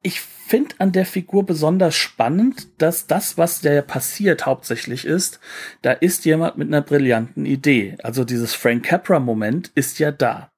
Ich 0.02 0.22
finde 0.22 0.76
an 0.80 0.92
der 0.92 1.06
Figur 1.06 1.46
besonders 1.46 1.96
spannend, 1.96 2.68
dass 2.82 3.08
das, 3.08 3.38
was 3.38 3.62
der 3.62 3.82
passiert, 3.82 4.46
hauptsächlich 4.46 5.06
ist, 5.06 5.40
da 5.82 5.92
ist 5.92 6.26
jemand 6.26 6.58
mit 6.58 6.68
einer 6.68 6.82
brillanten 6.82 7.46
Idee. 7.46 7.98
Also 8.04 8.24
dieses 8.24 8.54
Frank 8.54 8.84
Capra-Moment 8.86 9.72
ist 9.76 10.00
ja 10.00 10.12
da. 10.12 10.52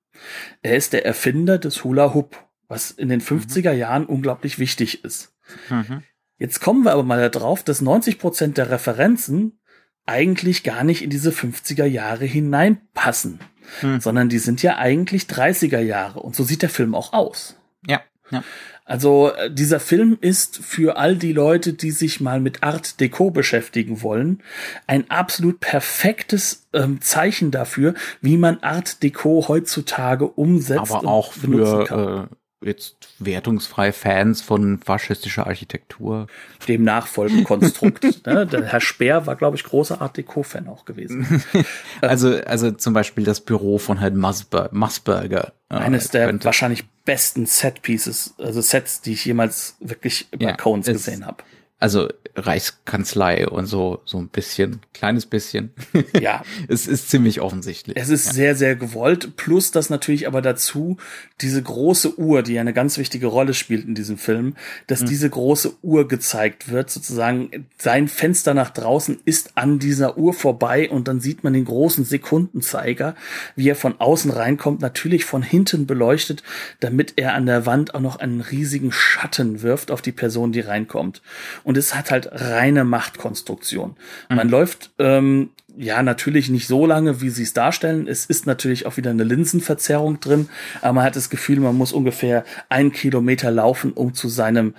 Er 0.61 0.77
ist 0.77 0.93
der 0.93 1.05
Erfinder 1.05 1.57
des 1.57 1.83
Hula 1.83 2.13
Hoop 2.13 2.37
was 2.73 2.91
in 2.91 3.09
den 3.09 3.21
50er 3.21 3.73
mhm. 3.73 3.79
Jahren 3.79 4.05
unglaublich 4.05 4.57
wichtig 4.59 5.03
ist. 5.03 5.33
Mhm. 5.69 6.03
Jetzt 6.37 6.59
kommen 6.59 6.83
wir 6.83 6.91
aber 6.91 7.03
mal 7.03 7.29
darauf, 7.29 7.63
dass 7.63 7.81
90 7.81 8.17
Prozent 8.17 8.57
der 8.57 8.71
Referenzen 8.71 9.59
eigentlich 10.05 10.63
gar 10.63 10.83
nicht 10.83 11.03
in 11.03 11.11
diese 11.11 11.29
50er 11.29 11.85
Jahre 11.85 12.25
hineinpassen, 12.25 13.39
mhm. 13.81 14.01
sondern 14.01 14.27
die 14.27 14.39
sind 14.39 14.63
ja 14.63 14.77
eigentlich 14.77 15.23
30er 15.23 15.79
Jahre 15.79 16.19
und 16.21 16.35
so 16.35 16.43
sieht 16.43 16.63
der 16.63 16.69
Film 16.69 16.95
auch 16.95 17.13
aus. 17.13 17.57
Ja, 17.85 18.01
ja. 18.31 18.43
Also 18.85 19.31
äh, 19.31 19.49
dieser 19.49 19.79
Film 19.79 20.17
ist 20.19 20.57
für 20.57 20.97
all 20.97 21.15
die 21.15 21.31
Leute, 21.31 21.73
die 21.73 21.91
sich 21.91 22.19
mal 22.19 22.39
mit 22.39 22.63
Art 22.63 22.99
Deco 22.99 23.31
beschäftigen 23.31 24.01
wollen, 24.01 24.41
ein 24.87 25.09
absolut 25.09 25.59
perfektes 25.59 26.67
ähm, 26.73 26.99
Zeichen 27.01 27.51
dafür, 27.51 27.93
wie 28.21 28.37
man 28.37 28.59
Art 28.61 29.01
Deco 29.01 29.45
heutzutage 29.47 30.27
umsetzt. 30.27 30.91
Aber 30.91 31.07
auch 31.07 31.33
für 31.33 32.29
äh, 32.29 32.35
jetzt 32.65 32.95
wertungsfrei 33.19 33.91
Fans 33.91 34.41
von 34.41 34.79
faschistischer 34.79 35.47
Architektur. 35.47 36.27
Dem 36.67 36.83
Nachfolgekonstrukt. 36.83 38.03
ne? 38.25 38.45
Der 38.45 38.65
Herr 38.65 38.81
Speer 38.81 39.25
war, 39.27 39.35
glaube 39.35 39.57
ich, 39.57 39.63
großer 39.63 40.01
Art 40.01 40.17
Deco-Fan 40.17 40.67
auch 40.67 40.85
gewesen. 40.85 41.43
also, 42.01 42.35
also 42.45 42.71
zum 42.71 42.93
Beispiel 42.93 43.23
das 43.23 43.41
Büro 43.41 43.77
von 43.77 43.99
Herrn 43.99 44.17
Masberger. 44.17 45.53
Äh, 45.69 45.75
Eines 45.75 46.09
der 46.09 46.27
könnte. 46.27 46.45
wahrscheinlich 46.45 46.85
besten 47.05 47.45
Set-Pieces, 47.45 48.35
also 48.37 48.61
Sets, 48.61 49.01
die 49.01 49.13
ich 49.13 49.25
jemals 49.25 49.75
wirklich 49.79 50.27
bei 50.31 50.45
ja, 50.45 50.57
Cones 50.57 50.85
gesehen 50.85 51.25
habe 51.25 51.43
also 51.79 52.07
Reichskanzlei 52.35 53.47
und 53.47 53.67
so, 53.67 54.01
so 54.05 54.17
ein 54.17 54.29
bisschen, 54.29 54.79
kleines 54.93 55.27
bisschen. 55.27 55.71
Ja. 56.19 56.43
es 56.67 56.87
ist 56.87 57.09
ziemlich 57.09 57.41
offensichtlich. 57.41 57.95
Es 57.95 58.09
ist 58.09 58.27
ja. 58.27 58.33
sehr, 58.33 58.55
sehr 58.55 58.75
gewollt. 58.75 59.35
Plus 59.35 59.69
das 59.69 59.91
natürlich 59.91 60.25
aber 60.27 60.41
dazu, 60.41 60.97
diese 61.41 61.61
große 61.61 62.17
Uhr, 62.17 62.41
die 62.41 62.57
eine 62.57 62.73
ganz 62.73 62.97
wichtige 62.97 63.27
Rolle 63.27 63.53
spielt 63.53 63.85
in 63.85 63.93
diesem 63.93 64.17
Film, 64.17 64.55
dass 64.87 65.01
mhm. 65.01 65.07
diese 65.07 65.29
große 65.29 65.73
Uhr 65.83 66.07
gezeigt 66.07 66.71
wird, 66.71 66.89
sozusagen 66.89 67.67
sein 67.77 68.07
Fenster 68.07 68.55
nach 68.55 68.71
draußen 68.71 69.19
ist 69.25 69.51
an 69.55 69.77
dieser 69.77 70.17
Uhr 70.17 70.33
vorbei 70.33 70.89
und 70.89 71.07
dann 71.07 71.19
sieht 71.19 71.43
man 71.43 71.53
den 71.53 71.65
großen 71.65 72.03
Sekundenzeiger, 72.03 73.15
wie 73.55 73.69
er 73.69 73.75
von 73.75 73.99
außen 73.99 74.31
reinkommt, 74.31 74.81
natürlich 74.81 75.25
von 75.25 75.43
hinten 75.43 75.85
beleuchtet, 75.85 76.41
damit 76.79 77.13
er 77.17 77.35
an 77.35 77.45
der 77.45 77.67
Wand 77.67 77.93
auch 77.93 77.99
noch 77.99 78.15
einen 78.15 78.41
riesigen 78.41 78.91
Schatten 78.91 79.61
wirft 79.61 79.91
auf 79.91 80.01
die 80.01 80.11
Person, 80.11 80.51
die 80.51 80.61
reinkommt. 80.61 81.21
Und 81.63 81.72
und 81.73 81.77
es 81.79 81.95
hat 81.95 82.11
halt 82.11 82.29
reine 82.31 82.83
Machtkonstruktion. 82.83 83.95
Mhm. 84.29 84.35
Man 84.35 84.47
läuft 84.47 84.91
ähm, 84.99 85.49
ja 85.75 86.03
natürlich 86.03 86.51
nicht 86.51 86.67
so 86.67 86.85
lange, 86.85 87.19
wie 87.19 87.31
sie 87.31 87.41
es 87.41 87.53
darstellen. 87.53 88.07
Es 88.07 88.27
ist 88.27 88.45
natürlich 88.45 88.85
auch 88.85 88.95
wieder 88.97 89.09
eine 89.09 89.23
Linsenverzerrung 89.23 90.19
drin, 90.19 90.49
aber 90.83 90.93
man 90.93 91.03
hat 91.03 91.15
das 91.15 91.31
Gefühl, 91.31 91.59
man 91.59 91.75
muss 91.75 91.91
ungefähr 91.91 92.45
einen 92.69 92.91
Kilometer 92.91 93.49
laufen, 93.49 93.91
um 93.91 94.13
zu 94.13 94.29
seinem 94.29 94.75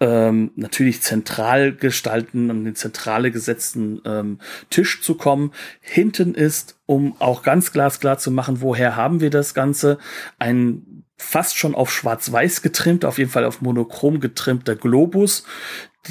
ähm, 0.00 0.50
natürlich 0.54 1.00
zentral 1.00 1.72
gestalten 1.72 2.50
und 2.50 2.66
den 2.66 2.74
zentrale 2.74 3.30
gesetzten 3.30 4.02
ähm, 4.04 4.38
Tisch 4.68 5.00
zu 5.00 5.14
kommen. 5.14 5.50
Hinten 5.80 6.34
ist, 6.34 6.78
um 6.84 7.16
auch 7.20 7.42
ganz 7.42 7.72
glasklar 7.72 8.18
zu 8.18 8.30
machen, 8.30 8.60
woher 8.60 8.96
haben 8.96 9.22
wir 9.22 9.30
das 9.30 9.54
Ganze, 9.54 9.96
ein 10.38 10.93
fast 11.16 11.56
schon 11.56 11.74
auf 11.74 11.92
schwarz-weiß 11.92 12.62
getrimmt, 12.62 13.04
auf 13.04 13.18
jeden 13.18 13.30
Fall 13.30 13.44
auf 13.44 13.60
monochrom 13.60 14.20
getrimmter 14.20 14.76
Globus, 14.76 15.44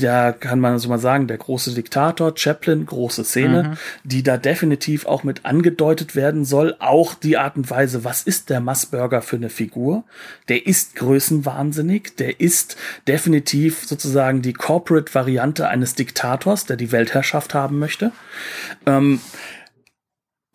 da 0.02 0.32
kann 0.32 0.60
man 0.60 0.80
so 0.80 0.90
mal 0.90 0.98
sagen, 0.98 1.28
der 1.28 1.38
große 1.38 1.74
Diktator, 1.74 2.34
Chaplin, 2.36 2.86
große 2.86 3.24
Szene, 3.24 3.64
mhm. 3.64 3.78
die 4.04 4.24
da 4.24 4.38
definitiv 4.38 5.06
auch 5.06 5.24
mit 5.24 5.46
angedeutet 5.46 6.16
werden 6.16 6.46
soll. 6.46 6.76
Auch 6.80 7.14
die 7.14 7.38
Art 7.38 7.58
und 7.58 7.70
Weise, 7.70 8.04
was 8.04 8.24
ist 8.24 8.50
der 8.50 8.60
Massburger 8.60 9.22
für 9.22 9.36
eine 9.36 9.50
Figur? 9.50 10.04
Der 10.50 10.66
ist 10.66 10.96
größenwahnsinnig, 10.96 12.16
der 12.16 12.40
ist 12.40 12.76
definitiv 13.08 13.86
sozusagen 13.86 14.42
die 14.42 14.54
Corporate-Variante 14.54 15.68
eines 15.68 15.94
Diktators, 15.94 16.66
der 16.66 16.78
die 16.78 16.92
Weltherrschaft 16.92 17.54
haben 17.54 17.78
möchte. 17.78 18.12
Ähm, 18.88 19.22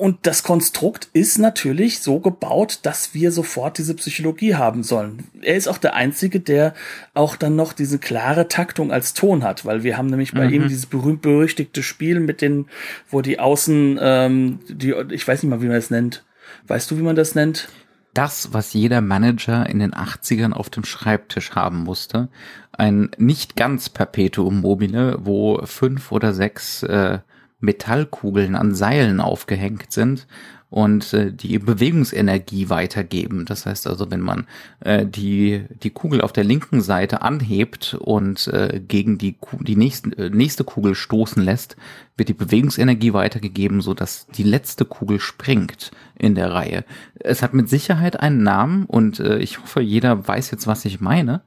und 0.01 0.29
das 0.29 0.45
Konstrukt 0.45 1.09
ist 1.13 1.39
natürlich 1.39 1.99
so 1.99 2.21
gebaut, 2.21 2.79
dass 2.85 3.15
wir 3.15 3.33
sofort 3.33 3.79
diese 3.79 3.95
Psychologie 3.95 4.55
haben 4.55 4.85
sollen. 4.85 5.25
Er 5.43 5.57
ist 5.57 5.67
auch 5.67 5.77
der 5.77 5.97
Einzige, 5.97 6.39
der 6.39 6.73
auch 7.15 7.35
dann 7.35 7.57
noch 7.57 7.73
diese 7.73 7.99
klare 7.99 8.47
Taktung 8.47 8.93
als 8.93 9.13
Ton 9.13 9.43
hat, 9.43 9.65
weil 9.65 9.83
wir 9.83 9.99
haben 9.99 10.07
nämlich 10.07 10.33
bei 10.33 10.47
mhm. 10.47 10.55
ihm 10.55 10.69
dieses 10.69 10.87
berühmt-berüchtigte 10.87 11.83
Spiel 11.83 12.21
mit 12.21 12.43
den, 12.43 12.67
wo 13.11 13.23
die 13.23 13.41
Außen, 13.41 13.99
ähm, 14.01 14.61
die, 14.69 14.95
ich 15.11 15.27
weiß 15.27 15.43
nicht 15.43 15.51
mal, 15.51 15.63
wie 15.63 15.67
man 15.67 15.75
das 15.75 15.91
nennt. 15.91 16.25
Weißt 16.69 16.89
du, 16.93 16.97
wie 16.97 17.03
man 17.03 17.17
das 17.17 17.35
nennt? 17.35 17.69
Das, 18.15 18.53
was 18.53 18.75
jeder 18.75 19.01
Manager 19.01 19.69
in 19.69 19.81
den 19.81 19.95
80ern 19.95 20.53
auf 20.53 20.71
dem 20.71 20.85
Schreibtisch 20.85 21.57
haben 21.57 21.79
musste. 21.79 22.29
Ein 22.71 23.11
nicht 23.19 23.57
ganz 23.57 23.89
Perpetuum 23.89 24.61
mobile, 24.61 25.19
wo 25.23 25.61
fünf 25.67 26.13
oder 26.13 26.35
sechs 26.35 26.85
äh, 26.85 27.19
Metallkugeln 27.61 28.55
an 28.55 28.75
Seilen 28.75 29.21
aufgehängt 29.21 29.93
sind 29.93 30.27
und 30.71 31.15
äh, 31.15 31.33
die 31.33 31.59
Bewegungsenergie 31.59 32.69
weitergeben. 32.69 33.47
Das 33.47 33.65
heißt 33.65 33.87
also, 33.87 34.11
wenn 34.11 34.21
man 34.21 34.47
äh, 34.81 35.07
die, 35.07 35.65
die 35.83 35.91
Kugel 35.91 36.21
auf 36.21 36.33
der 36.33 36.45
linken 36.45 36.83
Seite 36.83 37.23
anhebt 37.23 37.95
und 37.99 38.49
äh, 38.49 38.81
gegen 38.87 39.17
die, 39.17 39.37
die 39.61 39.77
nächste, 39.77 40.11
äh, 40.19 40.31
nächste 40.31 40.65
Kugel 40.65 40.95
stoßen 40.95 41.43
lässt, 41.43 41.77
wird 42.17 42.29
die 42.29 42.35
Bewegungsenergie 42.35 43.15
weitergegeben, 43.15 43.81
so 43.81 43.95
dass 43.95 44.27
die 44.27 44.43
letzte 44.43 44.85
Kugel 44.85 45.21
springt 45.21 45.91
in 46.19 46.35
der 46.35 46.53
Reihe. 46.53 46.85
Es 47.19 47.43
hat 47.43 47.55
mit 47.55 47.71
Sicherheit 47.71 48.21
einen 48.21 48.43
Namen 48.43 48.85
und 48.85 49.21
äh, 49.21 49.39
ich 49.39 49.61
hoffe, 49.61 49.81
jeder 49.81 50.29
weiß 50.29 50.51
jetzt, 50.51 50.67
was 50.67 50.85
ich 50.85 51.01
meine. 51.01 51.41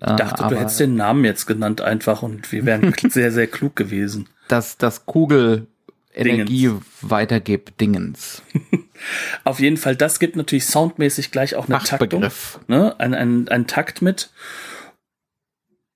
Ich 0.00 0.06
dachte, 0.16 0.44
äh, 0.44 0.48
du 0.48 0.58
hättest 0.58 0.80
den 0.80 0.96
Namen 0.96 1.24
jetzt 1.24 1.46
genannt 1.46 1.80
einfach 1.80 2.22
und 2.22 2.50
wir 2.50 2.66
wären 2.66 2.92
sehr, 3.08 3.30
sehr 3.30 3.46
klug 3.46 3.76
gewesen 3.76 4.28
dass 4.48 4.76
das 4.76 5.06
Kugel 5.06 5.66
Energie 6.14 6.62
Dingens. 6.62 6.84
weitergibt, 7.02 7.80
Dingens. 7.80 8.42
Auf 9.44 9.60
jeden 9.60 9.76
Fall, 9.76 9.94
das 9.94 10.18
gibt 10.18 10.36
natürlich 10.36 10.66
soundmäßig 10.66 11.30
gleich 11.30 11.54
auch 11.54 11.68
eine 11.68 11.78
Taktung, 11.78 12.26
ne? 12.66 12.98
ein, 12.98 13.14
ein, 13.14 13.48
ein 13.48 13.66
Takt 13.66 14.02
mit. 14.02 14.30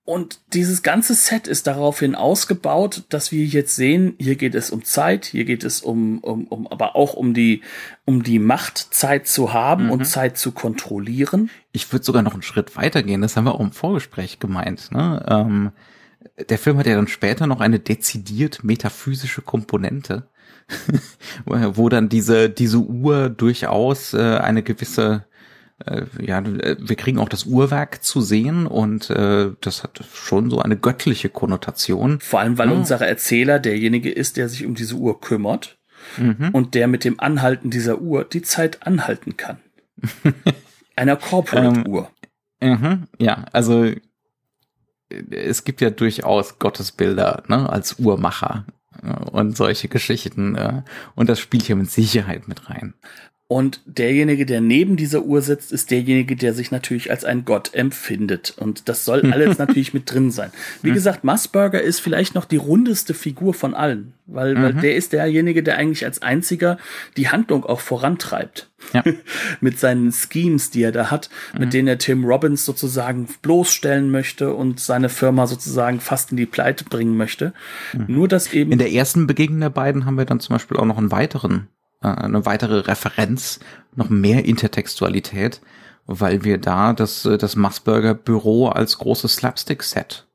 Und 0.05 0.41
dieses 0.53 0.83
ganze 0.83 1.15
Set 1.15 1.47
ist 1.47 1.69
daraufhin 1.69 2.17
ausgebaut, 2.17 3.05
dass 3.09 3.31
wir 3.31 3.45
jetzt 3.45 3.77
sehen, 3.77 4.15
hier 4.19 4.35
geht 4.35 4.57
es 4.57 4.71
um 4.71 4.85
Zeit, 4.85 5.27
hier 5.27 5.45
geht 5.45 5.63
es 5.63 5.81
um, 5.81 6.19
um, 6.19 6.49
um 6.49 6.67
aber 6.67 6.97
auch 6.97 7.15
um 7.15 7.35
die, 7.35 7.63
um 8.05 8.25
die 8.25 8.41
Macht, 8.41 8.79
Zeit 8.79 9.29
zu 9.29 9.53
haben 9.53 9.85
mhm. 9.85 9.91
und 9.93 10.05
Zeit 10.05 10.39
zu 10.39 10.51
kontrollieren. 10.51 11.51
Ich 11.71 11.93
würde 11.93 12.05
sogar 12.05 12.23
noch 12.23 12.33
einen 12.33 12.43
Schritt 12.43 12.77
weitergehen, 12.77 13.23
das 13.23 13.37
haben 13.37 13.45
wir 13.45 13.55
auch 13.55 13.61
im 13.61 13.71
Vorgespräch 13.71 14.41
gemeint. 14.41 14.91
Ne? 14.91 15.25
Ähm, 15.29 15.71
der 16.49 16.59
Film 16.59 16.79
hat 16.79 16.87
ja 16.87 16.97
dann 16.97 17.09
später 17.09 17.47
noch 17.47 17.61
eine 17.61 17.79
dezidiert 17.79 18.65
metaphysische 18.65 19.43
Komponente, 19.43 20.29
wo 21.45 21.89
dann 21.89 22.09
diese, 22.09 22.51
diese 22.51 22.79
Uhr 22.79 23.29
durchaus 23.29 24.15
äh, 24.15 24.39
eine 24.39 24.63
gewisse 24.63 25.25
äh, 25.87 26.05
ja, 26.21 26.43
wir 26.45 26.97
kriegen 26.97 27.19
auch 27.19 27.29
das 27.29 27.45
Uhrwerk 27.45 28.05
zu 28.05 28.21
sehen 28.21 28.67
und 28.67 29.11
äh, 29.11 29.51
das 29.61 29.83
hat 29.83 30.01
schon 30.13 30.51
so 30.51 30.61
eine 30.61 30.77
göttliche 30.77 31.29
Konnotation. 31.29 32.21
Vor 32.21 32.41
allem, 32.41 32.59
weil 32.59 32.71
ja. 32.71 32.75
unser 32.75 33.01
Erzähler 33.01 33.59
derjenige 33.59 34.11
ist, 34.11 34.37
der 34.37 34.49
sich 34.49 34.67
um 34.67 34.75
diese 34.75 34.95
Uhr 34.95 35.21
kümmert 35.21 35.79
mhm. 36.19 36.51
und 36.53 36.75
der 36.75 36.89
mit 36.89 37.05
dem 37.05 37.21
Anhalten 37.21 37.71
dieser 37.71 38.01
Uhr 38.01 38.25
die 38.25 38.43
Zeit 38.43 38.87
anhalten 38.87 39.37
kann. 39.37 39.59
Einer 40.97 41.17
Corporate-Uhr. 41.17 42.11
Ähm, 42.61 43.09
ja, 43.19 43.47
also 43.53 43.91
es 45.31 45.65
gibt 45.65 45.81
ja 45.81 45.91
durchaus 45.91 46.59
Gottesbilder 46.59 47.43
ne, 47.49 47.69
als 47.69 47.99
Uhrmacher 47.99 48.67
äh, 49.03 49.31
und 49.31 49.57
solche 49.57 49.89
Geschichten. 49.89 50.55
Äh, 50.55 50.83
und 51.15 51.29
das 51.29 51.41
spielt 51.41 51.65
hier 51.65 51.77
mit 51.77 51.91
Sicherheit 51.91 52.49
mit 52.49 52.69
rein. 52.69 52.95
Und 53.53 53.83
derjenige, 53.85 54.47
der 54.47 54.63
neben 54.63 54.97
dieser 54.97 55.25
Uhr 55.25 55.43
sitzt, 55.43 55.73
ist 55.73 55.91
derjenige, 55.91 56.37
der 56.37 56.55
sich 56.55 56.71
natürlich 56.71 57.11
als 57.11 57.27
ein 57.27 57.45
Gott 57.45 57.75
empfindet. 57.75 58.55
Und 58.57 58.89
das 58.89 59.05
soll 59.05 59.21
alles 59.31 59.59
natürlich 59.59 59.93
mit 59.93 60.11
drin 60.11 60.31
sein. 60.31 60.51
Wie 60.81 60.89
mhm. 60.89 60.95
gesagt, 60.95 61.23
Musburger 61.23 61.83
ist 61.83 62.01
vielleicht 62.01 62.35
noch 62.35 62.47
die 62.47 62.57
rundeste 62.57 63.13
Figur 63.13 63.53
von 63.53 63.75
allen, 63.75 64.15
weil, 64.25 64.55
mhm. 64.55 64.63
weil 64.63 64.73
der 64.77 64.97
ist 64.97 65.13
derjenige, 65.13 65.63
der 65.63 65.77
eigentlich 65.77 66.07
als 66.07 66.23
einziger 66.23 66.79
die 67.19 67.29
Handlung 67.29 67.67
auch 67.67 67.81
vorantreibt. 67.81 68.71
Ja. 68.95 69.05
mit 69.61 69.79
seinen 69.79 70.13
Schemes, 70.13 70.71
die 70.71 70.83
er 70.83 70.93
da 70.93 71.11
hat, 71.11 71.29
mhm. 71.53 71.61
mit 71.61 71.75
denen 71.75 71.89
er 71.89 71.99
Tim 71.99 72.25
Robbins 72.25 72.65
sozusagen 72.65 73.29
bloßstellen 73.43 74.11
möchte 74.11 74.55
und 74.55 74.81
seine 74.81 75.11
Firma 75.11 75.47
sozusagen 75.47 76.01
fast 76.01 76.31
in 76.31 76.39
die 76.39 76.47
Pleite 76.47 76.85
bringen 76.85 77.19
möchte. 77.19 77.53
Mhm. 77.93 78.07
Nur 78.09 78.29
dass 78.29 78.51
eben. 78.55 78.73
In 78.73 78.79
der 78.79 78.93
ersten 78.93 79.27
Begegnung 79.27 79.61
der 79.61 79.69
beiden 79.69 80.07
haben 80.07 80.17
wir 80.17 80.25
dann 80.25 80.41
zum 80.41 80.55
Beispiel 80.55 80.79
auch 80.79 80.87
noch 80.87 80.97
einen 80.97 81.11
weiteren 81.11 81.69
äh, 82.03 82.09
eine 82.09 82.47
weitere 82.47 82.81
Referenz, 82.81 83.61
noch 83.95 84.09
mehr 84.09 84.45
Intertextualität, 84.45 85.61
weil 86.07 86.45
wir 86.45 86.59
da 86.59 86.93
das, 86.93 87.25
äh, 87.25 87.39
das 87.39 87.57
Massburger 87.57 88.15
Büro 88.15 88.69
als 88.69 88.99
großes 88.99 89.37
Slapstick-Set 89.37 90.27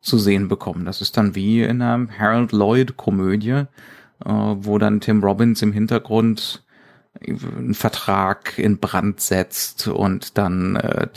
zu 0.00 0.18
sehen 0.18 0.48
bekommen. 0.48 0.84
Das 0.84 1.00
ist 1.00 1.16
dann 1.16 1.34
wie 1.34 1.62
in 1.62 1.82
einer 1.82 2.08
Harold 2.18 2.52
Lloyd 2.52 2.96
Komödie, 2.96 3.50
äh, 3.50 3.66
wo 4.26 4.78
dann 4.78 5.00
Tim 5.00 5.22
Robbins 5.22 5.62
im 5.62 5.72
Hintergrund 5.72 6.64
einen 7.26 7.74
Vertrag 7.74 8.58
in 8.58 8.78
Brand 8.78 9.20
setzt 9.20 9.88
und 9.88 10.38
dann 10.38 10.76
äh, 10.76 11.08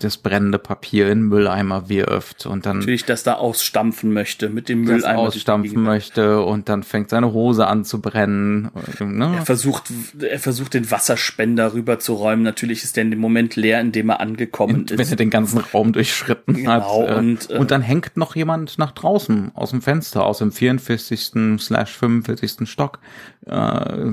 das 0.00 0.16
brennende 0.16 0.58
Papier 0.58 1.08
in 1.10 1.22
Mülleimer 1.22 1.88
wirft 1.88 2.46
und 2.46 2.66
dann 2.66 2.78
natürlich 2.78 3.04
das 3.04 3.22
da 3.22 3.34
ausstampfen 3.34 4.12
möchte 4.12 4.48
mit 4.48 4.68
dem 4.68 4.82
Mülleimer 4.82 5.20
ausstampfen 5.20 5.82
möchte 5.82 6.42
und 6.42 6.68
dann 6.68 6.82
fängt 6.82 7.10
seine 7.10 7.32
Hose 7.32 7.68
an 7.68 7.84
zu 7.84 8.00
brennen. 8.00 8.70
Ne? 8.98 9.36
Er 9.36 9.46
versucht 9.46 9.92
er 10.20 10.40
versucht 10.40 10.74
den 10.74 10.90
Wasserspender 10.90 11.72
rüberzuräumen. 11.72 12.42
Natürlich 12.42 12.82
ist 12.82 12.96
der 12.96 13.04
in 13.04 13.10
dem 13.12 13.20
Moment 13.20 13.54
leer, 13.54 13.80
in 13.80 13.92
dem 13.92 14.08
er 14.10 14.20
angekommen 14.20 14.74
und, 14.74 14.90
ist. 14.90 14.98
Wenn 14.98 15.08
er 15.08 15.16
den 15.16 15.30
ganzen 15.30 15.58
Raum 15.58 15.92
durchschritten 15.92 16.54
genau, 16.54 16.72
hat. 16.72 17.16
Und, 17.16 17.50
äh, 17.50 17.58
und 17.58 17.70
dann 17.70 17.82
hängt 17.82 18.16
noch 18.16 18.34
jemand 18.34 18.78
nach 18.78 18.90
draußen 18.90 19.52
aus 19.54 19.70
dem 19.70 19.82
Fenster 19.82 20.24
aus 20.24 20.38
dem 20.38 20.50
44. 20.50 21.58
slash 21.58 21.96
45. 21.96 22.68
Stock. 22.68 22.98
Äh, 23.46 23.50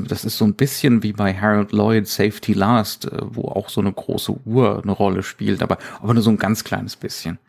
das 0.07 0.25
ist 0.25 0.37
so 0.37 0.45
ein 0.45 0.53
bisschen 0.53 1.03
wie 1.03 1.13
bei 1.13 1.30
Harold 1.33 1.71
Lloyd 1.71 2.07
Safety 2.07 2.53
Last, 2.53 3.05
äh, 3.05 3.17
wo 3.21 3.43
auch 3.49 3.69
so 3.69 3.81
eine 3.81 3.91
große 3.91 4.33
Uhr 4.45 4.81
eine 4.81 4.91
Rolle 4.91 5.23
spielt, 5.23 5.61
aber, 5.61 5.77
aber 6.01 6.13
nur 6.13 6.23
so 6.23 6.29
ein 6.29 6.37
ganz 6.37 6.63
kleines 6.63 6.95
bisschen. 6.95 7.39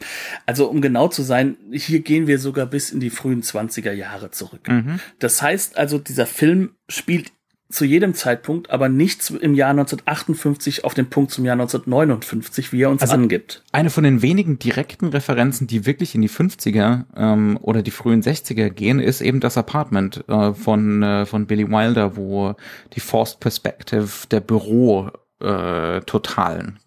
Also 0.46 0.68
um 0.68 0.80
genau 0.80 1.08
zu 1.08 1.22
sein, 1.22 1.56
hier 1.72 2.00
gehen 2.00 2.26
wir 2.26 2.38
sogar 2.38 2.66
bis 2.66 2.90
in 2.90 3.00
die 3.00 3.10
frühen 3.10 3.42
20er 3.42 3.92
Jahre 3.92 4.30
zurück. 4.30 4.68
Mhm. 4.68 5.00
Das 5.18 5.42
heißt 5.42 5.76
also, 5.76 5.98
dieser 5.98 6.26
Film 6.26 6.70
spielt 6.88 7.32
zu 7.72 7.84
jedem 7.84 8.14
Zeitpunkt, 8.14 8.70
aber 8.70 8.88
nicht 8.88 9.30
im 9.30 9.54
Jahr 9.54 9.70
1958 9.70 10.84
auf 10.84 10.94
den 10.94 11.08
Punkt 11.08 11.30
zum 11.30 11.44
Jahr 11.44 11.54
1959, 11.54 12.72
wie 12.72 12.82
er 12.82 12.90
uns 12.90 13.02
also 13.02 13.14
angibt. 13.14 13.62
Eine 13.72 13.90
von 13.90 14.04
den 14.04 14.22
wenigen 14.22 14.58
direkten 14.58 15.08
Referenzen, 15.08 15.66
die 15.66 15.86
wirklich 15.86 16.14
in 16.14 16.22
die 16.22 16.28
50er 16.28 17.04
ähm, 17.16 17.58
oder 17.62 17.82
die 17.82 17.90
frühen 17.90 18.22
60er 18.22 18.70
gehen, 18.70 19.00
ist 19.00 19.20
eben 19.20 19.40
das 19.40 19.56
Apartment 19.56 20.24
äh, 20.28 20.52
von, 20.52 21.02
äh, 21.02 21.26
von 21.26 21.46
Billy 21.46 21.68
Wilder, 21.68 22.16
wo 22.16 22.54
die 22.92 23.00
Forced 23.00 23.40
Perspective 23.40 24.26
der 24.30 24.40
Büro 24.40 25.10
äh, 25.40 26.00
totalen 26.02 26.78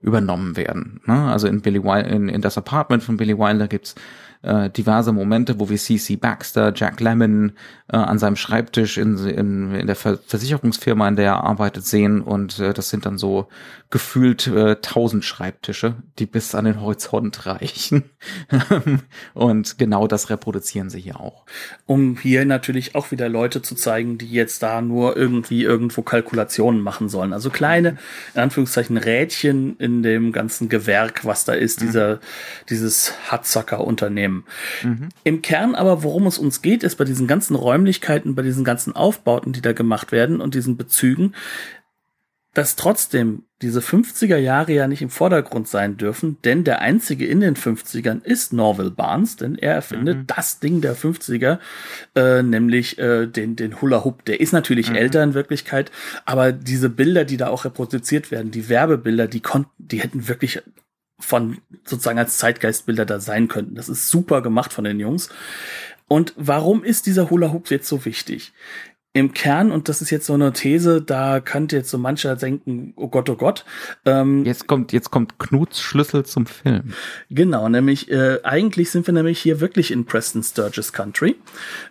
übernommen 0.00 0.56
werden. 0.56 1.00
Ne? 1.06 1.30
Also 1.30 1.46
in 1.46 1.60
Billy 1.60 1.82
Wilder, 1.82 2.08
in, 2.08 2.28
in 2.28 2.40
das 2.40 2.58
Apartment 2.58 3.02
von 3.02 3.16
Billy 3.16 3.38
Wilder 3.38 3.68
gibt's 3.68 3.94
äh, 4.42 4.70
diverse 4.70 5.12
Momente, 5.12 5.58
wo 5.58 5.68
wir 5.68 5.78
CC 5.78 6.16
Baxter, 6.16 6.72
Jack 6.74 7.00
Lemmon 7.00 7.52
äh, 7.88 7.96
an 7.96 8.18
seinem 8.18 8.36
Schreibtisch 8.36 8.98
in, 8.98 9.16
in, 9.18 9.74
in 9.74 9.86
der 9.86 9.96
Versicherungsfirma, 9.96 11.08
in 11.08 11.16
der 11.16 11.26
er 11.26 11.44
arbeitet, 11.44 11.86
sehen. 11.86 12.20
Und 12.20 12.58
äh, 12.58 12.72
das 12.72 12.90
sind 12.90 13.06
dann 13.06 13.18
so 13.18 13.48
gefühlt 13.90 14.46
äh, 14.46 14.76
tausend 14.76 15.24
Schreibtische, 15.24 15.94
die 16.18 16.26
bis 16.26 16.54
an 16.54 16.64
den 16.64 16.80
Horizont 16.80 17.46
reichen. 17.46 18.04
und 19.34 19.78
genau 19.78 20.06
das 20.06 20.30
reproduzieren 20.30 20.90
sie 20.90 21.00
hier 21.00 21.20
auch. 21.20 21.44
Um 21.86 22.16
hier 22.16 22.44
natürlich 22.44 22.94
auch 22.94 23.10
wieder 23.10 23.28
Leute 23.28 23.62
zu 23.62 23.74
zeigen, 23.74 24.18
die 24.18 24.30
jetzt 24.30 24.62
da 24.62 24.80
nur 24.80 25.16
irgendwie 25.16 25.62
irgendwo 25.62 26.02
Kalkulationen 26.02 26.80
machen 26.80 27.08
sollen. 27.08 27.32
Also 27.32 27.50
kleine, 27.50 27.98
in 28.34 28.40
Anführungszeichen, 28.40 28.96
Rädchen 28.96 29.76
in 29.78 30.02
dem 30.02 30.32
ganzen 30.32 30.68
Gewerk, 30.68 31.24
was 31.24 31.44
da 31.44 31.52
ist, 31.52 31.80
mhm. 31.80 31.86
dieser, 31.86 32.20
dieses 32.70 33.12
Hatzacker-Unternehmen. 33.30 34.31
Mhm. 34.82 35.08
Im 35.24 35.42
Kern 35.42 35.74
aber, 35.74 36.02
worum 36.02 36.26
es 36.26 36.38
uns 36.38 36.62
geht, 36.62 36.82
ist 36.82 36.96
bei 36.96 37.04
diesen 37.04 37.26
ganzen 37.26 37.54
Räumlichkeiten, 37.54 38.34
bei 38.34 38.42
diesen 38.42 38.64
ganzen 38.64 38.94
Aufbauten, 38.94 39.52
die 39.52 39.62
da 39.62 39.72
gemacht 39.72 40.12
werden 40.12 40.40
und 40.40 40.54
diesen 40.54 40.76
Bezügen, 40.76 41.34
dass 42.54 42.76
trotzdem 42.76 43.44
diese 43.62 43.80
50er 43.80 44.36
Jahre 44.36 44.72
ja 44.72 44.86
nicht 44.86 45.00
im 45.00 45.08
Vordergrund 45.08 45.68
sein 45.68 45.96
dürfen, 45.96 46.36
denn 46.44 46.64
der 46.64 46.80
einzige 46.80 47.26
in 47.26 47.40
den 47.40 47.56
50ern 47.56 48.22
ist 48.24 48.52
Norval 48.52 48.90
Barnes, 48.90 49.36
denn 49.36 49.54
er 49.54 49.74
erfindet 49.74 50.18
mhm. 50.18 50.26
das 50.26 50.58
Ding 50.58 50.80
der 50.82 50.94
50er, 50.94 51.58
äh, 52.14 52.42
nämlich 52.42 52.98
äh, 52.98 53.26
den, 53.26 53.56
den 53.56 53.80
Hula 53.80 54.04
Hoop. 54.04 54.24
Der 54.26 54.40
ist 54.40 54.52
natürlich 54.52 54.90
mhm. 54.90 54.96
älter 54.96 55.22
in 55.22 55.34
Wirklichkeit, 55.34 55.90
aber 56.26 56.52
diese 56.52 56.90
Bilder, 56.90 57.24
die 57.24 57.38
da 57.38 57.48
auch 57.48 57.64
reproduziert 57.64 58.30
werden, 58.30 58.50
die 58.50 58.68
Werbebilder, 58.68 59.28
die 59.28 59.40
konnten, 59.40 59.70
die 59.78 60.00
hätten 60.00 60.28
wirklich 60.28 60.60
von 61.22 61.58
sozusagen 61.84 62.18
als 62.18 62.38
Zeitgeistbilder 62.38 63.06
da 63.06 63.20
sein 63.20 63.48
könnten. 63.48 63.74
Das 63.74 63.88
ist 63.88 64.08
super 64.08 64.42
gemacht 64.42 64.72
von 64.72 64.84
den 64.84 65.00
Jungs. 65.00 65.28
Und 66.08 66.34
warum 66.36 66.84
ist 66.84 67.06
dieser 67.06 67.30
Hula 67.30 67.52
Hoop 67.52 67.70
jetzt 67.70 67.88
so 67.88 68.04
wichtig? 68.04 68.52
im 69.14 69.32
Kern, 69.34 69.72
und 69.72 69.88
das 69.88 70.00
ist 70.00 70.10
jetzt 70.10 70.26
so 70.26 70.32
eine 70.32 70.52
These, 70.52 71.02
da 71.02 71.40
könnte 71.40 71.76
jetzt 71.76 71.90
so 71.90 71.98
mancher 71.98 72.34
denken, 72.34 72.94
oh 72.96 73.08
Gott, 73.08 73.28
oh 73.28 73.36
Gott. 73.36 73.64
Ähm, 74.06 74.44
jetzt 74.46 74.66
kommt, 74.66 74.92
jetzt 74.92 75.10
kommt 75.10 75.38
Knuts 75.38 75.82
Schlüssel 75.82 76.24
zum 76.24 76.46
Film. 76.46 76.94
Genau, 77.28 77.68
nämlich, 77.68 78.10
äh, 78.10 78.38
eigentlich 78.42 78.90
sind 78.90 79.06
wir 79.06 79.12
nämlich 79.12 79.38
hier 79.38 79.60
wirklich 79.60 79.90
in 79.90 80.06
Preston 80.06 80.42
Sturges 80.42 80.94
Country. 80.94 81.36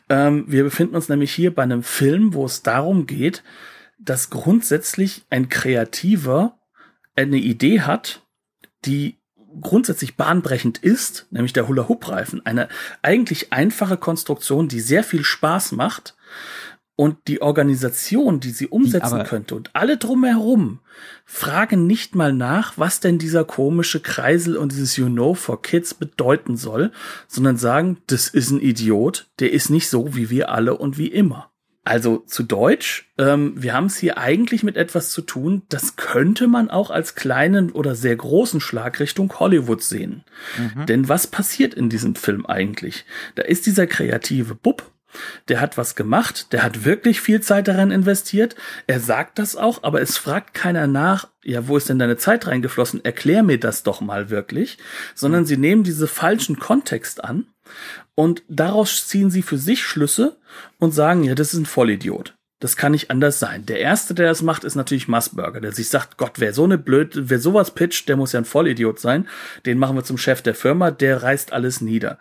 Ähm, 0.09 0.45
wir 0.47 0.63
befinden 0.63 0.95
uns 0.95 1.09
nämlich 1.09 1.31
hier 1.31 1.53
bei 1.53 1.61
einem 1.61 1.83
Film, 1.83 2.33
wo 2.33 2.45
es 2.45 2.63
darum 2.63 3.05
geht, 3.05 3.43
dass 3.99 4.31
grundsätzlich 4.31 5.23
ein 5.29 5.47
Kreativer 5.47 6.57
eine 7.15 7.37
Idee 7.37 7.81
hat, 7.81 8.25
die 8.85 9.20
grundsätzlich 9.59 10.15
bahnbrechend 10.15 10.77
ist, 10.77 11.27
nämlich 11.31 11.53
der 11.53 11.67
Hula-Hoop-Reifen. 11.67 12.45
Eine 12.45 12.69
eigentlich 13.01 13.51
einfache 13.51 13.97
Konstruktion, 13.97 14.67
die 14.67 14.79
sehr 14.79 15.03
viel 15.03 15.23
Spaß 15.23 15.73
macht, 15.73 16.15
und 17.01 17.17
die 17.27 17.41
Organisation, 17.41 18.39
die 18.39 18.51
sie 18.51 18.67
umsetzen 18.67 19.19
die 19.23 19.25
könnte 19.25 19.55
und 19.55 19.71
alle 19.73 19.97
drumherum 19.97 20.81
fragen 21.25 21.87
nicht 21.87 22.13
mal 22.13 22.31
nach, 22.31 22.77
was 22.77 22.99
denn 22.99 23.17
dieser 23.17 23.43
komische 23.43 24.01
Kreisel 24.01 24.55
und 24.55 24.71
dieses 24.71 24.97
You 24.97 25.07
Know 25.07 25.33
for 25.33 25.63
Kids 25.63 25.95
bedeuten 25.95 26.57
soll, 26.57 26.91
sondern 27.27 27.57
sagen, 27.57 27.97
das 28.05 28.27
ist 28.27 28.51
ein 28.51 28.61
Idiot, 28.61 29.31
der 29.39 29.51
ist 29.51 29.71
nicht 29.71 29.89
so 29.89 30.15
wie 30.15 30.29
wir 30.29 30.49
alle 30.49 30.77
und 30.77 30.99
wie 30.99 31.07
immer. 31.07 31.50
Also 31.83 32.17
zu 32.19 32.43
Deutsch, 32.43 33.11
ähm, 33.17 33.53
wir 33.55 33.73
haben 33.73 33.87
es 33.87 33.97
hier 33.97 34.19
eigentlich 34.19 34.61
mit 34.61 34.77
etwas 34.77 35.09
zu 35.09 35.23
tun, 35.23 35.63
das 35.69 35.95
könnte 35.95 36.47
man 36.47 36.69
auch 36.69 36.91
als 36.91 37.15
kleinen 37.15 37.71
oder 37.71 37.95
sehr 37.95 38.15
großen 38.15 38.61
Schlag 38.61 38.99
Richtung 38.99 39.33
Hollywood 39.39 39.81
sehen. 39.81 40.23
Mhm. 40.57 40.85
Denn 40.85 41.09
was 41.09 41.25
passiert 41.25 41.73
in 41.73 41.89
diesem 41.89 42.13
Film 42.13 42.45
eigentlich? 42.45 43.05
Da 43.33 43.41
ist 43.41 43.65
dieser 43.65 43.87
kreative 43.87 44.53
Bub, 44.53 44.91
der 45.47 45.59
hat 45.59 45.77
was 45.77 45.95
gemacht, 45.95 46.53
der 46.53 46.63
hat 46.63 46.85
wirklich 46.85 47.19
viel 47.19 47.41
Zeit 47.41 47.67
daran 47.67 47.91
investiert. 47.91 48.55
Er 48.85 48.99
sagt 48.99 49.39
das 49.39 49.55
auch, 49.55 49.83
aber 49.83 50.01
es 50.01 50.17
fragt 50.17 50.53
keiner 50.53 50.87
nach, 50.87 51.29
ja, 51.43 51.67
wo 51.67 51.77
ist 51.77 51.89
denn 51.89 51.99
deine 51.99 52.17
Zeit 52.17 52.47
reingeflossen? 52.47 53.03
Erklär 53.03 53.43
mir 53.43 53.59
das 53.59 53.83
doch 53.83 54.01
mal 54.01 54.29
wirklich. 54.29 54.77
Sondern 55.15 55.45
sie 55.45 55.57
nehmen 55.57 55.83
diese 55.83 56.07
falschen 56.07 56.59
Kontext 56.59 57.23
an 57.23 57.47
und 58.15 58.43
daraus 58.47 59.07
ziehen 59.07 59.29
sie 59.29 59.41
für 59.41 59.57
sich 59.57 59.83
Schlüsse 59.83 60.37
und 60.79 60.93
sagen, 60.93 61.23
ja, 61.23 61.35
das 61.35 61.53
ist 61.53 61.59
ein 61.59 61.65
Vollidiot. 61.65 62.35
Das 62.59 62.77
kann 62.77 62.91
nicht 62.91 63.09
anders 63.09 63.39
sein. 63.39 63.65
Der 63.65 63.79
erste, 63.79 64.13
der 64.13 64.27
das 64.27 64.43
macht, 64.43 64.63
ist 64.63 64.75
natürlich 64.75 65.07
Massburger, 65.07 65.61
der 65.61 65.71
sich 65.71 65.89
sagt, 65.89 66.17
Gott, 66.17 66.33
wer 66.37 66.53
so 66.53 66.63
eine 66.63 66.77
blöd, 66.77 67.11
wer 67.15 67.39
sowas 67.39 67.71
pitcht, 67.71 68.07
der 68.07 68.17
muss 68.17 68.33
ja 68.33 68.39
ein 68.39 68.45
Vollidiot 68.45 68.99
sein. 68.99 69.27
Den 69.65 69.79
machen 69.79 69.95
wir 69.95 70.03
zum 70.03 70.19
Chef 70.19 70.43
der 70.43 70.53
Firma, 70.53 70.91
der 70.91 71.23
reißt 71.23 71.53
alles 71.53 71.81
nieder 71.81 72.19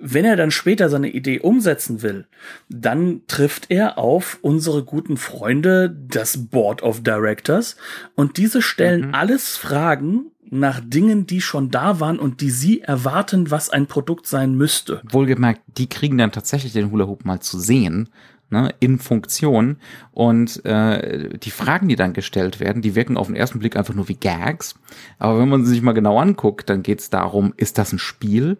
wenn 0.00 0.24
er 0.24 0.36
dann 0.36 0.50
später 0.50 0.88
seine 0.88 1.10
Idee 1.10 1.40
umsetzen 1.40 2.02
will, 2.02 2.26
dann 2.68 3.22
trifft 3.26 3.66
er 3.70 3.98
auf 3.98 4.38
unsere 4.40 4.82
guten 4.82 5.16
Freunde, 5.16 5.94
das 6.08 6.48
Board 6.48 6.82
of 6.82 7.02
Directors, 7.02 7.76
und 8.14 8.38
diese 8.38 8.62
stellen 8.62 9.08
mhm. 9.08 9.14
alles 9.14 9.56
Fragen 9.56 10.32
nach 10.50 10.80
Dingen, 10.84 11.26
die 11.26 11.40
schon 11.40 11.70
da 11.70 12.00
waren 12.00 12.18
und 12.18 12.40
die 12.40 12.50
sie 12.50 12.80
erwarten, 12.80 13.50
was 13.50 13.70
ein 13.70 13.86
Produkt 13.86 14.26
sein 14.26 14.54
müsste. 14.54 15.00
Wohlgemerkt, 15.08 15.62
die 15.78 15.88
kriegen 15.88 16.18
dann 16.18 16.32
tatsächlich 16.32 16.72
den 16.72 16.90
Hula 16.90 17.06
Hoop 17.06 17.24
mal 17.24 17.40
zu 17.40 17.58
sehen, 17.58 18.08
ne, 18.50 18.74
in 18.80 18.98
Funktion. 18.98 19.76
Und 20.10 20.64
äh, 20.64 21.38
die 21.38 21.50
Fragen, 21.50 21.88
die 21.88 21.96
dann 21.96 22.12
gestellt 22.12 22.60
werden, 22.60 22.82
die 22.82 22.94
wirken 22.94 23.16
auf 23.16 23.28
den 23.28 23.36
ersten 23.36 23.60
Blick 23.60 23.76
einfach 23.76 23.94
nur 23.94 24.08
wie 24.08 24.16
Gags. 24.16 24.74
Aber 25.18 25.38
wenn 25.38 25.48
man 25.48 25.64
sie 25.64 25.70
sich 25.70 25.82
mal 25.82 25.92
genau 25.92 26.18
anguckt, 26.18 26.68
dann 26.68 26.82
geht 26.82 27.00
es 27.00 27.10
darum, 27.10 27.54
ist 27.56 27.78
das 27.78 27.92
ein 27.92 27.98
Spiel? 27.98 28.58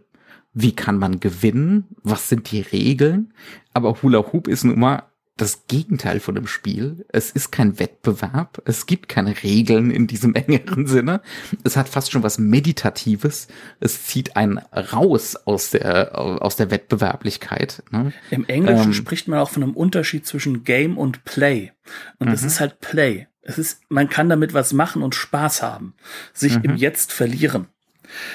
wie 0.52 0.74
kann 0.74 0.98
man 0.98 1.20
gewinnen, 1.20 1.84
was 2.02 2.28
sind 2.28 2.50
die 2.50 2.60
Regeln. 2.60 3.32
Aber 3.72 4.02
Hula 4.02 4.32
Hoop 4.32 4.48
ist 4.48 4.64
nun 4.64 4.80
mal 4.80 5.04
das 5.40 5.66
Gegenteil 5.68 6.20
von 6.20 6.34
dem 6.34 6.46
Spiel. 6.46 7.06
Es 7.08 7.30
ist 7.30 7.50
kein 7.50 7.78
Wettbewerb, 7.78 8.60
es 8.66 8.86
gibt 8.86 9.08
keine 9.08 9.42
Regeln 9.42 9.90
in 9.90 10.06
diesem 10.06 10.34
engeren 10.34 10.86
Sinne. 10.86 11.22
Es 11.64 11.76
hat 11.76 11.88
fast 11.88 12.12
schon 12.12 12.22
was 12.22 12.38
Meditatives. 12.38 13.48
Es 13.80 14.04
zieht 14.04 14.36
einen 14.36 14.58
raus 14.58 15.36
aus 15.36 15.70
der, 15.70 16.18
aus 16.18 16.56
der 16.56 16.70
Wettbewerblichkeit. 16.70 17.82
Ne? 17.90 18.12
Im 18.30 18.46
Englischen 18.46 18.86
ähm, 18.86 18.92
spricht 18.92 19.28
man 19.28 19.38
auch 19.38 19.50
von 19.50 19.62
einem 19.62 19.74
Unterschied 19.74 20.26
zwischen 20.26 20.64
Game 20.64 20.98
und 20.98 21.24
Play. 21.24 21.72
Und 22.18 22.28
es 22.28 22.42
mhm. 22.42 22.46
ist 22.46 22.60
halt 22.60 22.80
Play. 22.80 23.26
Es 23.42 23.58
ist, 23.58 23.80
man 23.88 24.08
kann 24.08 24.28
damit 24.28 24.52
was 24.52 24.72
machen 24.72 25.02
und 25.02 25.14
Spaß 25.14 25.62
haben, 25.62 25.94
sich 26.34 26.58
mhm. 26.58 26.64
im 26.64 26.76
Jetzt 26.76 27.12
verlieren. 27.12 27.66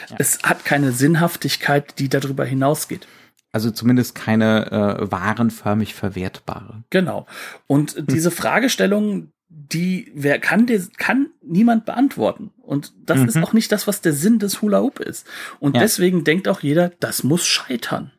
Ja. 0.10 0.16
Es 0.20 0.40
hat 0.44 0.66
keine 0.66 0.92
Sinnhaftigkeit, 0.92 2.00
die 2.00 2.10
darüber 2.10 2.46
hinausgeht. 2.46 3.08
Also 3.56 3.72
zumindest 3.72 4.16
keine 4.16 4.70
äh, 4.70 5.12
warenförmig 5.12 5.94
verwertbare. 5.94 6.84
Genau. 6.90 7.26
Und 7.68 7.96
hm. 7.96 8.06
diese 8.08 8.30
Fragestellung, 8.30 9.32
die 9.48 10.12
wer 10.14 10.40
kann, 10.40 10.66
der, 10.68 10.82
kann 10.98 11.28
niemand 11.42 11.86
beantworten. 11.86 12.52
Und 12.62 12.92
das 13.06 13.20
mhm. 13.20 13.28
ist 13.30 13.38
auch 13.38 13.54
nicht 13.54 13.72
das, 13.72 13.88
was 13.88 14.02
der 14.02 14.12
Sinn 14.12 14.40
des 14.40 14.62
Hula 14.62 14.82
Hoop 14.82 15.00
ist. 15.00 15.26
Und 15.62 15.76
ja. 15.76 15.82
deswegen 15.84 16.26
denkt 16.26 16.50
auch 16.50 16.60
jeder, 16.60 16.92
das 17.00 17.24
muss 17.24 17.46
scheitern. 17.46 18.12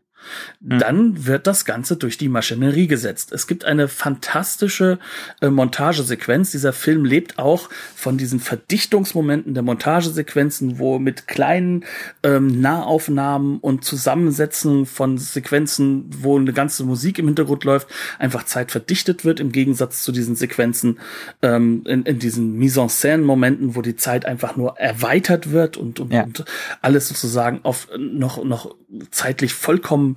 Mhm. 0.60 0.78
dann 0.78 1.26
wird 1.26 1.46
das 1.46 1.64
Ganze 1.64 1.96
durch 1.96 2.18
die 2.18 2.28
Maschinerie 2.28 2.86
gesetzt. 2.86 3.32
Es 3.32 3.46
gibt 3.46 3.64
eine 3.64 3.88
fantastische 3.88 4.98
äh, 5.40 5.48
Montagesequenz. 5.48 6.50
Dieser 6.50 6.72
Film 6.72 7.04
lebt 7.04 7.38
auch 7.38 7.68
von 7.94 8.18
diesen 8.18 8.40
Verdichtungsmomenten 8.40 9.54
der 9.54 9.62
Montagesequenzen, 9.62 10.78
wo 10.78 10.98
mit 10.98 11.26
kleinen 11.26 11.84
ähm, 12.22 12.60
Nahaufnahmen 12.60 13.58
und 13.58 13.84
Zusammensetzen 13.84 14.86
von 14.86 15.18
Sequenzen, 15.18 16.10
wo 16.18 16.38
eine 16.38 16.52
ganze 16.52 16.84
Musik 16.84 17.18
im 17.18 17.26
Hintergrund 17.26 17.64
läuft, 17.64 17.88
einfach 18.18 18.44
Zeit 18.44 18.70
verdichtet 18.70 19.24
wird, 19.24 19.40
im 19.40 19.52
Gegensatz 19.52 20.02
zu 20.02 20.12
diesen 20.12 20.36
Sequenzen 20.36 20.98
ähm, 21.42 21.82
in, 21.86 22.04
in 22.04 22.18
diesen 22.18 22.56
Mise-en-Scène-Momenten, 22.58 23.74
wo 23.76 23.82
die 23.82 23.96
Zeit 23.96 24.26
einfach 24.26 24.56
nur 24.56 24.78
erweitert 24.78 25.50
wird 25.52 25.76
und, 25.76 26.00
und, 26.00 26.12
ja. 26.12 26.22
und 26.22 26.44
alles 26.82 27.08
sozusagen 27.08 27.60
auf 27.62 27.88
noch, 27.96 28.42
noch 28.44 28.74
zeitlich 29.10 29.54
vollkommen 29.54 30.15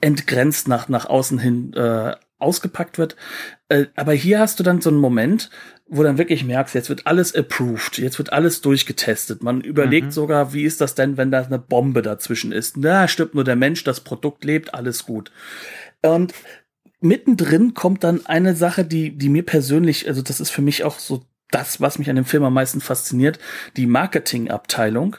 entgrenzt 0.00 0.68
nach, 0.68 0.88
nach 0.88 1.06
außen 1.06 1.38
hin 1.38 1.72
äh, 1.74 2.14
ausgepackt 2.38 2.98
wird. 2.98 3.16
Äh, 3.68 3.86
aber 3.94 4.12
hier 4.12 4.40
hast 4.40 4.58
du 4.58 4.64
dann 4.64 4.80
so 4.80 4.90
einen 4.90 4.98
Moment, 4.98 5.50
wo 5.86 6.02
dann 6.02 6.18
wirklich 6.18 6.44
merkst, 6.44 6.74
jetzt 6.74 6.88
wird 6.88 7.06
alles 7.06 7.34
approved, 7.34 7.98
jetzt 7.98 8.18
wird 8.18 8.32
alles 8.32 8.60
durchgetestet. 8.60 9.42
Man 9.42 9.60
überlegt 9.60 10.06
mhm. 10.06 10.12
sogar, 10.12 10.52
wie 10.52 10.64
ist 10.64 10.80
das 10.80 10.94
denn, 10.94 11.16
wenn 11.16 11.30
da 11.30 11.42
eine 11.42 11.58
Bombe 11.58 12.02
dazwischen 12.02 12.52
ist? 12.52 12.76
Na, 12.76 13.08
stirbt 13.08 13.34
nur 13.34 13.44
der 13.44 13.56
Mensch, 13.56 13.84
das 13.84 14.00
Produkt 14.00 14.44
lebt, 14.44 14.74
alles 14.74 15.04
gut. 15.04 15.30
Und 16.02 16.34
mittendrin 17.00 17.74
kommt 17.74 18.04
dann 18.04 18.26
eine 18.26 18.54
Sache, 18.54 18.84
die, 18.84 19.16
die 19.16 19.28
mir 19.28 19.44
persönlich, 19.44 20.08
also 20.08 20.22
das 20.22 20.40
ist 20.40 20.50
für 20.50 20.62
mich 20.62 20.82
auch 20.84 20.98
so 20.98 21.24
das, 21.52 21.80
was 21.80 21.98
mich 21.98 22.10
an 22.10 22.16
dem 22.16 22.24
Film 22.24 22.44
am 22.44 22.54
meisten 22.54 22.80
fasziniert, 22.80 23.38
die 23.76 23.86
Marketingabteilung, 23.86 25.16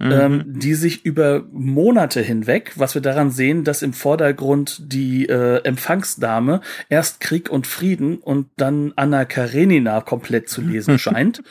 mhm. 0.00 0.12
ähm, 0.12 0.44
die 0.46 0.74
sich 0.74 1.04
über 1.04 1.44
Monate 1.52 2.20
hinweg, 2.20 2.72
was 2.76 2.94
wir 2.94 3.02
daran 3.02 3.30
sehen, 3.30 3.64
dass 3.64 3.82
im 3.82 3.92
Vordergrund 3.92 4.80
die 4.92 5.28
äh, 5.28 5.62
Empfangsdame 5.64 6.60
erst 6.88 7.20
Krieg 7.20 7.50
und 7.50 7.66
Frieden 7.66 8.16
und 8.18 8.48
dann 8.56 8.92
Anna 8.96 9.24
Karenina 9.24 10.00
komplett 10.00 10.48
zu 10.48 10.60
lesen 10.60 10.98
scheint, 11.04 11.42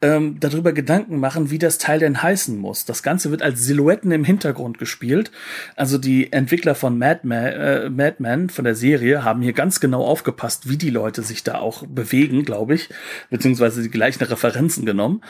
ähm, 0.00 0.38
darüber 0.40 0.72
Gedanken 0.72 1.18
machen, 1.18 1.50
wie 1.50 1.58
das 1.58 1.78
Teil 1.78 1.98
denn 1.98 2.22
heißen 2.22 2.56
muss. 2.56 2.84
Das 2.84 3.02
Ganze 3.02 3.30
wird 3.30 3.42
als 3.42 3.64
Silhouetten 3.64 4.12
im 4.12 4.24
Hintergrund 4.24 4.78
gespielt. 4.78 5.30
Also 5.76 5.98
die 5.98 6.32
Entwickler 6.32 6.74
von 6.74 6.98
Madman, 6.98 7.44
äh, 7.44 7.90
Madman 7.90 8.48
von 8.48 8.64
der 8.64 8.74
Serie 8.74 9.24
haben 9.24 9.42
hier 9.42 9.52
ganz 9.52 9.80
genau 9.80 10.04
aufgepasst, 10.04 10.68
wie 10.68 10.76
die 10.76 10.90
Leute 10.90 11.22
sich 11.22 11.42
da 11.42 11.56
auch 11.56 11.84
bewegen, 11.86 12.44
glaube 12.44 12.74
ich, 12.74 12.88
beziehungsweise 13.30 13.71
beziehungsweise 13.72 13.82
die 13.82 13.90
gleichen 13.90 14.24
Referenzen 14.24 14.86
genommen. 14.86 15.22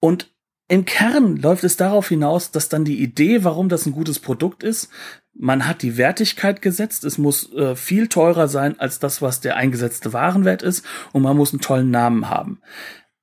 Und 0.00 0.32
im 0.68 0.84
Kern 0.84 1.36
läuft 1.36 1.64
es 1.64 1.76
darauf 1.76 2.08
hinaus, 2.08 2.50
dass 2.50 2.68
dann 2.68 2.84
die 2.84 3.00
Idee, 3.00 3.44
warum 3.44 3.68
das 3.68 3.86
ein 3.86 3.92
gutes 3.92 4.18
Produkt 4.18 4.62
ist, 4.62 4.90
man 5.38 5.66
hat 5.66 5.82
die 5.82 5.96
Wertigkeit 5.96 6.62
gesetzt, 6.62 7.04
es 7.04 7.18
muss 7.18 7.52
äh, 7.52 7.76
viel 7.76 8.08
teurer 8.08 8.48
sein 8.48 8.80
als 8.80 8.98
das, 8.98 9.22
was 9.22 9.40
der 9.40 9.56
eingesetzte 9.56 10.12
Warenwert 10.12 10.62
ist, 10.62 10.84
und 11.12 11.22
man 11.22 11.36
muss 11.36 11.52
einen 11.52 11.60
tollen 11.60 11.90
Namen 11.90 12.28
haben. 12.30 12.60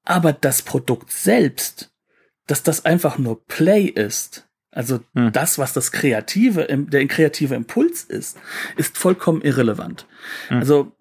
Aber 0.06 0.32
das 0.32 0.62
Produkt 0.62 1.12
selbst, 1.12 1.92
dass 2.48 2.64
das 2.64 2.86
einfach 2.86 3.18
nur 3.18 3.46
Play 3.46 3.86
ist, 3.86 4.48
also 4.72 5.00
hm. 5.14 5.32
das, 5.32 5.58
was 5.58 5.74
das 5.74 5.92
kreative, 5.92 6.68
der 6.70 7.08
kreative 7.08 7.56
Impuls 7.56 8.04
ist, 8.04 8.38
ist 8.78 8.98
vollkommen 8.98 9.42
irrelevant. 9.42 10.08
Hm. 10.48 10.60
Also 10.60 10.96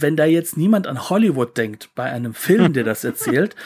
wenn 0.00 0.16
da 0.16 0.24
jetzt 0.24 0.56
niemand 0.56 0.86
an 0.86 1.08
Hollywood 1.10 1.56
denkt 1.56 1.90
bei 1.94 2.04
einem 2.04 2.34
Film, 2.34 2.72
der 2.72 2.84
das 2.84 3.04
erzählt, 3.04 3.56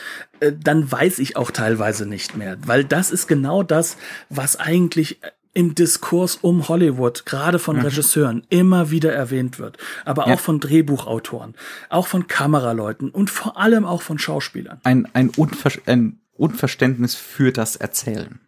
äh, 0.41 0.53
dann 0.53 0.91
weiß 0.91 1.19
ich 1.19 1.37
auch 1.37 1.51
teilweise 1.51 2.07
nicht 2.07 2.37
mehr, 2.37 2.57
weil 2.65 2.85
das 2.85 3.11
ist 3.11 3.27
genau 3.27 3.63
das, 3.63 3.97
was 4.29 4.57
eigentlich 4.57 5.21
im 5.55 5.75
Diskurs 5.75 6.37
um 6.37 6.69
Hollywood, 6.69 7.27
gerade 7.27 7.59
von 7.59 7.77
mhm. 7.77 7.83
Regisseuren, 7.83 8.43
immer 8.49 8.91
wieder 8.91 9.13
erwähnt 9.13 9.59
wird, 9.59 9.77
aber 10.05 10.27
ja. 10.27 10.35
auch 10.35 10.41
von 10.41 10.61
Drehbuchautoren, 10.61 11.55
auch 11.91 12.07
von 12.07 12.27
Kameraleuten 12.27 13.11
und 13.11 13.29
vor 13.29 13.59
allem 13.59 13.85
auch 13.85 14.03
von 14.03 14.19
Schauspielern. 14.19 14.81
Ein, 14.85 15.07
ein, 15.13 15.29
Unver 15.31 15.71
ein 15.87 16.21
Unverständnis 16.33 17.15
für 17.15 17.53
das 17.53 17.77
Erzählen. 17.77 18.41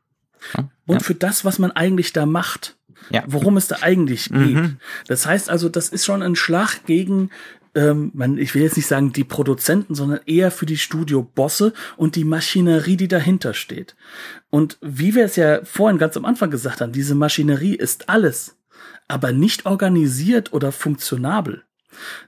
Ja? 0.56 0.68
Und 0.86 1.02
für 1.02 1.14
das, 1.14 1.44
was 1.44 1.58
man 1.58 1.72
eigentlich 1.72 2.12
da 2.12 2.26
macht. 2.26 2.76
Ja. 3.10 3.22
Worum 3.26 3.58
es 3.58 3.68
da 3.68 3.76
eigentlich 3.82 4.30
geht. 4.30 4.54
Mhm. 4.54 4.78
Das 5.06 5.26
heißt 5.26 5.50
also, 5.50 5.68
das 5.68 5.90
ist 5.90 6.06
schon 6.06 6.22
ein 6.22 6.36
Schlag 6.36 6.86
gegen 6.86 7.30
ähm, 7.74 8.10
man, 8.14 8.38
ich 8.38 8.54
will 8.54 8.62
jetzt 8.62 8.76
nicht 8.76 8.86
sagen 8.86 9.12
die 9.12 9.24
Produzenten, 9.24 9.94
sondern 9.94 10.20
eher 10.26 10.50
für 10.50 10.66
die 10.66 10.76
Studiobosse 10.76 11.72
und 11.96 12.16
die 12.16 12.24
Maschinerie, 12.24 12.96
die 12.96 13.08
dahinter 13.08 13.54
steht. 13.54 13.96
Und 14.50 14.78
wie 14.80 15.14
wir 15.14 15.24
es 15.24 15.36
ja 15.36 15.64
vorhin 15.64 15.98
ganz 15.98 16.16
am 16.16 16.24
Anfang 16.24 16.50
gesagt 16.50 16.80
haben, 16.80 16.92
diese 16.92 17.14
Maschinerie 17.14 17.74
ist 17.74 18.08
alles, 18.08 18.56
aber 19.08 19.32
nicht 19.32 19.66
organisiert 19.66 20.52
oder 20.52 20.72
funktionabel 20.72 21.64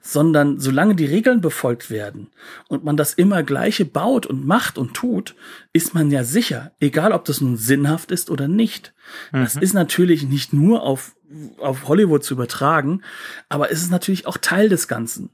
sondern 0.01 0.59
solange 0.59 0.95
die 0.95 1.07
Regeln 1.07 1.41
befolgt 1.41 1.91
werden 1.91 2.29
und 2.69 2.85
man 2.85 2.97
das 2.97 3.15
immer 3.15 3.43
gleiche 3.43 3.85
baut 3.85 4.27
und 4.27 4.47
macht 4.47 4.79
und 4.79 4.95
tut, 4.95 5.35
ist 5.73 5.95
man 5.95 6.11
ja 6.11 6.25
sicher, 6.25 6.73
egal 6.81 7.13
ob 7.13 7.25
das 7.25 7.41
nun 7.41 7.57
sinnhaft 7.57 8.11
ist 8.11 8.31
oder 8.31 8.49
nicht. 8.49 8.95
Mhm. 9.33 9.43
Das 9.43 9.57
ist 9.57 9.75
natürlich 9.75 10.25
nicht 10.25 10.53
nur 10.53 10.83
auf, 10.83 11.17
auf 11.59 11.89
Hollywood 11.89 12.25
zu 12.25 12.35
übertragen, 12.35 13.03
aber 13.49 13.71
es 13.71 13.83
ist 13.83 13.91
natürlich 13.91 14.27
auch 14.27 14.39
Teil 14.39 14.69
des 14.69 14.89
Ganzen. 14.89 15.31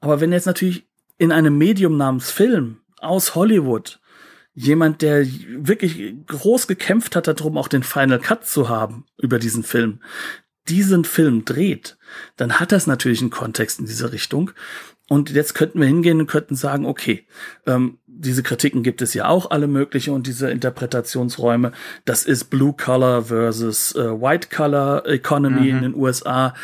Aber 0.00 0.20
wenn 0.20 0.32
jetzt 0.32 0.46
natürlich 0.46 0.86
in 1.18 1.32
einem 1.32 1.56
Medium 1.56 1.96
namens 1.96 2.30
Film 2.30 2.78
aus 2.98 3.34
Hollywood 3.34 4.00
jemand, 4.54 5.02
der 5.02 5.26
wirklich 5.26 6.14
groß 6.26 6.66
gekämpft 6.66 7.16
hat 7.16 7.26
darum, 7.26 7.58
auch 7.58 7.68
den 7.68 7.82
Final 7.82 8.20
Cut 8.20 8.46
zu 8.46 8.68
haben 8.68 9.04
über 9.18 9.38
diesen 9.38 9.64
Film, 9.64 10.00
diesen 10.68 11.04
Film 11.04 11.44
dreht, 11.44 11.96
dann 12.36 12.54
hat 12.60 12.72
das 12.72 12.86
natürlich 12.86 13.20
einen 13.20 13.30
Kontext 13.30 13.80
in 13.80 13.86
diese 13.86 14.12
Richtung. 14.12 14.50
Und 15.08 15.30
jetzt 15.30 15.54
könnten 15.54 15.80
wir 15.80 15.86
hingehen 15.86 16.20
und 16.20 16.26
könnten 16.28 16.56
sagen, 16.56 16.86
okay, 16.86 17.26
ähm, 17.66 17.98
diese 18.06 18.42
Kritiken 18.42 18.82
gibt 18.82 19.02
es 19.02 19.12
ja 19.12 19.28
auch 19.28 19.50
alle 19.50 19.66
mögliche 19.66 20.12
und 20.12 20.26
diese 20.26 20.50
Interpretationsräume, 20.50 21.72
das 22.06 22.24
ist 22.24 22.44
Blue 22.44 22.72
Color 22.72 23.24
versus 23.24 23.94
äh, 23.94 23.98
White 23.98 24.48
Color 24.54 25.06
Economy 25.06 25.72
mhm. 25.72 25.76
in 25.76 25.82
den 25.82 25.94
USA 25.94 26.54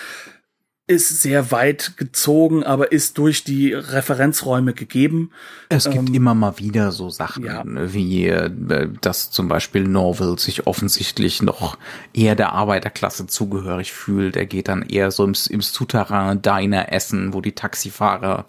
ist 0.90 1.22
sehr 1.22 1.52
weit 1.52 1.96
gezogen, 1.96 2.64
aber 2.64 2.90
ist 2.90 3.16
durch 3.16 3.44
die 3.44 3.72
Referenzräume 3.72 4.74
gegeben. 4.74 5.30
Es 5.68 5.84
gibt 5.84 6.08
ähm, 6.08 6.14
immer 6.14 6.34
mal 6.34 6.58
wieder 6.58 6.90
so 6.90 7.10
Sachen, 7.10 7.44
ja. 7.44 7.62
wie 7.64 8.26
äh, 8.26 8.50
dass 9.00 9.30
zum 9.30 9.46
Beispiel 9.46 9.84
Norville 9.84 10.36
sich 10.36 10.66
offensichtlich 10.66 11.42
noch 11.42 11.78
eher 12.12 12.34
der 12.34 12.52
Arbeiterklasse 12.54 13.28
zugehörig 13.28 13.92
fühlt. 13.92 14.36
Er 14.36 14.46
geht 14.46 14.66
dann 14.66 14.82
eher 14.82 15.12
so 15.12 15.22
im, 15.22 15.34
im 15.50 15.60
Souterrain 15.60 16.42
Diner 16.42 16.92
essen, 16.92 17.32
wo 17.34 17.40
die 17.40 17.52
Taxifahrer 17.52 18.46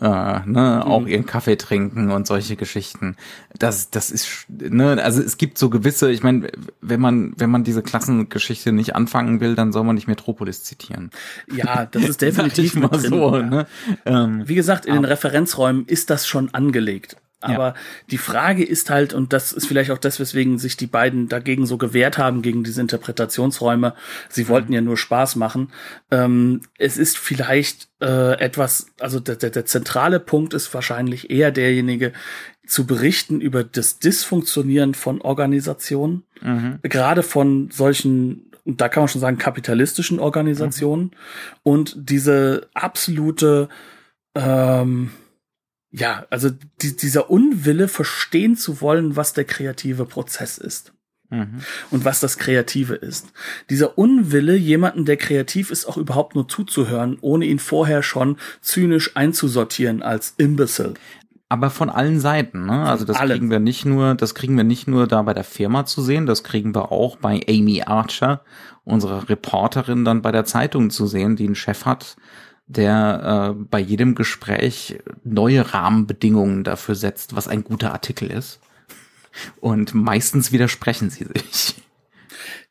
äh, 0.00 0.04
ne, 0.04 0.44
mhm. 0.44 0.56
auch 0.82 1.06
ihren 1.06 1.26
Kaffee 1.26 1.56
trinken 1.56 2.10
und 2.10 2.26
solche 2.26 2.56
Geschichten. 2.56 3.16
Das, 3.58 3.90
das 3.90 4.10
ist, 4.10 4.46
ne, 4.48 5.02
also 5.02 5.22
es 5.22 5.36
gibt 5.36 5.58
so 5.58 5.70
gewisse, 5.70 6.10
ich 6.10 6.22
meine, 6.22 6.50
wenn 6.80 7.00
man, 7.00 7.32
wenn 7.36 7.50
man 7.50 7.64
diese 7.64 7.82
Klassengeschichte 7.82 8.72
nicht 8.72 8.96
anfangen 8.96 9.40
will, 9.40 9.54
dann 9.54 9.72
soll 9.72 9.84
man 9.84 9.94
nicht 9.94 10.08
Metropolis 10.08 10.64
zitieren. 10.64 11.10
Ja, 11.54 11.86
das 11.90 12.04
ist 12.04 12.22
definitiv 12.22 12.74
mal 12.74 12.88
drin, 12.88 13.10
so. 13.10 13.36
Ne? 13.36 13.66
Ähm, 14.04 14.42
Wie 14.46 14.54
gesagt, 14.54 14.86
in 14.86 14.94
den 14.94 15.04
Referenzräumen 15.04 15.86
ist 15.86 16.10
das 16.10 16.26
schon 16.26 16.52
angelegt. 16.52 17.16
Aber 17.44 17.68
ja. 17.68 17.74
die 18.10 18.18
Frage 18.18 18.64
ist 18.64 18.90
halt, 18.90 19.12
und 19.12 19.32
das 19.32 19.52
ist 19.52 19.66
vielleicht 19.66 19.90
auch 19.90 19.98
das, 19.98 20.18
weswegen 20.18 20.58
sich 20.58 20.76
die 20.76 20.86
beiden 20.86 21.28
dagegen 21.28 21.66
so 21.66 21.76
gewehrt 21.76 22.18
haben, 22.18 22.42
gegen 22.42 22.64
diese 22.64 22.80
Interpretationsräume. 22.80 23.94
Sie 24.28 24.48
wollten 24.48 24.72
ja 24.72 24.80
nur 24.80 24.96
Spaß 24.96 25.36
machen. 25.36 25.70
Ähm, 26.10 26.62
es 26.78 26.96
ist 26.96 27.18
vielleicht 27.18 27.88
äh, 28.00 28.38
etwas, 28.40 28.86
also 28.98 29.20
der, 29.20 29.36
der, 29.36 29.50
der 29.50 29.66
zentrale 29.66 30.20
Punkt 30.20 30.54
ist 30.54 30.72
wahrscheinlich 30.72 31.30
eher 31.30 31.50
derjenige, 31.50 32.12
zu 32.66 32.86
berichten 32.86 33.42
über 33.42 33.62
das 33.62 33.98
Dysfunktionieren 33.98 34.94
von 34.94 35.20
Organisationen, 35.20 36.24
mhm. 36.40 36.78
gerade 36.82 37.22
von 37.22 37.70
solchen 37.70 38.50
da 38.66 38.88
kann 38.88 39.02
man 39.02 39.08
schon 39.08 39.20
sagen, 39.20 39.36
kapitalistischen 39.36 40.18
Organisationen 40.18 41.02
mhm. 41.02 41.10
und 41.62 41.96
diese 41.98 42.68
absolute 42.72 43.68
ähm, 44.34 45.10
ja, 45.96 46.26
also 46.28 46.50
die, 46.82 46.96
dieser 46.96 47.30
Unwille, 47.30 47.86
verstehen 47.86 48.56
zu 48.56 48.80
wollen, 48.80 49.14
was 49.14 49.32
der 49.32 49.44
kreative 49.44 50.06
Prozess 50.06 50.58
ist. 50.58 50.92
Mhm. 51.30 51.60
Und 51.90 52.04
was 52.04 52.18
das 52.18 52.36
Kreative 52.36 52.94
ist. 52.94 53.32
Dieser 53.70 53.96
Unwille, 53.96 54.56
jemanden, 54.56 55.04
der 55.04 55.16
kreativ 55.16 55.70
ist, 55.70 55.86
auch 55.86 55.96
überhaupt 55.96 56.34
nur 56.34 56.48
zuzuhören, 56.48 57.18
ohne 57.20 57.44
ihn 57.46 57.60
vorher 57.60 58.02
schon 58.02 58.38
zynisch 58.60 59.16
einzusortieren 59.16 60.02
als 60.02 60.34
Imbecile. 60.36 60.94
Aber 61.48 61.70
von 61.70 61.90
allen 61.90 62.18
Seiten, 62.18 62.66
ne? 62.66 62.82
Also 62.82 63.04
das 63.04 63.18
kriegen 63.18 63.50
wir 63.50 63.60
nicht 63.60 63.84
nur, 63.84 64.16
das 64.16 64.34
kriegen 64.34 64.56
wir 64.56 64.64
nicht 64.64 64.88
nur 64.88 65.06
da 65.06 65.22
bei 65.22 65.34
der 65.34 65.44
Firma 65.44 65.86
zu 65.86 66.02
sehen, 66.02 66.26
das 66.26 66.42
kriegen 66.42 66.74
wir 66.74 66.90
auch 66.90 67.16
bei 67.16 67.40
Amy 67.48 67.82
Archer, 67.82 68.42
unserer 68.82 69.28
Reporterin, 69.28 70.04
dann 70.04 70.22
bei 70.22 70.32
der 70.32 70.44
Zeitung 70.44 70.90
zu 70.90 71.06
sehen, 71.06 71.36
die 71.36 71.46
einen 71.46 71.54
Chef 71.54 71.84
hat, 71.84 72.16
der 72.66 73.54
äh, 73.56 73.64
bei 73.70 73.78
jedem 73.78 74.14
Gespräch 74.14 74.98
neue 75.22 75.74
Rahmenbedingungen 75.74 76.64
dafür 76.64 76.94
setzt, 76.94 77.36
was 77.36 77.48
ein 77.48 77.64
guter 77.64 77.92
Artikel 77.92 78.30
ist. 78.30 78.60
Und 79.60 79.94
meistens 79.94 80.52
widersprechen 80.52 81.10
sie 81.10 81.24
sich. 81.24 81.74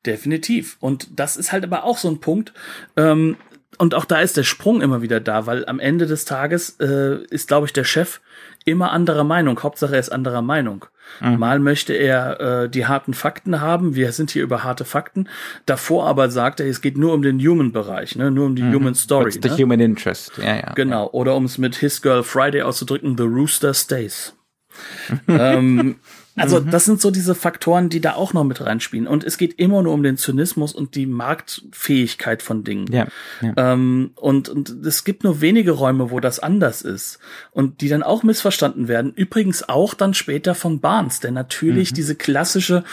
Definitiv. 0.06 0.78
Und 0.80 1.08
das 1.20 1.38
ist 1.38 1.52
halt 1.52 1.64
aber 1.64 1.84
auch 1.84 1.98
so 1.98 2.10
ein 2.10 2.20
Punkt, 2.20 2.54
ähm, 2.98 3.38
und 3.78 3.96
auch 3.96 4.06
da 4.06 4.22
ist 4.22 4.38
der 4.38 4.44
Sprung 4.44 4.82
immer 4.82 5.02
wieder 5.02 5.20
da, 5.20 5.46
weil 5.46 5.66
am 5.66 5.80
Ende 5.80 6.06
des 6.06 6.26
Tages 6.26 6.78
äh, 6.80 7.24
ist, 7.30 7.48
glaube 7.48 7.66
ich, 7.66 7.74
der 7.74 7.84
Chef 7.84 8.22
immer 8.66 8.92
anderer 8.92 9.24
Meinung. 9.24 9.62
Hauptsache 9.62 9.94
er 9.94 10.00
ist 10.00 10.12
anderer 10.12 10.42
Meinung. 10.42 10.86
Mhm. 11.22 11.40
Mal 11.40 11.60
möchte 11.60 11.94
er 11.94 12.40
äh, 12.64 12.70
die 12.70 12.86
harten 12.86 13.14
Fakten 13.14 13.62
haben. 13.62 13.96
Wir 13.96 14.12
sind 14.12 14.32
hier 14.32 14.44
über 14.44 14.64
harte 14.64 14.86
Fakten. 14.86 15.30
Davor 15.66 16.08
aber 16.08 16.30
sagt 16.30 16.60
er, 16.60 16.68
es 16.68 16.82
geht 16.82 16.98
nur 16.98 17.14
um 17.14 17.22
den 17.22 17.40
Human-Bereich, 17.40 18.16
ne? 18.16 18.32
nur 18.32 18.48
um 18.48 18.56
die 18.56 18.64
mhm. 18.64 18.74
Human 18.74 18.96
Story. 18.96 19.26
What's 19.26 19.40
the 19.42 19.50
ne? 19.50 19.58
human 19.58 19.80
interest. 19.80 20.34
Ja, 20.38 20.56
ja. 20.56 20.74
Genau. 20.74 21.10
Oder 21.12 21.36
um 21.36 21.46
es 21.46 21.58
mit 21.58 21.76
His 21.76 22.02
Girl 22.02 22.24
Friday 22.24 22.62
auszudrücken, 22.62 23.18
The 23.18 23.24
Rooster 23.24 23.74
Stays. 23.74 24.36
ähm, 25.28 25.98
also 26.36 26.62
mhm. 26.62 26.72
das 26.72 26.86
sind 26.86 27.00
so 27.00 27.12
diese 27.12 27.36
Faktoren, 27.36 27.90
die 27.90 28.02
da 28.02 28.14
auch 28.14 28.34
noch 28.34 28.44
mit 28.44 28.66
reinspielen. 28.66 29.08
Und 29.08 29.24
es 29.24 29.38
geht 29.38 29.60
immer 29.60 29.84
nur 29.84 29.94
um 29.94 30.02
den 30.02 30.18
Zynismus 30.18 30.74
und 30.74 30.96
die 30.96 31.06
Marktfähigkeit 31.06 32.42
von 32.42 32.64
Dingen. 32.64 32.92
Ja, 32.92 33.08
ja. 33.42 33.54
Ähm, 33.56 34.12
und, 34.16 34.50
und 34.50 34.70
es 34.86 35.04
gibt 35.04 35.24
nur 35.24 35.42
wenige 35.42 35.72
Räume, 35.72 36.10
wo 36.10 36.20
das 36.20 36.40
anders 36.40 36.82
ist. 36.82 37.20
Und 37.52 37.82
die 37.82 37.88
dann 37.88 38.04
auch 38.04 38.24
missverstanden 38.24 38.88
werden. 38.88 39.14
Übrigens 39.14 39.68
auch 39.70 39.94
dann 39.94 40.14
später 40.14 40.56
von 40.56 40.80
Barnes, 40.80 41.20
der 41.20 41.32
natürlich 41.32 41.92
mhm. 41.92 41.96
diese 41.96 42.16
klassische, 42.16 42.84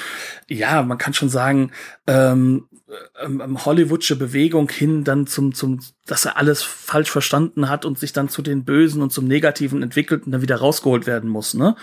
ja, 0.47 0.83
man 0.83 0.99
kann 0.99 1.15
schon 1.15 1.31
sagen, 1.31 1.71
ähm, 2.07 2.67
ähm, 3.23 3.41
ähm, 3.41 3.65
Hollywoodsche 3.65 4.17
Bewegung 4.17 4.69
hin 4.71 5.05
dann 5.05 5.27
zum, 5.27 5.55
zum, 5.55 5.81
dass 6.07 6.25
er 6.25 6.37
alles 6.37 6.63
falsch 6.63 7.11
verstanden 7.11 7.69
hat 7.69 7.85
und 7.85 7.99
sich 7.99 8.13
dann 8.13 8.29
zu 8.29 8.43
den 8.43 8.65
Bösen 8.65 9.03
und 9.03 9.13
zum 9.13 9.27
Negativen 9.27 9.83
entwickelt 9.83 10.27
und 10.27 10.33
dann 10.33 10.43
wieder 10.43 10.57
rausgeholt 10.57 11.07
werden 11.07 11.31
muss, 11.31 11.55
ne? 11.55 11.77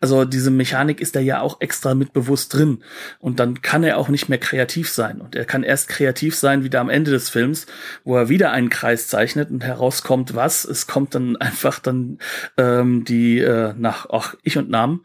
Also 0.00 0.24
diese 0.24 0.50
Mechanik 0.50 1.00
ist 1.00 1.16
da 1.16 1.20
ja 1.20 1.40
auch 1.40 1.60
extra 1.60 1.94
mit 1.94 2.12
bewusst 2.12 2.54
drin. 2.54 2.84
Und 3.18 3.40
dann 3.40 3.62
kann 3.62 3.84
er 3.84 3.98
auch 3.98 4.08
nicht 4.08 4.28
mehr 4.28 4.38
kreativ 4.38 4.90
sein. 4.90 5.20
Und 5.20 5.34
er 5.34 5.44
kann 5.44 5.62
erst 5.62 5.88
kreativ 5.88 6.36
sein 6.36 6.64
wieder 6.64 6.80
am 6.80 6.90
Ende 6.90 7.10
des 7.10 7.28
Films, 7.28 7.66
wo 8.04 8.16
er 8.16 8.28
wieder 8.28 8.52
einen 8.52 8.70
Kreis 8.70 9.08
zeichnet 9.08 9.50
und 9.50 9.64
herauskommt 9.64 10.34
was. 10.34 10.64
Es 10.64 10.86
kommt 10.86 11.14
dann 11.14 11.36
einfach 11.36 11.78
dann 11.78 12.18
ähm, 12.56 13.04
die 13.04 13.40
äh, 13.40 13.74
nach 13.76 14.06
auch 14.06 14.34
ich 14.42 14.58
und 14.58 14.70
Namen 14.70 15.04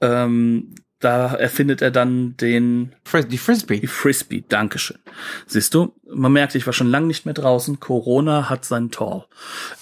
ähm, 0.00 0.74
da 1.00 1.34
erfindet 1.34 1.82
er 1.82 1.90
dann 1.90 2.36
den 2.38 2.94
die 3.30 3.38
Frisbee. 3.38 3.80
Die 3.80 3.86
Frisbee, 3.86 4.44
Dankeschön. 4.48 4.98
Siehst 5.46 5.74
du, 5.74 5.94
man 6.08 6.32
merkt, 6.32 6.54
ich 6.54 6.66
war 6.66 6.72
schon 6.72 6.90
lange 6.90 7.06
nicht 7.06 7.26
mehr 7.26 7.34
draußen. 7.34 7.80
Corona 7.80 8.48
hat 8.48 8.64
sein 8.64 8.90
Tor. 8.90 9.28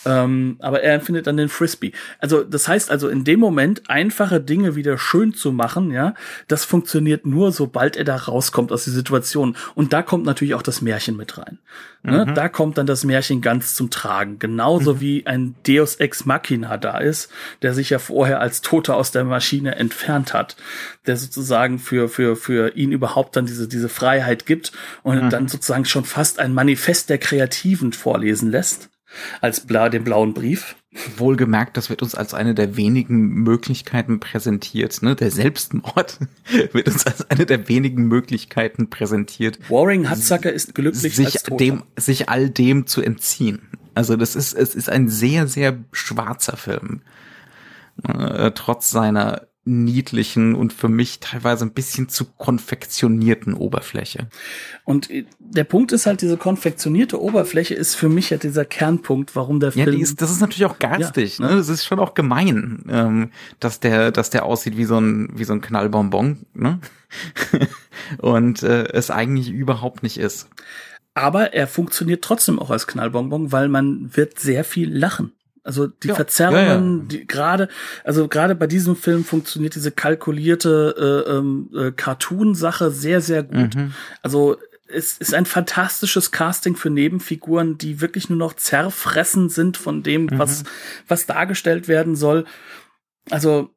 Ähm, 0.04 0.56
aber 0.60 0.82
er 0.82 0.94
empfindet 0.94 1.26
dann 1.26 1.36
den 1.36 1.48
Frisbee. 1.48 1.92
Also 2.18 2.42
das 2.42 2.66
heißt 2.66 2.90
also 2.90 3.08
in 3.08 3.24
dem 3.24 3.40
Moment 3.40 3.88
einfache 3.88 4.40
Dinge 4.40 4.74
wieder 4.74 4.98
schön 4.98 5.34
zu 5.34 5.52
machen, 5.52 5.90
ja, 5.90 6.14
das 6.48 6.64
funktioniert 6.64 7.26
nur, 7.26 7.52
sobald 7.52 7.96
er 7.96 8.04
da 8.04 8.16
rauskommt 8.16 8.72
aus 8.72 8.84
der 8.84 8.92
Situation. 8.92 9.56
Und 9.74 9.92
da 9.92 10.02
kommt 10.02 10.24
natürlich 10.24 10.54
auch 10.54 10.62
das 10.62 10.82
Märchen 10.82 11.16
mit 11.16 11.38
rein. 11.38 11.58
Ne? 12.02 12.26
Mhm. 12.26 12.34
Da 12.34 12.48
kommt 12.48 12.76
dann 12.76 12.86
das 12.86 13.04
Märchen 13.04 13.40
ganz 13.40 13.74
zum 13.74 13.90
Tragen. 13.90 14.38
Genauso 14.38 14.94
mhm. 14.94 15.00
wie 15.00 15.26
ein 15.26 15.54
Deus 15.66 15.96
Ex 15.96 16.26
Machina 16.26 16.76
da 16.76 16.98
ist, 16.98 17.30
der 17.62 17.72
sich 17.72 17.90
ja 17.90 17.98
vorher 17.98 18.40
als 18.40 18.60
Toter 18.60 18.96
aus 18.96 19.10
der 19.10 19.24
Maschine 19.24 19.76
entfernt 19.76 20.34
hat, 20.34 20.56
der 21.06 21.16
sozusagen 21.16 21.78
für 21.78 22.08
für 22.08 22.36
für 22.36 22.76
ihn 22.76 22.92
überhaupt 22.92 23.36
dann 23.36 23.46
diese 23.46 23.68
diese 23.68 23.88
Freiheit 23.88 24.46
gibt 24.46 24.72
und 25.02 25.24
mhm. 25.24 25.30
dann 25.30 25.48
sozusagen 25.48 25.84
schon 25.84 26.04
fast 26.04 26.38
ein 26.38 26.54
Manifest 26.54 27.10
der 27.10 27.18
Kreativen 27.18 27.92
vorlesen 27.92 28.50
lässt, 28.50 28.90
als 29.40 29.60
Bla, 29.60 29.88
den 29.88 30.04
blauen 30.04 30.34
Brief. 30.34 30.76
Wohlgemerkt, 31.16 31.76
das 31.76 31.90
wird 31.90 32.02
uns 32.02 32.14
als 32.14 32.34
eine 32.34 32.54
der 32.54 32.76
wenigen 32.76 33.26
Möglichkeiten 33.42 34.20
präsentiert. 34.20 35.02
Ne? 35.02 35.16
Der 35.16 35.32
Selbstmord 35.32 36.20
wird 36.72 36.88
uns 36.88 37.04
als 37.06 37.28
eine 37.30 37.46
der 37.46 37.68
wenigen 37.68 38.06
Möglichkeiten 38.06 38.90
präsentiert. 38.90 39.58
Waring 39.68 40.08
Hatzacker 40.08 40.52
ist 40.52 40.74
glücklich, 40.74 41.16
sich 41.16 41.42
dem, 41.42 41.82
sich 41.96 42.28
all 42.28 42.48
dem 42.48 42.86
zu 42.86 43.02
entziehen. 43.02 43.62
Also 43.94 44.16
das 44.16 44.36
ist, 44.36 44.52
es 44.54 44.74
ist 44.74 44.88
ein 44.88 45.08
sehr, 45.08 45.48
sehr 45.48 45.78
schwarzer 45.92 46.56
Film. 46.56 47.02
Äh, 48.06 48.52
trotz 48.54 48.90
seiner 48.90 49.42
niedlichen 49.64 50.54
und 50.54 50.72
für 50.72 50.88
mich 50.88 51.20
teilweise 51.20 51.64
ein 51.64 51.72
bisschen 51.72 52.08
zu 52.08 52.26
konfektionierten 52.26 53.54
Oberfläche. 53.54 54.28
Und 54.84 55.10
äh, 55.10 55.24
der 55.38 55.64
Punkt 55.64 55.92
ist 55.92 56.06
halt, 56.06 56.20
diese 56.20 56.36
konfektionierte 56.36 57.20
Oberfläche 57.20 57.74
ist 57.74 57.94
für 57.94 58.08
mich 58.08 58.30
ja 58.30 58.36
dieser 58.36 58.64
Kernpunkt, 58.64 59.34
warum 59.34 59.60
der 59.60 59.72
Film. 59.72 59.96
Ja, 59.96 60.02
ist, 60.02 60.20
das 60.20 60.30
ist 60.30 60.40
natürlich 60.40 60.66
auch 60.66 60.78
garstig, 60.78 61.38
ja, 61.38 61.48
ne? 61.48 61.56
Das 61.56 61.68
ist 61.68 61.84
schon 61.84 61.98
auch 61.98 62.14
gemein, 62.14 62.84
ähm, 62.88 63.30
dass 63.58 63.80
der, 63.80 64.10
dass 64.10 64.30
der 64.30 64.44
aussieht 64.44 64.76
wie 64.76 64.84
so 64.84 64.98
ein, 64.98 65.30
wie 65.34 65.44
so 65.44 65.54
ein 65.54 65.62
Knallbonbon, 65.62 66.44
ne? 66.52 66.80
und 68.18 68.62
äh, 68.62 68.84
es 68.92 69.10
eigentlich 69.10 69.50
überhaupt 69.50 70.02
nicht 70.02 70.18
ist. 70.18 70.48
Aber 71.14 71.54
er 71.54 71.68
funktioniert 71.68 72.22
trotzdem 72.22 72.58
auch 72.58 72.70
als 72.70 72.86
Knallbonbon, 72.86 73.52
weil 73.52 73.68
man 73.68 74.14
wird 74.16 74.38
sehr 74.38 74.64
viel 74.64 74.94
lachen. 74.94 75.32
Also 75.64 75.86
die 75.86 76.08
ja, 76.08 76.14
Verzerrungen, 76.14 76.58
ja, 76.60 77.02
ja. 77.02 77.08
die 77.08 77.26
gerade, 77.26 77.68
also 78.04 78.28
gerade 78.28 78.54
bei 78.54 78.66
diesem 78.66 78.96
Film 78.96 79.24
funktioniert 79.24 79.74
diese 79.74 79.90
kalkulierte 79.90 81.24
äh, 81.26 81.30
ähm, 81.32 81.70
äh, 81.74 81.90
Cartoon-Sache 81.90 82.90
sehr, 82.90 83.22
sehr 83.22 83.42
gut. 83.42 83.74
Mhm. 83.74 83.94
Also 84.22 84.58
es 84.86 85.16
ist 85.16 85.32
ein 85.32 85.46
fantastisches 85.46 86.30
Casting 86.30 86.76
für 86.76 86.90
Nebenfiguren, 86.90 87.78
die 87.78 88.02
wirklich 88.02 88.28
nur 88.28 88.38
noch 88.38 88.52
zerfressen 88.52 89.48
sind 89.48 89.78
von 89.78 90.02
dem, 90.02 90.24
mhm. 90.24 90.38
was, 90.38 90.64
was 91.08 91.24
dargestellt 91.24 91.88
werden 91.88 92.14
soll. 92.14 92.44
Also 93.30 93.70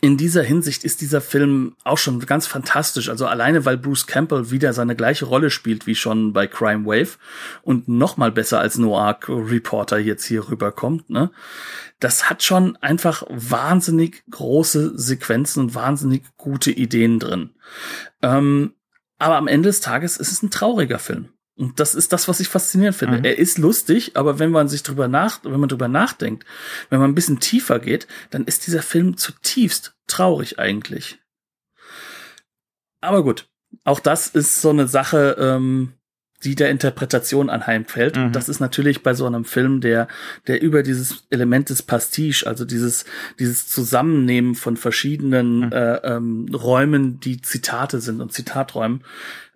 in 0.00 0.16
dieser 0.16 0.42
Hinsicht 0.42 0.84
ist 0.84 1.00
dieser 1.00 1.20
Film 1.20 1.76
auch 1.84 1.98
schon 1.98 2.20
ganz 2.20 2.46
fantastisch. 2.46 3.08
Also 3.08 3.26
alleine, 3.26 3.64
weil 3.64 3.76
Bruce 3.76 4.06
Campbell 4.06 4.50
wieder 4.50 4.72
seine 4.72 4.96
gleiche 4.96 5.26
Rolle 5.26 5.50
spielt 5.50 5.86
wie 5.86 5.94
schon 5.94 6.32
bei 6.32 6.46
Crime 6.46 6.86
Wave 6.86 7.18
und 7.62 7.88
noch 7.88 8.16
mal 8.16 8.32
besser 8.32 8.60
als 8.60 8.78
Noir 8.78 9.18
Reporter 9.28 9.98
jetzt 9.98 10.24
hier 10.24 10.48
rüberkommt, 10.48 11.10
ne? 11.10 11.30
Das 11.98 12.30
hat 12.30 12.42
schon 12.42 12.76
einfach 12.76 13.24
wahnsinnig 13.28 14.24
große 14.30 14.98
Sequenzen 14.98 15.64
und 15.64 15.74
wahnsinnig 15.74 16.22
gute 16.38 16.70
Ideen 16.70 17.18
drin. 17.18 17.50
Ähm, 18.22 18.72
aber 19.18 19.36
am 19.36 19.48
Ende 19.48 19.68
des 19.68 19.80
Tages 19.80 20.16
ist 20.16 20.32
es 20.32 20.42
ein 20.42 20.50
trauriger 20.50 20.98
Film. 20.98 21.28
Und 21.60 21.78
das 21.78 21.94
ist 21.94 22.14
das, 22.14 22.26
was 22.26 22.40
ich 22.40 22.48
faszinierend 22.48 22.96
finde. 22.96 23.18
Mhm. 23.18 23.24
Er 23.24 23.38
ist 23.38 23.58
lustig, 23.58 24.16
aber 24.16 24.38
wenn 24.38 24.50
man 24.50 24.68
sich 24.68 24.82
drüber 24.82 25.08
nach, 25.08 25.44
wenn 25.44 25.60
man 25.60 25.68
drüber 25.68 25.88
nachdenkt, 25.88 26.46
wenn 26.88 27.00
man 27.00 27.10
ein 27.10 27.14
bisschen 27.14 27.38
tiefer 27.38 27.78
geht, 27.78 28.06
dann 28.30 28.46
ist 28.46 28.66
dieser 28.66 28.80
Film 28.80 29.18
zutiefst 29.18 29.94
traurig 30.06 30.58
eigentlich. 30.58 31.18
Aber 33.02 33.22
gut, 33.22 33.46
auch 33.84 34.00
das 34.00 34.28
ist 34.28 34.62
so 34.62 34.70
eine 34.70 34.88
Sache, 34.88 35.36
ähm, 35.38 35.92
die 36.44 36.54
der 36.54 36.70
Interpretation 36.70 37.50
anheimfällt. 37.50 38.16
Mhm. 38.16 38.32
Das 38.32 38.48
ist 38.48 38.60
natürlich 38.60 39.02
bei 39.02 39.12
so 39.12 39.26
einem 39.26 39.44
Film, 39.44 39.82
der, 39.82 40.08
der 40.46 40.62
über 40.62 40.82
dieses 40.82 41.26
Element 41.28 41.68
des 41.68 41.82
Pastiche, 41.82 42.46
also 42.46 42.64
dieses, 42.64 43.04
dieses 43.38 43.68
Zusammennehmen 43.68 44.54
von 44.54 44.78
verschiedenen 44.78 45.66
mhm. 45.66 45.72
äh, 45.72 45.96
ähm, 45.96 46.48
Räumen, 46.54 47.20
die 47.20 47.42
Zitate 47.42 48.00
sind 48.00 48.22
und 48.22 48.32
Zitaträumen, 48.32 49.04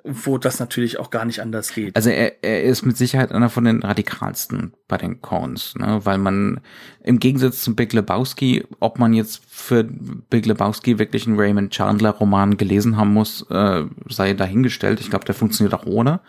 wo 0.05 0.37
das 0.37 0.61
natürlich 0.61 1.01
auch 1.01 1.11
gar 1.11 1.25
nicht 1.25 1.41
anders 1.41 1.73
geht. 1.73 1.97
Also 1.97 2.11
er, 2.11 2.45
er 2.45 2.63
ist 2.63 2.85
mit 2.85 2.97
Sicherheit 2.97 3.33
einer 3.33 3.49
von 3.49 3.65
den 3.65 3.83
radikalsten 3.83 4.75
bei 4.87 4.99
den 4.99 5.23
Coens, 5.23 5.75
ne? 5.77 6.01
weil 6.05 6.19
man 6.19 6.61
im 7.03 7.19
Gegensatz 7.19 7.63
zum 7.63 7.75
Big 7.75 7.95
Lebowski, 7.95 8.67
ob 8.81 8.99
man 8.99 9.15
jetzt 9.15 9.43
für 9.49 9.83
Big 9.83 10.45
Lebowski 10.45 10.99
wirklich 10.99 11.27
einen 11.27 11.41
Raymond 11.41 11.73
Chandler 11.73 12.11
Roman 12.11 12.59
gelesen 12.59 12.99
haben 12.99 13.15
muss, 13.15 13.47
äh, 13.51 13.85
sei 14.09 14.35
dahingestellt. 14.35 15.01
Ich 15.01 15.09
glaube, 15.09 15.25
der 15.25 15.35
funktioniert 15.35 15.73
auch 15.73 15.87
ohne. 15.87 16.21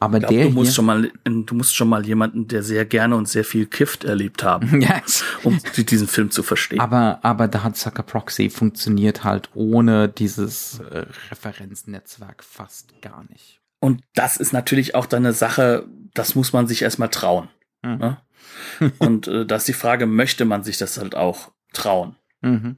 Aber 0.00 0.20
glaub, 0.20 0.30
der 0.30 0.44
du 0.44 0.50
musst 0.50 0.74
schon 0.74 0.84
mal, 0.84 1.10
du 1.24 1.54
musst 1.54 1.74
schon 1.74 1.88
mal 1.88 2.06
jemanden, 2.06 2.46
der 2.46 2.62
sehr 2.62 2.84
gerne 2.84 3.16
und 3.16 3.28
sehr 3.28 3.44
viel 3.44 3.66
kifft 3.66 4.04
erlebt 4.04 4.44
haben, 4.44 4.80
yes. 4.80 5.24
um 5.42 5.58
diesen 5.76 6.06
Film 6.06 6.30
zu 6.30 6.42
verstehen. 6.42 6.80
Aber, 6.80 7.18
aber 7.22 7.48
da 7.48 7.64
hat 7.64 7.76
Sucker 7.76 8.04
Proxy 8.04 8.48
funktioniert 8.48 9.24
halt 9.24 9.50
ohne 9.54 10.08
dieses 10.08 10.78
äh, 10.78 11.06
Referenznetzwerk 11.30 12.44
fast 12.44 13.00
gar 13.02 13.24
nicht. 13.28 13.60
Und 13.80 14.02
das 14.14 14.36
ist 14.36 14.52
natürlich 14.52 14.94
auch 14.94 15.06
dann 15.06 15.24
eine 15.24 15.32
Sache, 15.32 15.86
das 16.14 16.34
muss 16.34 16.52
man 16.52 16.66
sich 16.68 16.82
erstmal 16.82 17.10
trauen. 17.10 17.48
Mhm. 17.82 17.98
Ne? 17.98 18.16
Und 18.98 19.26
äh, 19.26 19.46
da 19.46 19.56
ist 19.56 19.68
die 19.68 19.72
Frage, 19.72 20.06
möchte 20.06 20.44
man 20.44 20.62
sich 20.62 20.78
das 20.78 20.98
halt 20.98 21.16
auch 21.16 21.50
trauen? 21.72 22.16
Mhm. 22.40 22.76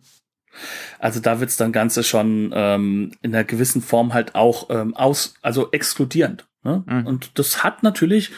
Also 0.99 1.21
da 1.21 1.41
wird's 1.41 1.57
dann 1.57 1.73
Ganze 1.73 2.03
schon 2.03 2.51
ähm, 2.55 3.13
in 3.23 3.35
einer 3.35 3.45
gewissen 3.45 3.83
Form 3.83 4.15
halt 4.15 4.35
auch 4.35 4.69
ähm, 4.71 4.97
aus, 4.97 5.35
also 5.43 5.71
exkludierend. 5.71 6.47
Ne? 6.63 6.83
Mhm. 6.87 7.07
Und 7.07 7.39
das 7.39 7.65
hat 7.65 7.83
natürlich, 7.83 8.31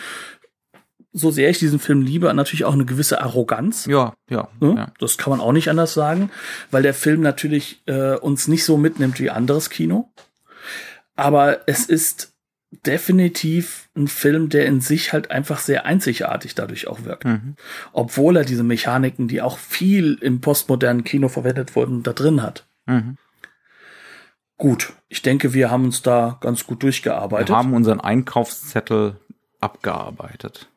so 1.12 1.30
sehr 1.30 1.50
ich 1.50 1.58
diesen 1.58 1.78
Film 1.78 2.02
liebe, 2.02 2.32
natürlich 2.32 2.64
auch 2.64 2.72
eine 2.72 2.84
gewisse 2.84 3.20
Arroganz. 3.20 3.86
Ja, 3.86 4.14
ja. 4.30 4.48
Ne? 4.60 4.74
ja. 4.76 4.92
Das 4.98 5.18
kann 5.18 5.30
man 5.30 5.40
auch 5.40 5.52
nicht 5.52 5.68
anders 5.68 5.94
sagen, 5.94 6.30
weil 6.70 6.82
der 6.82 6.94
Film 6.94 7.20
natürlich 7.20 7.82
äh, 7.86 8.14
uns 8.14 8.48
nicht 8.48 8.64
so 8.64 8.76
mitnimmt 8.76 9.20
wie 9.20 9.30
anderes 9.30 9.70
Kino. 9.70 10.10
Aber 11.14 11.60
es 11.66 11.86
ist 11.86 12.32
definitiv 12.86 13.90
ein 13.94 14.08
Film, 14.08 14.48
der 14.48 14.64
in 14.64 14.80
sich 14.80 15.12
halt 15.12 15.30
einfach 15.30 15.58
sehr 15.58 15.84
einzigartig 15.84 16.54
dadurch 16.54 16.86
auch 16.88 17.04
wirkt. 17.04 17.26
Mhm. 17.26 17.56
Obwohl 17.92 18.36
er 18.36 18.44
diese 18.44 18.62
Mechaniken, 18.62 19.28
die 19.28 19.42
auch 19.42 19.58
viel 19.58 20.14
im 20.20 20.40
postmodernen 20.40 21.04
Kino 21.04 21.28
verwendet 21.28 21.76
wurden, 21.76 22.02
da 22.02 22.14
drin 22.14 22.42
hat. 22.42 22.66
Mhm. 22.86 23.18
Gut, 24.62 24.92
ich 25.08 25.22
denke, 25.22 25.54
wir 25.54 25.72
haben 25.72 25.86
uns 25.86 26.02
da 26.02 26.38
ganz 26.40 26.68
gut 26.68 26.84
durchgearbeitet. 26.84 27.48
Wir 27.48 27.56
haben 27.56 27.74
unseren 27.74 27.98
Einkaufszettel 27.98 29.16
abgearbeitet. 29.60 30.68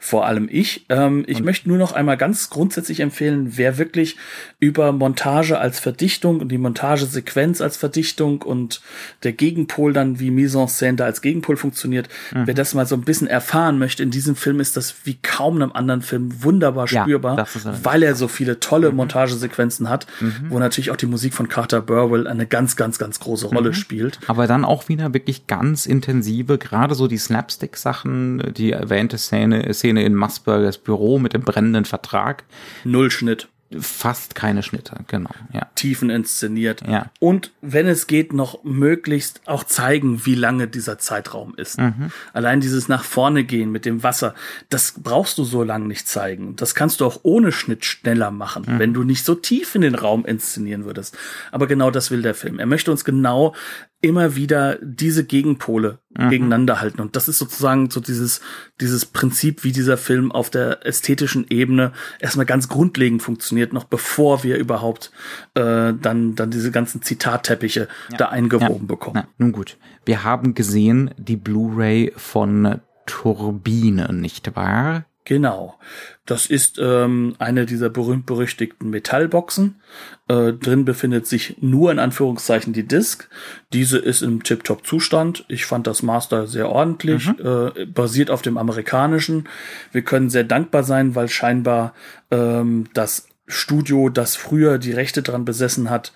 Vor 0.00 0.26
allem 0.26 0.48
ich. 0.50 0.86
Ähm, 0.88 1.24
ich 1.26 1.38
und 1.38 1.44
möchte 1.44 1.68
nur 1.68 1.78
noch 1.78 1.92
einmal 1.92 2.16
ganz 2.16 2.50
grundsätzlich 2.50 3.00
empfehlen, 3.00 3.56
wer 3.56 3.78
wirklich 3.78 4.16
über 4.60 4.92
Montage 4.92 5.58
als 5.58 5.80
Verdichtung 5.80 6.40
und 6.40 6.48
die 6.48 6.58
Montagesequenz 6.58 7.60
als 7.60 7.76
Verdichtung 7.76 8.42
und 8.42 8.80
der 9.22 9.32
Gegenpol 9.32 9.92
dann 9.92 10.20
wie 10.20 10.30
Mise 10.30 10.58
en 10.58 10.68
scène 10.68 10.96
da 10.96 11.04
als 11.04 11.22
Gegenpol 11.22 11.56
funktioniert, 11.56 12.08
mhm. 12.34 12.46
wer 12.46 12.54
das 12.54 12.74
mal 12.74 12.86
so 12.86 12.94
ein 12.94 13.02
bisschen 13.02 13.26
erfahren 13.26 13.78
möchte, 13.78 14.02
in 14.02 14.10
diesem 14.10 14.36
Film 14.36 14.60
ist 14.60 14.76
das 14.76 14.94
wie 15.04 15.18
kaum 15.22 15.56
in 15.56 15.62
einem 15.62 15.72
anderen 15.72 16.02
Film 16.02 16.42
wunderbar 16.42 16.88
ja, 16.88 17.02
spürbar, 17.02 17.46
weil 17.82 18.02
er 18.02 18.14
so 18.14 18.28
viele 18.28 18.60
tolle 18.60 18.90
mhm. 18.90 18.96
Montagesequenzen 18.96 19.88
hat, 19.88 20.06
mhm. 20.20 20.46
wo 20.48 20.58
natürlich 20.58 20.90
auch 20.90 20.96
die 20.96 21.06
Musik 21.06 21.34
von 21.34 21.48
Carter 21.48 21.80
Burwell 21.80 22.26
eine 22.26 22.46
ganz, 22.46 22.76
ganz, 22.76 22.98
ganz 22.98 23.20
große 23.20 23.46
Rolle 23.46 23.70
mhm. 23.70 23.74
spielt. 23.74 24.20
Aber 24.26 24.46
dann 24.46 24.64
auch 24.64 24.88
wieder 24.88 25.12
wirklich 25.14 25.46
ganz 25.46 25.86
intensive, 25.86 26.58
gerade 26.58 26.94
so 26.94 27.06
die 27.06 27.18
Slapstick-Sachen, 27.18 28.52
die 28.56 28.72
erwähnte 28.72 29.18
Szene 29.18 29.61
Szene 29.72 30.04
in 30.04 30.14
Masburgers 30.14 30.78
Büro 30.78 31.18
mit 31.18 31.34
dem 31.34 31.42
brennenden 31.42 31.84
Vertrag. 31.84 32.44
Null 32.84 33.10
Schnitt. 33.10 33.48
Fast 33.80 34.34
keine 34.34 34.62
Schnitte, 34.62 34.96
genau. 35.06 35.30
Ja. 35.52 35.66
Tiefen 35.74 36.10
inszeniert. 36.10 36.82
Ja. 36.86 37.10
Und 37.20 37.52
wenn 37.62 37.86
es 37.86 38.06
geht, 38.06 38.32
noch 38.32 38.62
möglichst 38.64 39.40
auch 39.46 39.64
zeigen, 39.64 40.26
wie 40.26 40.34
lange 40.34 40.68
dieser 40.68 40.98
Zeitraum 40.98 41.54
ist. 41.56 41.78
Mhm. 41.78 42.10
Allein 42.32 42.60
dieses 42.60 42.88
nach 42.88 43.04
vorne 43.04 43.44
gehen 43.44 43.72
mit 43.72 43.84
dem 43.84 44.02
Wasser, 44.02 44.34
das 44.68 44.94
brauchst 45.02 45.38
du 45.38 45.44
so 45.44 45.62
lange 45.62 45.86
nicht 45.86 46.06
zeigen. 46.06 46.56
Das 46.56 46.74
kannst 46.74 47.00
du 47.00 47.06
auch 47.06 47.20
ohne 47.22 47.52
Schnitt 47.52 47.84
schneller 47.84 48.30
machen, 48.30 48.64
mhm. 48.66 48.78
wenn 48.78 48.94
du 48.94 49.04
nicht 49.04 49.24
so 49.24 49.34
tief 49.34 49.74
in 49.74 49.80
den 49.80 49.94
Raum 49.94 50.26
inszenieren 50.26 50.84
würdest. 50.84 51.16
Aber 51.50 51.66
genau 51.66 51.90
das 51.90 52.10
will 52.10 52.22
der 52.22 52.34
Film. 52.34 52.58
Er 52.58 52.66
möchte 52.66 52.90
uns 52.90 53.04
genau 53.04 53.54
immer 54.02 54.34
wieder 54.34 54.78
diese 54.82 55.24
Gegenpole 55.24 56.00
mhm. 56.10 56.28
gegeneinander 56.28 56.80
halten. 56.80 57.00
Und 57.00 57.16
das 57.16 57.28
ist 57.28 57.38
sozusagen 57.38 57.88
so 57.88 58.00
dieses, 58.00 58.40
dieses 58.80 59.06
Prinzip, 59.06 59.64
wie 59.64 59.72
dieser 59.72 59.96
Film 59.96 60.32
auf 60.32 60.50
der 60.50 60.84
ästhetischen 60.84 61.46
Ebene 61.48 61.92
erstmal 62.18 62.44
ganz 62.44 62.68
grundlegend 62.68 63.22
funktioniert, 63.22 63.72
noch 63.72 63.84
bevor 63.84 64.42
wir 64.42 64.58
überhaupt 64.58 65.12
äh, 65.54 65.94
dann, 65.94 66.34
dann 66.34 66.50
diese 66.50 66.72
ganzen 66.72 67.00
Zitatteppiche 67.00 67.88
ja. 68.10 68.16
da 68.16 68.28
eingewoben 68.28 68.82
ja. 68.82 68.86
bekommen. 68.86 69.16
Ja. 69.16 69.28
Nun 69.38 69.52
gut. 69.52 69.78
Wir 70.04 70.24
haben 70.24 70.54
gesehen 70.54 71.14
die 71.16 71.36
Blu-ray 71.36 72.12
von 72.16 72.80
Turbine, 73.06 74.12
nicht 74.12 74.54
wahr? 74.56 75.06
Genau. 75.24 75.78
Das 76.26 76.46
ist 76.46 76.78
ähm, 76.80 77.36
eine 77.38 77.64
dieser 77.64 77.90
berühmt-berüchtigten 77.90 78.90
Metallboxen. 78.90 79.80
Äh, 80.28 80.52
drin 80.52 80.84
befindet 80.84 81.26
sich 81.26 81.56
nur 81.60 81.92
in 81.92 81.98
Anführungszeichen 81.98 82.72
die 82.72 82.86
Disk. 82.86 83.28
Diese 83.72 83.98
ist 83.98 84.22
im 84.22 84.42
Tip-Top-Zustand. 84.42 85.44
Ich 85.48 85.66
fand 85.66 85.86
das 85.86 86.02
Master 86.02 86.46
sehr 86.46 86.68
ordentlich, 86.68 87.28
mhm. 87.28 87.72
äh, 87.76 87.86
basiert 87.86 88.30
auf 88.30 88.42
dem 88.42 88.56
amerikanischen. 88.56 89.48
Wir 89.92 90.02
können 90.02 90.30
sehr 90.30 90.44
dankbar 90.44 90.82
sein, 90.82 91.14
weil 91.14 91.28
scheinbar 91.28 91.94
ähm, 92.30 92.88
das 92.94 93.28
Studio, 93.46 94.08
das 94.08 94.36
früher 94.36 94.78
die 94.78 94.92
Rechte 94.92 95.22
dran 95.22 95.44
besessen 95.44 95.90
hat 95.90 96.12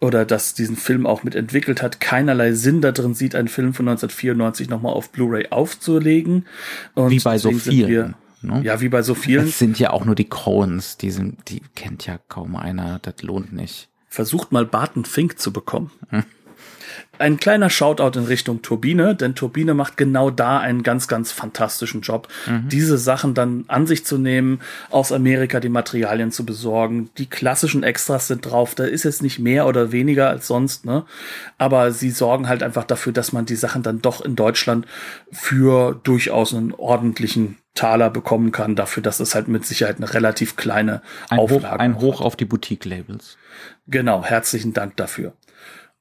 oder 0.00 0.24
das 0.24 0.54
diesen 0.54 0.76
Film 0.76 1.06
auch 1.06 1.22
mitentwickelt 1.22 1.82
hat, 1.82 2.00
keinerlei 2.00 2.52
Sinn 2.52 2.80
darin 2.80 3.14
sieht, 3.14 3.34
einen 3.34 3.48
Film 3.48 3.74
von 3.74 3.88
1994 3.88 4.68
nochmal 4.68 4.94
auf 4.94 5.10
Blu-ray 5.10 5.48
aufzulegen. 5.50 6.46
Und 6.94 7.10
Wie 7.10 7.20
bei 7.20 7.38
so 7.38 7.52
vielen. 7.52 8.14
Ne? 8.42 8.62
Ja, 8.64 8.80
wie 8.80 8.88
bei 8.88 9.02
so 9.02 9.14
vielen. 9.14 9.46
Das 9.46 9.58
sind 9.58 9.78
ja 9.78 9.90
auch 9.90 10.04
nur 10.04 10.14
die 10.14 10.28
Coens, 10.28 10.96
die 10.96 11.10
sind, 11.10 11.48
die 11.48 11.60
kennt 11.74 12.06
ja 12.06 12.18
kaum 12.28 12.56
einer, 12.56 12.98
das 13.00 13.22
lohnt 13.22 13.52
nicht. 13.52 13.88
Versucht 14.08 14.52
mal 14.52 14.64
Barton 14.64 15.04
Fink 15.04 15.38
zu 15.38 15.52
bekommen. 15.52 15.90
Hm. 16.10 16.24
Ein 17.18 17.38
kleiner 17.38 17.68
Shoutout 17.68 18.18
in 18.18 18.26
Richtung 18.26 18.62
Turbine, 18.62 19.14
denn 19.14 19.34
Turbine 19.34 19.74
macht 19.74 19.96
genau 19.96 20.30
da 20.30 20.58
einen 20.58 20.82
ganz, 20.84 21.08
ganz 21.08 21.32
fantastischen 21.32 22.00
Job, 22.00 22.28
mhm. 22.46 22.68
diese 22.68 22.96
Sachen 22.96 23.34
dann 23.34 23.64
an 23.66 23.86
sich 23.86 24.04
zu 24.04 24.18
nehmen, 24.18 24.60
aus 24.90 25.10
Amerika 25.10 25.58
die 25.58 25.68
Materialien 25.68 26.30
zu 26.30 26.46
besorgen. 26.46 27.10
Die 27.18 27.26
klassischen 27.26 27.82
Extras 27.82 28.28
sind 28.28 28.42
drauf, 28.42 28.74
da 28.74 28.84
ist 28.84 29.04
jetzt 29.04 29.22
nicht 29.22 29.40
mehr 29.40 29.66
oder 29.66 29.90
weniger 29.90 30.28
als 30.28 30.46
sonst, 30.46 30.84
ne? 30.84 31.04
Aber 31.58 31.90
sie 31.90 32.10
sorgen 32.10 32.48
halt 32.48 32.62
einfach 32.62 32.84
dafür, 32.84 33.12
dass 33.12 33.32
man 33.32 33.46
die 33.46 33.56
Sachen 33.56 33.82
dann 33.82 34.00
doch 34.00 34.24
in 34.24 34.36
Deutschland 34.36 34.86
für 35.32 35.98
durchaus 36.04 36.54
einen 36.54 36.72
ordentlichen 36.72 37.56
Taler 37.78 38.10
bekommen 38.10 38.50
kann, 38.50 38.74
dafür, 38.74 39.02
dass 39.02 39.20
es 39.20 39.34
halt 39.34 39.48
mit 39.48 39.64
Sicherheit 39.64 39.98
eine 39.98 40.12
relativ 40.12 40.56
kleine 40.56 41.00
ein 41.28 41.38
Auflage 41.38 41.74
Hoch, 41.74 41.78
Ein 41.78 42.00
Hoch 42.00 42.20
auf 42.20 42.34
die 42.34 42.44
Boutique-Labels. 42.44 43.38
Genau, 43.86 44.24
herzlichen 44.24 44.72
Dank 44.72 44.96
dafür. 44.96 45.32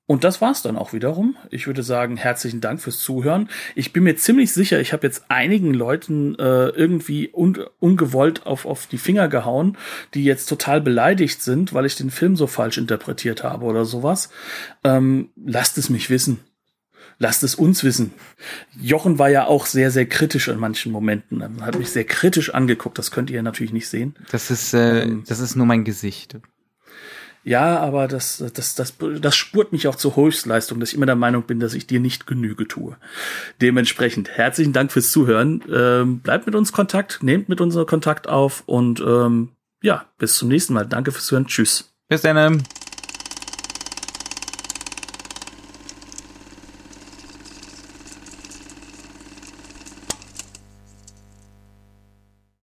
Und 0.07 0.23
das 0.23 0.39
war's 0.39 0.61
dann 0.61 0.78
auch 0.78 0.93
wiederum. 0.93 1.36
Ich 1.51 1.67
würde 1.67 1.84
sagen, 1.84 2.15
herzlichen 2.15 2.61
Dank 2.61 2.82
fürs 2.82 2.99
Zuhören. 2.99 3.49
Ich 3.75 3.91
bin 3.91 4.03
mir 4.03 4.15
ziemlich 4.15 4.53
sicher, 4.53 4.80
ich 4.80 4.93
habe 4.93 5.05
jetzt 5.05 5.25
einigen 5.28 5.73
Leuten 5.73 6.34
äh, 6.36 6.69
irgendwie 6.69 7.30
un 7.34 7.59
ungewollt 7.80 8.45
auf, 8.45 8.65
auf 8.65 8.88
die 8.88 8.97
Finger 8.97 9.28
gehauen, 9.28 9.78
die 10.13 10.23
jetzt 10.23 10.47
total 10.47 10.80
beleidigt 10.80 11.41
sind, 11.41 11.73
weil 11.73 11.86
ich 11.86 11.97
den 11.97 12.09
Film 12.09 12.38
so 12.38 12.47
falsch 12.47 12.78
interpretiert 12.78 13.43
habe 13.43 13.65
oder 13.65 13.84
sowas. 13.84 14.30
Ähm, 14.86 15.30
lasst 15.36 15.78
es 15.78 15.89
mich 15.89 16.09
wissen. 16.09 16.39
Lasst 17.20 17.41
es 17.43 17.55
uns 17.55 17.84
wissen. 17.84 18.13
Jochen 18.80 19.18
war 19.18 19.30
ja 19.30 19.45
auch 19.47 19.65
sehr, 19.65 19.89
sehr 19.89 20.05
kritisch 20.05 20.47
in 20.47 20.59
manchen 20.59 20.91
Momenten. 20.91 21.41
Er 21.41 21.65
hat 21.65 21.80
mich 21.80 21.89
sehr 21.89 22.03
kritisch 22.03 22.53
angeguckt. 22.53 22.97
Das 22.97 23.09
könnt 23.09 23.30
ihr 23.30 23.41
natürlich 23.41 23.74
nicht 23.74 23.89
sehen. 23.89 24.15
Das 24.32 24.51
ist, 24.51 24.74
äh, 24.74 25.03
ähm, 25.03 25.24
das 25.28 25.39
ist 25.39 25.55
nur 25.55 25.65
mein 25.65 25.84
Gesicht. 25.84 26.38
Ja, 27.43 27.80
aber 27.80 28.07
das, 28.09 28.43
das, 28.53 28.76
das, 28.76 28.95
das 29.22 29.36
spurt 29.36 29.72
mich 29.72 29.88
auch 29.88 29.95
zur 29.95 30.18
Höchstleistung, 30.18 30.80
dass 30.80 30.89
ich 30.89 30.95
immer 30.95 31.05
der 31.05 31.15
Meinung 31.15 31.43
bin, 31.43 31.61
dass 31.61 31.74
ich 31.74 31.88
dir 31.88 32.01
nicht 32.01 32.28
Genüge 32.28 32.68
tue. 32.68 32.97
Dementsprechend 33.61 34.30
herzlichen 34.30 34.74
Dank 34.74 34.91
fürs 34.91 35.11
Zuhören. 35.11 35.63
Ähm, 35.74 36.20
bleibt 36.20 36.45
mit 36.45 36.55
uns 36.55 36.74
Kontakt, 36.74 37.24
nehmt 37.24 37.47
mit 37.47 37.61
uns 37.61 37.76
Kontakt 37.88 38.28
auf 38.28 38.63
und 38.65 38.99
ähm, 38.99 39.49
ja, 39.82 40.05
bis 40.18 40.36
zum 40.36 40.49
nächsten 40.49 40.74
Mal. 40.74 40.86
Danke 40.86 41.13
fürs 41.13 41.26
Zuhören. 41.26 41.47
Tschüss. 41.47 41.93
Bis 42.09 42.22
dann. 42.22 42.63